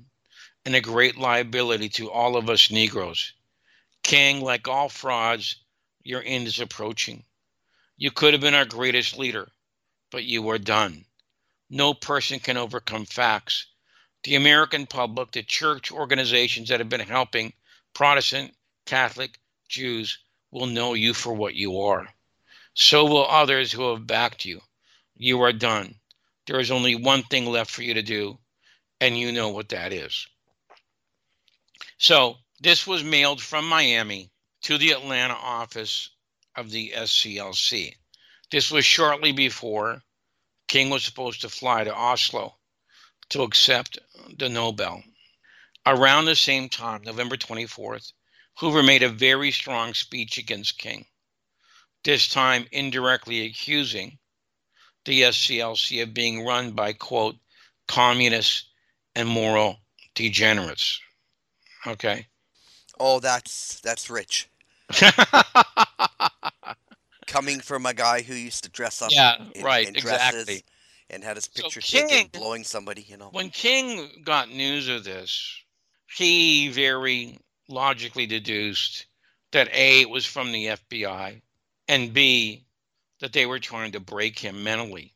and 0.65 0.75
a 0.75 0.81
great 0.81 1.17
liability 1.17 1.89
to 1.89 2.11
all 2.11 2.37
of 2.37 2.51
us 2.51 2.71
Negroes. 2.71 3.33
King, 4.03 4.41
like 4.41 4.69
all 4.69 4.89
frauds, 4.89 5.57
your 6.03 6.23
end 6.25 6.47
is 6.47 6.61
approaching. 6.61 7.25
You 7.97 8.11
could 8.11 8.35
have 8.35 8.41
been 8.41 8.55
our 8.55 8.65
greatest 8.65 9.19
leader, 9.19 9.49
but 10.11 10.25
you 10.25 10.49
are 10.51 10.59
done. 10.59 11.05
No 11.71 11.95
person 11.95 12.41
can 12.41 12.57
overcome 12.57 13.05
facts 13.05 13.67
the 14.25 14.35
American 14.35 14.87
public, 14.87 15.31
the 15.31 15.43
church 15.43 15.93
organizations 15.93 16.69
that 16.69 16.81
have 16.81 16.89
been 16.89 17.01
helping 17.01 17.53
Protestant, 17.95 18.55
Catholic, 18.85 19.39
Jews 19.69 20.19
will 20.51 20.67
know 20.67 20.95
you 20.95 21.15
for 21.15 21.33
what 21.33 21.55
you 21.55 21.81
are. 21.81 22.13
So 22.75 23.05
will 23.05 23.27
others 23.27 23.73
who 23.73 23.91
have 23.91 24.07
backed 24.07 24.45
you. 24.45 24.61
You 25.17 25.41
are 25.43 25.53
done. 25.53 25.95
There 26.47 26.61
is 26.61 26.71
only 26.71 26.95
one 26.95 27.23
thing 27.23 27.47
left 27.47 27.71
for 27.71 27.83
you 27.83 27.95
to 27.95 28.03
do, 28.03 28.39
and 29.01 29.17
you 29.17 29.33
know 29.33 29.51
what 29.51 29.69
that 29.71 29.93
is. 29.93 30.27
So, 31.99 32.39
this 32.61 32.87
was 32.87 33.05
mailed 33.05 33.41
from 33.41 33.69
Miami 33.69 34.31
to 34.63 34.79
the 34.79 34.91
Atlanta 34.91 35.35
office 35.35 36.11
of 36.57 36.71
the 36.71 36.93
SCLC. 36.97 37.95
This 38.51 38.71
was 38.71 38.85
shortly 38.85 39.33
before 39.33 40.03
King 40.67 40.91
was 40.91 41.05
supposed 41.05 41.41
to 41.43 41.49
fly 41.49 41.85
to 41.85 41.95
Oslo 41.95 42.59
to 43.31 43.43
accept 43.43 43.99
the 44.37 44.49
Nobel. 44.49 45.03
Around 45.87 46.25
the 46.25 46.37
same 46.37 46.69
time, 46.69 47.03
November 47.03 47.37
24th, 47.37 48.13
Hoover 48.59 48.83
made 48.83 49.03
a 49.03 49.09
very 49.09 49.53
strong 49.53 49.95
speech 49.95 50.37
against 50.37 50.79
King, 50.79 51.07
this 52.03 52.29
time 52.29 52.67
indirectly 52.73 53.47
accusing 53.47 54.19
the 55.05 55.23
SCLC 55.23 56.03
of 56.03 56.13
being 56.13 56.45
run 56.45 56.73
by, 56.73 56.93
quote, 56.93 57.37
communists 57.87 58.65
and 59.15 59.29
moral 59.29 59.81
degenerates. 60.15 61.01
Okay. 61.87 62.27
Oh, 63.01 63.21
that's 63.21 63.81
that's 63.81 64.11
rich. 64.11 64.49
Coming 67.27 67.61
from 67.61 67.87
a 67.87 67.95
guy 67.95 68.23
who 68.23 68.35
used 68.35 68.65
to 68.65 68.71
dress 68.71 69.03
up 69.03 69.11
yeah, 69.13 69.37
in, 69.55 69.63
right, 69.63 69.87
in 69.87 69.93
dresses 69.95 70.43
exactly. 70.43 70.65
and 71.11 71.23
had 71.23 71.37
his 71.37 71.49
So 71.53 71.63
picture 71.63 71.81
King- 71.81 72.09
taken 72.09 72.41
blowing 72.41 72.65
somebody, 72.65 73.03
you 73.03 73.17
know. 73.17 73.29
When 73.33 73.51
King 73.51 74.23
got 74.25 74.49
news 74.49 74.89
of 74.89 75.05
this, 75.05 75.63
he 76.17 76.69
very 76.71 77.39
logically 77.69 78.27
deduced 78.27 79.07
that 79.53 79.69
A, 79.73 80.01
it 80.01 80.11
was 80.11 80.27
from 80.27 80.53
the 80.53 80.67
FBI, 80.67 81.41
and 81.87 82.13
B, 82.13 82.65
that 83.21 83.33
they 83.33 83.47
were 83.47 83.59
trying 83.59 83.93
to 83.93 84.01
break 84.01 84.39
him 84.39 84.63
mentally. 84.63 85.15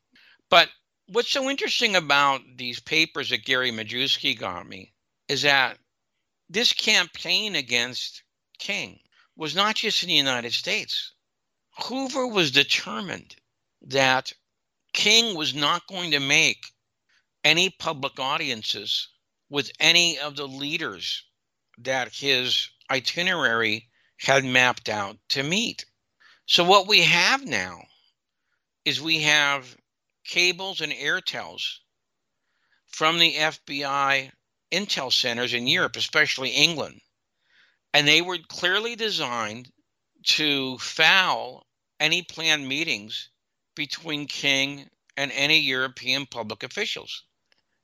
But 0.50 0.68
what's 1.08 1.30
so 1.30 1.48
interesting 1.48 1.96
about 1.96 2.40
these 2.56 2.80
papers 2.80 3.30
that 3.30 3.44
Gary 3.44 3.70
Majewski 3.70 4.38
got 4.38 4.68
me 4.68 4.92
is 5.28 5.42
that 5.42 5.78
this 6.52 6.74
campaign 6.74 7.56
against 7.56 8.22
King 8.58 9.00
was 9.36 9.54
not 9.54 9.76
just 9.76 10.02
in 10.02 10.08
the 10.08 10.14
United 10.14 10.52
States. 10.52 11.12
Hoover 11.84 12.26
was 12.26 12.50
determined 12.50 13.34
that 13.80 14.32
King 14.92 15.34
was 15.34 15.54
not 15.54 15.86
going 15.86 16.10
to 16.10 16.20
make 16.20 16.66
any 17.42 17.70
public 17.70 18.20
audiences 18.20 19.08
with 19.48 19.72
any 19.80 20.18
of 20.18 20.36
the 20.36 20.46
leaders 20.46 21.24
that 21.78 22.14
his 22.14 22.68
itinerary 22.90 23.88
had 24.18 24.44
mapped 24.44 24.90
out 24.90 25.16
to 25.30 25.42
meet. 25.42 25.86
So, 26.44 26.64
what 26.64 26.86
we 26.86 27.00
have 27.00 27.46
now 27.46 27.82
is 28.84 29.00
we 29.00 29.20
have 29.20 29.74
cables 30.24 30.82
and 30.82 30.92
airtels 30.92 31.78
from 32.88 33.18
the 33.18 33.34
FBI 33.34 34.32
intel 34.72 35.12
centers 35.12 35.54
in 35.54 35.66
Europe, 35.66 35.96
especially 35.96 36.50
England. 36.50 37.00
And 37.94 38.08
they 38.08 38.22
were 38.22 38.38
clearly 38.48 38.96
designed 38.96 39.70
to 40.24 40.78
foul 40.78 41.66
any 42.00 42.22
planned 42.22 42.66
meetings 42.66 43.28
between 43.74 44.26
King 44.26 44.88
and 45.16 45.30
any 45.32 45.58
European 45.60 46.26
public 46.26 46.62
officials. 46.62 47.24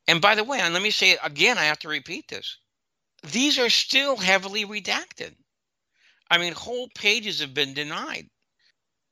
And 0.07 0.21
by 0.21 0.35
the 0.35 0.45
way, 0.45 0.61
and 0.61 0.73
let 0.73 0.83
me 0.83 0.91
say 0.91 1.11
it 1.11 1.19
again, 1.23 1.59
I 1.59 1.65
have 1.65 1.79
to 1.81 1.89
repeat 1.89 2.29
this. 2.29 2.57
These 3.23 3.59
are 3.59 3.71
still 3.71 4.17
heavily 4.17 4.65
redacted. 4.65 5.35
I 6.31 6.39
mean, 6.39 6.53
whole 6.53 6.89
pages 6.95 7.41
have 7.41 7.55
been 7.55 7.75
denied. 7.75 8.29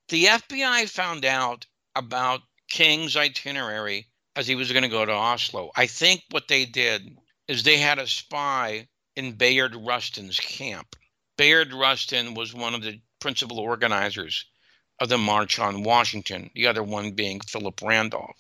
The 0.09 0.24
FBI 0.24 0.89
found 0.89 1.24
out 1.24 1.66
about 1.95 2.41
King's 2.70 3.16
itinerary 3.16 4.07
as 4.37 4.47
he 4.47 4.55
was 4.55 4.70
going 4.70 4.83
to 4.83 4.89
go 4.89 5.05
to 5.05 5.12
Oslo. 5.12 5.70
I 5.77 5.87
think 5.87 6.22
what 6.31 6.49
they 6.49 6.64
did 6.64 7.16
is 7.49 7.63
they 7.63 7.79
had 7.79 7.99
a 7.99 8.07
spy 8.07 8.89
in 9.15 9.33
Bayard 9.33 9.75
Rustin's 9.75 10.39
camp. 10.39 10.97
Bayard 11.37 11.73
Rustin 11.73 12.35
was 12.35 12.55
one 12.55 12.75
of 12.75 12.83
the 12.83 13.01
principal 13.21 13.59
organizers 13.59 14.45
of 15.01 15.09
the 15.09 15.19
March 15.19 15.59
on 15.59 15.83
Washington, 15.83 16.51
the 16.55 16.67
other 16.67 16.83
one 16.83 17.13
being 17.13 17.41
Philip 17.41 17.81
Randolph. 17.83 18.37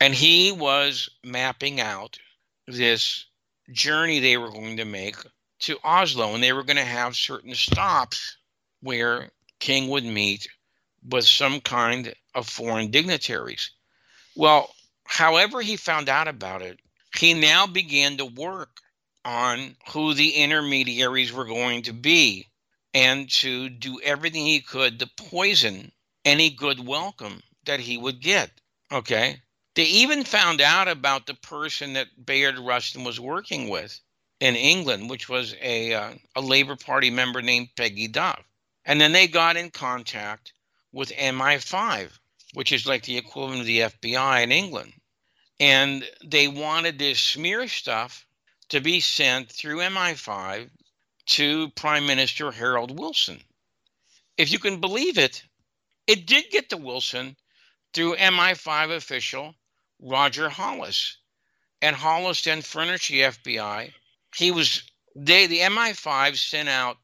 And 0.00 0.14
he 0.14 0.52
was 0.52 1.08
mapping 1.24 1.80
out 1.80 2.18
this 2.66 3.24
journey 3.70 4.20
they 4.20 4.36
were 4.36 4.50
going 4.50 4.76
to 4.76 4.84
make 4.84 5.16
to 5.60 5.78
Oslo, 5.82 6.34
and 6.34 6.42
they 6.42 6.52
were 6.52 6.64
going 6.64 6.76
to 6.76 6.84
have 6.84 7.16
certain 7.16 7.54
stops 7.54 8.36
where 8.80 9.30
King 9.60 9.88
would 9.88 10.04
meet 10.04 10.46
with 11.08 11.24
some 11.24 11.60
kind 11.60 12.14
of 12.34 12.48
foreign 12.48 12.90
dignitaries. 12.90 13.70
Well, 14.36 14.74
however, 15.06 15.62
he 15.62 15.76
found 15.76 16.08
out 16.08 16.28
about 16.28 16.60
it, 16.62 16.80
he 17.16 17.34
now 17.34 17.66
began 17.66 18.16
to 18.16 18.24
work 18.24 18.80
on 19.24 19.76
who 19.88 20.14
the 20.14 20.30
intermediaries 20.32 21.32
were 21.32 21.44
going 21.44 21.82
to 21.82 21.92
be 21.92 22.48
and 22.92 23.30
to 23.30 23.68
do 23.68 24.00
everything 24.02 24.44
he 24.44 24.60
could 24.60 24.98
to 24.98 25.06
poison 25.16 25.90
any 26.24 26.50
good 26.50 26.86
welcome 26.86 27.42
that 27.64 27.80
he 27.80 27.96
would 27.96 28.20
get. 28.20 28.50
Okay. 28.92 29.40
They 29.74 29.84
even 29.84 30.24
found 30.24 30.60
out 30.60 30.86
about 30.86 31.26
the 31.26 31.34
person 31.34 31.94
that 31.94 32.24
Bayard 32.24 32.58
Rustin 32.58 33.02
was 33.02 33.18
working 33.18 33.68
with 33.68 33.98
in 34.40 34.54
England, 34.54 35.10
which 35.10 35.28
was 35.28 35.54
a, 35.60 35.94
uh, 35.94 36.14
a 36.36 36.40
Labor 36.40 36.76
Party 36.76 37.10
member 37.10 37.42
named 37.42 37.68
Peggy 37.76 38.06
Duff. 38.06 38.42
And 38.84 39.00
then 39.00 39.12
they 39.12 39.26
got 39.26 39.56
in 39.56 39.70
contact 39.70 40.52
with 40.92 41.10
MI5, 41.10 42.10
which 42.52 42.70
is 42.70 42.86
like 42.86 43.04
the 43.04 43.16
equivalent 43.16 43.60
of 43.60 43.66
the 43.66 43.80
FBI 43.80 44.42
in 44.42 44.52
England. 44.52 44.92
And 45.60 46.08
they 46.24 46.48
wanted 46.48 46.98
this 46.98 47.20
smear 47.20 47.68
stuff 47.68 48.26
to 48.70 48.80
be 48.80 49.00
sent 49.00 49.50
through 49.50 49.78
MI5 49.78 50.70
to 51.26 51.70
Prime 51.70 52.06
Minister 52.06 52.50
Harold 52.50 52.98
Wilson. 52.98 53.42
If 54.36 54.50
you 54.50 54.58
can 54.58 54.80
believe 54.80 55.16
it, 55.16 55.42
it 56.06 56.26
did 56.26 56.50
get 56.50 56.70
to 56.70 56.76
Wilson 56.76 57.36
through 57.92 58.16
MI5 58.16 58.96
official 58.96 59.54
Roger 60.00 60.48
Hollis. 60.48 61.18
And 61.80 61.94
Hollis 61.94 62.42
then 62.42 62.62
furnished 62.62 63.08
the 63.08 63.20
FBI. 63.20 63.92
He 64.34 64.50
was 64.50 64.82
they 65.14 65.46
the 65.46 65.60
MI5 65.60 66.36
sent 66.36 66.68
out 66.68 66.98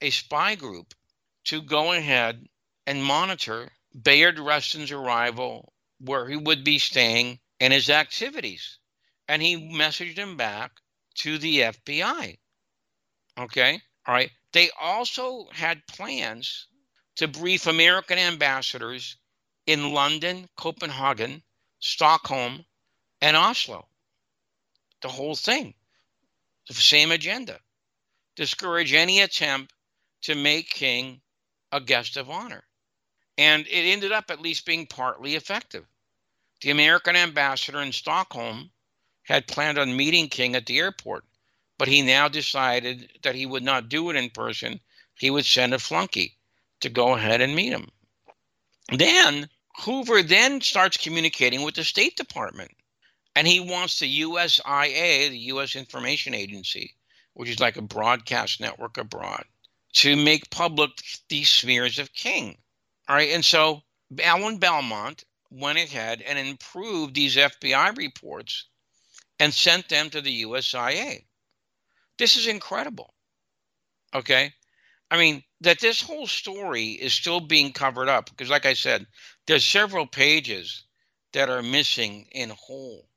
a 0.00 0.10
spy 0.10 0.54
group 0.54 0.94
to 1.44 1.60
go 1.60 1.92
ahead 1.92 2.46
and 2.86 3.04
monitor 3.04 3.72
Bayard 4.00 4.38
Rustin's 4.38 4.92
arrival, 4.92 5.72
where 5.98 6.28
he 6.28 6.36
would 6.36 6.62
be 6.62 6.78
staying, 6.78 7.40
and 7.60 7.72
his 7.72 7.90
activities. 7.90 8.78
And 9.28 9.42
he 9.42 9.56
messaged 9.56 10.16
him 10.16 10.36
back 10.36 10.72
to 11.16 11.38
the 11.38 11.60
FBI. 11.60 12.38
Okay. 13.38 13.80
All 14.06 14.14
right. 14.14 14.30
They 14.52 14.70
also 14.80 15.48
had 15.52 15.86
plans 15.86 16.66
to 17.16 17.28
brief 17.28 17.66
American 17.66 18.18
ambassadors 18.18 19.16
in 19.66 19.92
London, 19.92 20.48
Copenhagen, 20.56 21.42
Stockholm, 21.80 22.64
and 23.20 23.36
Oslo. 23.36 23.88
The 25.02 25.08
whole 25.08 25.36
thing. 25.36 25.74
The 26.68 26.74
same 26.74 27.12
agenda. 27.12 27.60
Discourage 28.36 28.92
any 28.92 29.20
attempt 29.20 29.74
to 30.22 30.34
make 30.34 30.70
King 30.70 31.20
a 31.72 31.80
guest 31.80 32.16
of 32.16 32.30
honor. 32.30 32.64
And 33.36 33.66
it 33.66 33.92
ended 33.92 34.12
up 34.12 34.30
at 34.30 34.40
least 34.40 34.64
being 34.64 34.86
partly 34.86 35.34
effective. 35.34 35.86
The 36.60 36.70
American 36.70 37.16
ambassador 37.16 37.80
in 37.80 37.92
Stockholm 37.92 38.70
had 39.22 39.46
planned 39.46 39.78
on 39.78 39.96
meeting 39.96 40.28
King 40.28 40.56
at 40.56 40.66
the 40.66 40.78
airport 40.78 41.24
but 41.78 41.88
he 41.88 42.02
now 42.02 42.26
decided 42.28 43.08
that 43.22 43.36
he 43.36 43.46
would 43.46 43.62
not 43.62 43.88
do 43.88 44.10
it 44.10 44.16
in 44.16 44.30
person. 44.30 44.80
He 45.14 45.30
would 45.30 45.46
send 45.46 45.72
a 45.72 45.78
flunky 45.78 46.36
to 46.80 46.88
go 46.88 47.14
ahead 47.14 47.40
and 47.40 47.54
meet 47.54 47.72
him. 47.72 47.88
Then 48.92 49.48
Hoover 49.78 50.22
then 50.22 50.60
starts 50.60 50.96
communicating 50.96 51.62
with 51.62 51.76
the 51.76 51.84
State 51.84 52.16
Department, 52.16 52.72
and 53.36 53.46
he 53.46 53.60
wants 53.60 53.98
the 53.98 54.22
USIA, 54.22 55.30
the 55.30 55.38
U.S. 55.38 55.76
Information 55.76 56.34
Agency, 56.34 56.94
which 57.34 57.48
is 57.48 57.60
like 57.60 57.76
a 57.76 57.82
broadcast 57.82 58.60
network 58.60 58.98
abroad, 58.98 59.44
to 59.94 60.16
make 60.16 60.50
public 60.50 60.90
these 61.28 61.48
smears 61.48 62.00
of 62.00 62.12
King. 62.12 62.58
All 63.08 63.14
right, 63.14 63.30
and 63.30 63.44
so 63.44 63.82
Alan 64.20 64.58
Belmont 64.58 65.24
went 65.50 65.78
ahead 65.78 66.22
and 66.22 66.38
improved 66.38 67.14
these 67.14 67.36
FBI 67.36 67.96
reports 67.96 68.66
and 69.38 69.52
sent 69.52 69.88
them 69.88 70.10
to 70.10 70.20
the 70.20 70.44
USIA. 70.44 71.24
This 72.18 72.36
is 72.36 72.46
incredible. 72.46 73.14
Okay. 74.14 74.52
I 75.10 75.18
mean, 75.18 75.42
that 75.60 75.80
this 75.80 76.02
whole 76.02 76.26
story 76.26 76.88
is 76.88 77.12
still 77.14 77.40
being 77.40 77.72
covered 77.72 78.08
up 78.08 78.28
because, 78.30 78.50
like 78.50 78.66
I 78.66 78.74
said, 78.74 79.06
there's 79.46 79.64
several 79.64 80.06
pages 80.06 80.84
that 81.32 81.48
are 81.48 81.62
missing 81.62 82.26
in 82.32 82.50
whole 82.50 83.08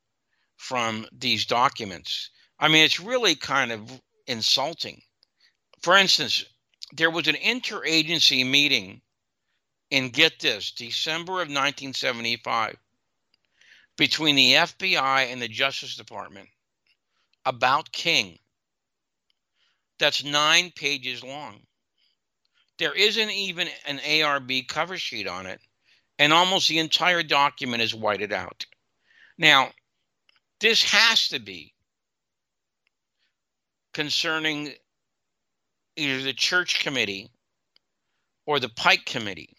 from 0.56 1.06
these 1.12 1.44
documents. 1.44 2.30
I 2.58 2.68
mean, 2.68 2.84
it's 2.84 3.00
really 3.00 3.34
kind 3.34 3.72
of 3.72 4.00
insulting. 4.26 5.02
For 5.82 5.96
instance, 5.96 6.44
there 6.92 7.10
was 7.10 7.26
an 7.26 7.34
interagency 7.34 8.48
meeting 8.48 9.02
in 9.92 10.08
get 10.08 10.40
this, 10.40 10.72
December 10.72 11.34
of 11.34 11.48
1975 11.48 12.76
between 13.98 14.36
the 14.36 14.54
FBI 14.54 15.30
and 15.30 15.40
the 15.40 15.48
Justice 15.48 15.96
Department 15.96 16.48
about 17.44 17.92
King 17.92 18.38
that's 19.98 20.24
nine 20.24 20.72
pages 20.74 21.22
long. 21.22 21.60
There 22.78 22.94
isn't 22.94 23.30
even 23.32 23.68
an 23.86 23.98
ARRB 23.98 24.66
cover 24.66 24.96
sheet 24.96 25.28
on 25.28 25.44
it, 25.44 25.60
and 26.18 26.32
almost 26.32 26.68
the 26.68 26.78
entire 26.78 27.22
document 27.22 27.82
is 27.82 27.94
whited 27.94 28.32
out. 28.32 28.64
Now, 29.36 29.72
this 30.58 30.82
has 30.84 31.28
to 31.28 31.38
be 31.38 31.74
concerning 33.92 34.72
either 35.96 36.22
the 36.22 36.32
church 36.32 36.80
committee 36.82 37.30
or 38.46 38.58
the 38.58 38.70
Pike 38.70 39.04
committee 39.04 39.54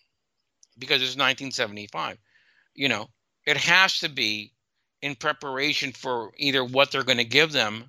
because 0.83 1.01
it's 1.01 1.17
1975. 1.17 2.17
You 2.75 2.89
know, 2.89 3.07
it 3.45 3.57
has 3.57 3.99
to 3.99 4.09
be 4.09 4.53
in 5.01 5.15
preparation 5.15 5.91
for 5.91 6.31
either 6.37 6.63
what 6.63 6.91
they're 6.91 7.03
going 7.03 7.17
to 7.17 7.25
give 7.25 7.51
them 7.51 7.85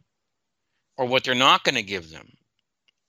or 0.96 1.06
what 1.06 1.24
they're 1.24 1.34
not 1.34 1.64
going 1.64 1.76
to 1.76 1.82
give 1.82 2.10
them 2.10 2.28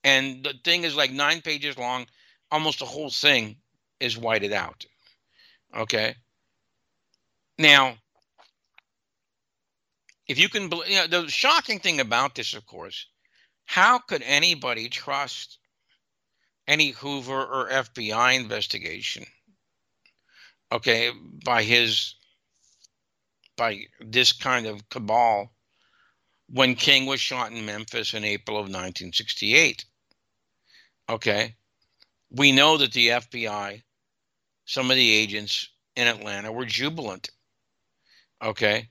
and 0.06 0.44
the 0.44 0.54
thing 0.62 0.84
is 0.84 0.94
like 0.94 1.10
nine 1.10 1.40
pages 1.42 1.76
long. 1.76 2.06
Almost 2.52 2.78
the 2.78 2.84
whole 2.84 3.10
thing 3.10 3.56
is 3.98 4.16
whited 4.16 4.52
out. 4.52 4.86
Okay. 5.76 6.14
Now, 7.58 7.96
if 10.28 10.38
you 10.38 10.48
can, 10.48 10.70
you 10.86 10.94
know, 10.94 11.06
the 11.08 11.28
shocking 11.28 11.80
thing 11.80 11.98
about 11.98 12.36
this, 12.36 12.54
of 12.54 12.64
course, 12.66 13.08
how 13.64 13.98
could 13.98 14.22
anybody 14.22 14.88
trust 14.88 15.58
any 16.68 16.90
Hoover 16.90 17.44
or 17.44 17.68
FBI 17.68 18.36
investigation? 18.36 19.26
Okay, 20.72 21.12
by 21.44 21.62
his, 21.62 22.14
by 23.56 23.84
this 24.00 24.32
kind 24.32 24.66
of 24.66 24.88
cabal 24.88 25.52
when 26.48 26.74
King 26.74 27.06
was 27.06 27.20
shot 27.20 27.52
in 27.52 27.64
Memphis 27.66 28.14
in 28.14 28.24
April 28.24 28.56
of 28.56 28.64
1968. 28.64 29.84
Okay. 31.08 31.54
We 32.30 32.52
know 32.52 32.76
that 32.78 32.92
the 32.92 33.08
FBI, 33.08 33.82
some 34.64 34.90
of 34.90 34.96
the 34.96 35.10
agents 35.10 35.68
in 35.94 36.08
Atlanta 36.08 36.52
were 36.52 36.66
jubilant. 36.66 37.30
Okay. 38.42 38.88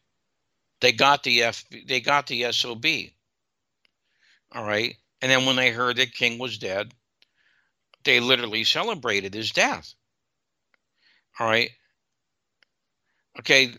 They 0.82 0.92
got 0.92 1.24
the 1.24 1.44
F 1.44 1.64
they 1.88 2.00
got 2.02 2.28
the 2.28 2.52
SOB. 2.52 2.86
All 4.52 4.64
right. 4.64 4.96
And 5.22 5.32
then 5.32 5.46
when 5.46 5.56
they 5.56 5.72
heard 5.72 5.98
that 5.98 6.14
King 6.14 6.38
was 6.38 6.58
dead, 6.58 6.94
they 8.04 8.20
literally 8.20 8.64
celebrated 8.64 9.34
his 9.34 9.52
death. 9.52 9.94
All 11.40 11.48
right. 11.48 11.70
Okay. 13.40 13.74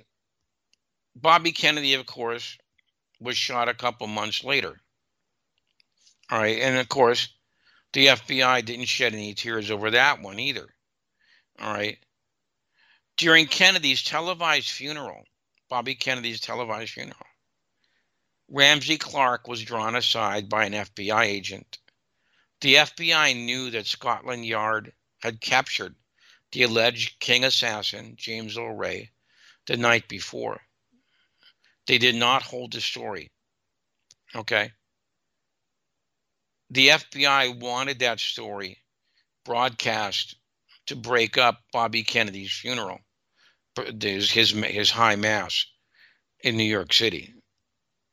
Bobby 1.15 1.53
Kennedy, 1.53 1.95
of 1.95 2.07
course, 2.07 2.59
was 3.21 3.37
shot 3.37 3.69
a 3.69 3.75
couple 3.75 4.07
months 4.07 4.45
later. 4.45 4.77
All 6.31 6.39
right. 6.39 6.61
And 6.61 6.77
of 6.77 6.89
course, 6.89 7.29
the 7.93 8.09
FBI 8.09 8.65
didn't 8.65 8.87
shed 8.87 9.15
any 9.15 9.33
tears 9.33 9.71
over 9.71 9.91
that 9.91 10.21
one 10.21 10.39
either. 10.39 10.67
All 11.61 11.73
right. 11.73 11.99
During 13.17 13.47
Kennedy's 13.47 14.03
televised 14.03 14.71
funeral, 14.71 15.25
Bobby 15.71 15.95
Kennedy's 15.95 16.41
televised 16.41 16.93
funeral, 16.93 17.27
Ramsey 18.49 18.99
Clark 18.99 19.49
was 19.49 19.63
drawn 19.63 19.97
aside 19.97 20.49
by 20.51 20.67
an 20.67 20.75
FBI 20.75 21.25
agent. 21.25 21.79
The 22.61 22.75
FBI 22.75 23.35
knew 23.45 23.71
that 23.71 23.87
Scotland 23.87 24.45
Yard 24.45 24.93
had 25.21 25.41
captured 25.41 25.97
the 26.57 26.63
alleged 26.63 27.21
King 27.21 27.45
assassin, 27.45 28.15
James 28.17 28.57
Earl 28.57 28.75
Ray, 28.75 29.11
the 29.67 29.77
night 29.77 30.09
before. 30.09 30.61
They 31.87 31.99
did 31.99 32.15
not 32.15 32.43
hold 32.43 32.73
the 32.73 32.81
story. 32.81 33.29
Okay 34.35 34.73
the 36.71 36.89
FBI 36.89 37.61
wanted 37.61 37.99
that 38.01 38.21
story 38.21 38.79
broadcast 39.45 40.37
to 40.87 40.97
break 40.97 41.39
up 41.39 41.63
Bobby 41.73 42.03
Kennedy's 42.03 42.53
funeral, 42.53 43.01
his 44.01 44.31
his, 44.31 44.51
his 44.51 44.91
high 44.91 45.17
mass 45.17 45.67
in 46.41 46.57
New 46.57 46.65
York 46.65 46.93
City. 46.93 47.35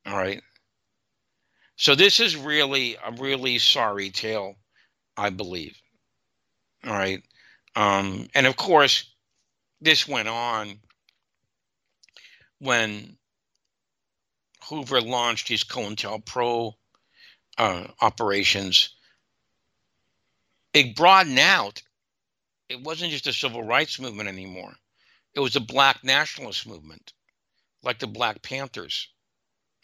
All 0.05 0.17
right. 0.17 0.41
So 1.75 1.95
this 1.95 2.19
is 2.19 2.35
really 2.35 2.95
a 3.03 3.11
really 3.13 3.57
sorry 3.57 4.11
tale, 4.11 4.55
I 5.17 5.29
believe. 5.29 5.75
All 6.85 6.93
right. 6.93 7.23
Um, 7.75 8.27
and 8.35 8.45
of 8.45 8.55
course, 8.55 9.11
this 9.81 10.07
went 10.07 10.27
on 10.27 10.79
when 12.59 13.17
Hoover 14.69 15.01
launched 15.01 15.47
his 15.47 15.63
COINTELPRO 15.63 16.73
uh, 17.57 17.87
operations, 18.01 18.95
it 20.73 20.95
broadened 20.95 21.39
out. 21.39 21.81
It 22.69 22.81
wasn't 22.81 23.11
just 23.11 23.27
a 23.27 23.33
civil 23.33 23.63
rights 23.63 23.99
movement 23.99 24.29
anymore. 24.29 24.73
It 25.33 25.41
was 25.41 25.55
a 25.55 25.61
black 25.61 26.03
nationalist 26.03 26.65
movement, 26.65 27.13
like 27.81 27.99
the 27.99 28.07
Black 28.07 28.41
Panthers. 28.41 29.09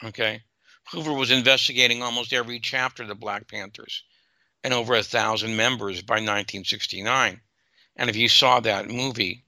Okay. 0.04 0.44
Hoover 0.92 1.14
was 1.14 1.32
investigating 1.32 2.02
almost 2.02 2.34
every 2.34 2.60
chapter 2.60 3.04
of 3.04 3.10
the 3.10 3.16
Black 3.16 3.48
Panthers 3.48 4.04
and 4.64 4.74
over 4.74 4.96
a 4.96 5.04
thousand 5.04 5.56
members 5.56 6.02
by 6.02 6.16
1969. 6.16 7.42
And 8.00 8.10
if 8.10 8.16
you 8.16 8.30
saw 8.30 8.62
that 8.62 8.90
movie 8.90 9.44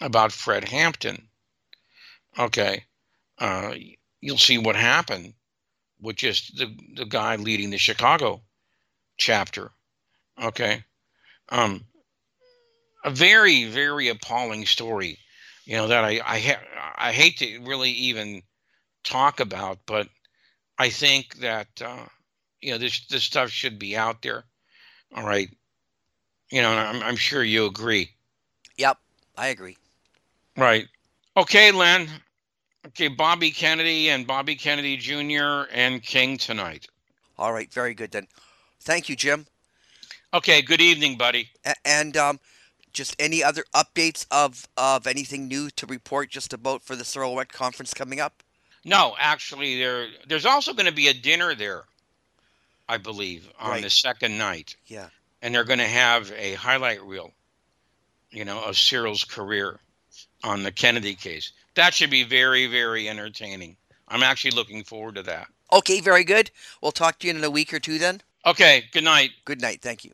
about 0.00 0.32
Fred 0.32 0.68
Hampton, 0.68 1.28
okay, 2.36 2.84
uh, 3.38 3.72
you'll 4.20 4.36
see 4.36 4.58
what 4.58 4.74
happened 4.74 5.34
with 6.00 6.16
just 6.16 6.56
the, 6.58 6.76
the 6.96 7.04
guy 7.04 7.36
leading 7.36 7.70
the 7.70 7.78
Chicago 7.78 8.42
chapter. 9.16 9.70
Okay. 10.42 10.82
Um, 11.50 11.84
a 13.04 13.10
very, 13.10 13.66
very 13.66 14.08
appalling 14.08 14.66
story, 14.66 15.20
you 15.64 15.76
know, 15.76 15.86
that 15.86 16.02
I, 16.02 16.20
I, 16.26 16.40
ha- 16.40 16.94
I 16.96 17.12
hate 17.12 17.38
to 17.38 17.60
really 17.60 17.90
even 17.92 18.42
talk 19.04 19.38
about, 19.38 19.78
but 19.86 20.08
I 20.76 20.90
think 20.90 21.36
that, 21.36 21.68
uh, 21.80 22.06
you 22.60 22.72
know, 22.72 22.78
this, 22.78 23.06
this 23.06 23.22
stuff 23.22 23.50
should 23.50 23.78
be 23.78 23.96
out 23.96 24.22
there. 24.22 24.44
All 25.14 25.24
right. 25.24 25.48
You 26.50 26.62
know, 26.62 26.70
I'm, 26.70 27.02
I'm 27.02 27.16
sure 27.16 27.42
you 27.44 27.66
agree. 27.66 28.10
Yep, 28.76 28.96
I 29.36 29.48
agree. 29.48 29.76
Right. 30.56 30.86
Okay, 31.36 31.70
Len. 31.72 32.08
Okay, 32.86 33.08
Bobby 33.08 33.50
Kennedy 33.50 34.08
and 34.08 34.26
Bobby 34.26 34.54
Kennedy 34.56 34.96
Jr. 34.96 35.68
and 35.72 36.02
King 36.02 36.38
tonight. 36.38 36.86
All 37.38 37.52
right, 37.52 37.72
very 37.72 37.94
good 37.94 38.10
then. 38.12 38.26
Thank 38.80 39.08
you, 39.08 39.16
Jim. 39.16 39.46
Okay, 40.32 40.62
good 40.62 40.80
evening, 40.80 41.16
buddy. 41.18 41.50
A- 41.64 41.74
and 41.84 42.16
um, 42.16 42.40
just 42.92 43.14
any 43.18 43.42
other 43.44 43.64
updates 43.74 44.26
of 44.30 44.66
of 44.76 45.06
anything 45.06 45.48
new 45.48 45.68
to 45.70 45.86
report 45.86 46.30
just 46.30 46.52
about 46.52 46.82
for 46.82 46.96
the 46.96 47.04
Cyril 47.04 47.34
Wecht 47.34 47.52
conference 47.52 47.92
coming 47.94 48.20
up? 48.20 48.42
No, 48.84 49.14
actually, 49.18 49.78
there 49.78 50.06
there's 50.26 50.46
also 50.46 50.72
going 50.72 50.86
to 50.86 50.92
be 50.92 51.08
a 51.08 51.14
dinner 51.14 51.54
there, 51.54 51.84
I 52.88 52.96
believe, 52.96 53.48
on 53.60 53.70
Right. 53.70 53.82
the 53.82 53.90
second 53.90 54.38
night, 54.38 54.76
Yeah. 54.86 55.08
And 55.42 55.54
they're 55.54 55.64
going 55.64 55.78
to 55.78 55.86
have 55.86 56.32
a 56.36 56.54
highlight 56.54 57.02
reel, 57.02 57.32
you 58.30 58.44
know, 58.44 58.62
of 58.62 58.76
Cyril's 58.76 59.24
career 59.24 59.78
on 60.44 60.62
the 60.62 60.72
Kennedy 60.72 61.14
case. 61.14 61.52
That 61.74 61.94
should 61.94 62.10
be 62.10 62.24
very, 62.24 62.66
very 62.66 63.08
entertaining. 63.08 63.76
I'm 64.08 64.22
actually 64.22 64.52
looking 64.52 64.84
forward 64.84 65.16
to 65.16 65.22
that. 65.24 65.48
Okay, 65.72 66.00
very 66.00 66.24
good. 66.24 66.50
We'll 66.82 66.92
talk 66.92 67.18
to 67.18 67.26
you 67.26 67.34
in 67.34 67.44
a 67.44 67.50
week 67.50 67.72
or 67.72 67.78
two 67.78 67.98
then. 67.98 68.22
Okay, 68.46 68.84
good 68.92 69.04
night. 69.04 69.30
Good 69.44 69.60
night. 69.60 69.82
Thank 69.82 70.04
you. 70.04 70.12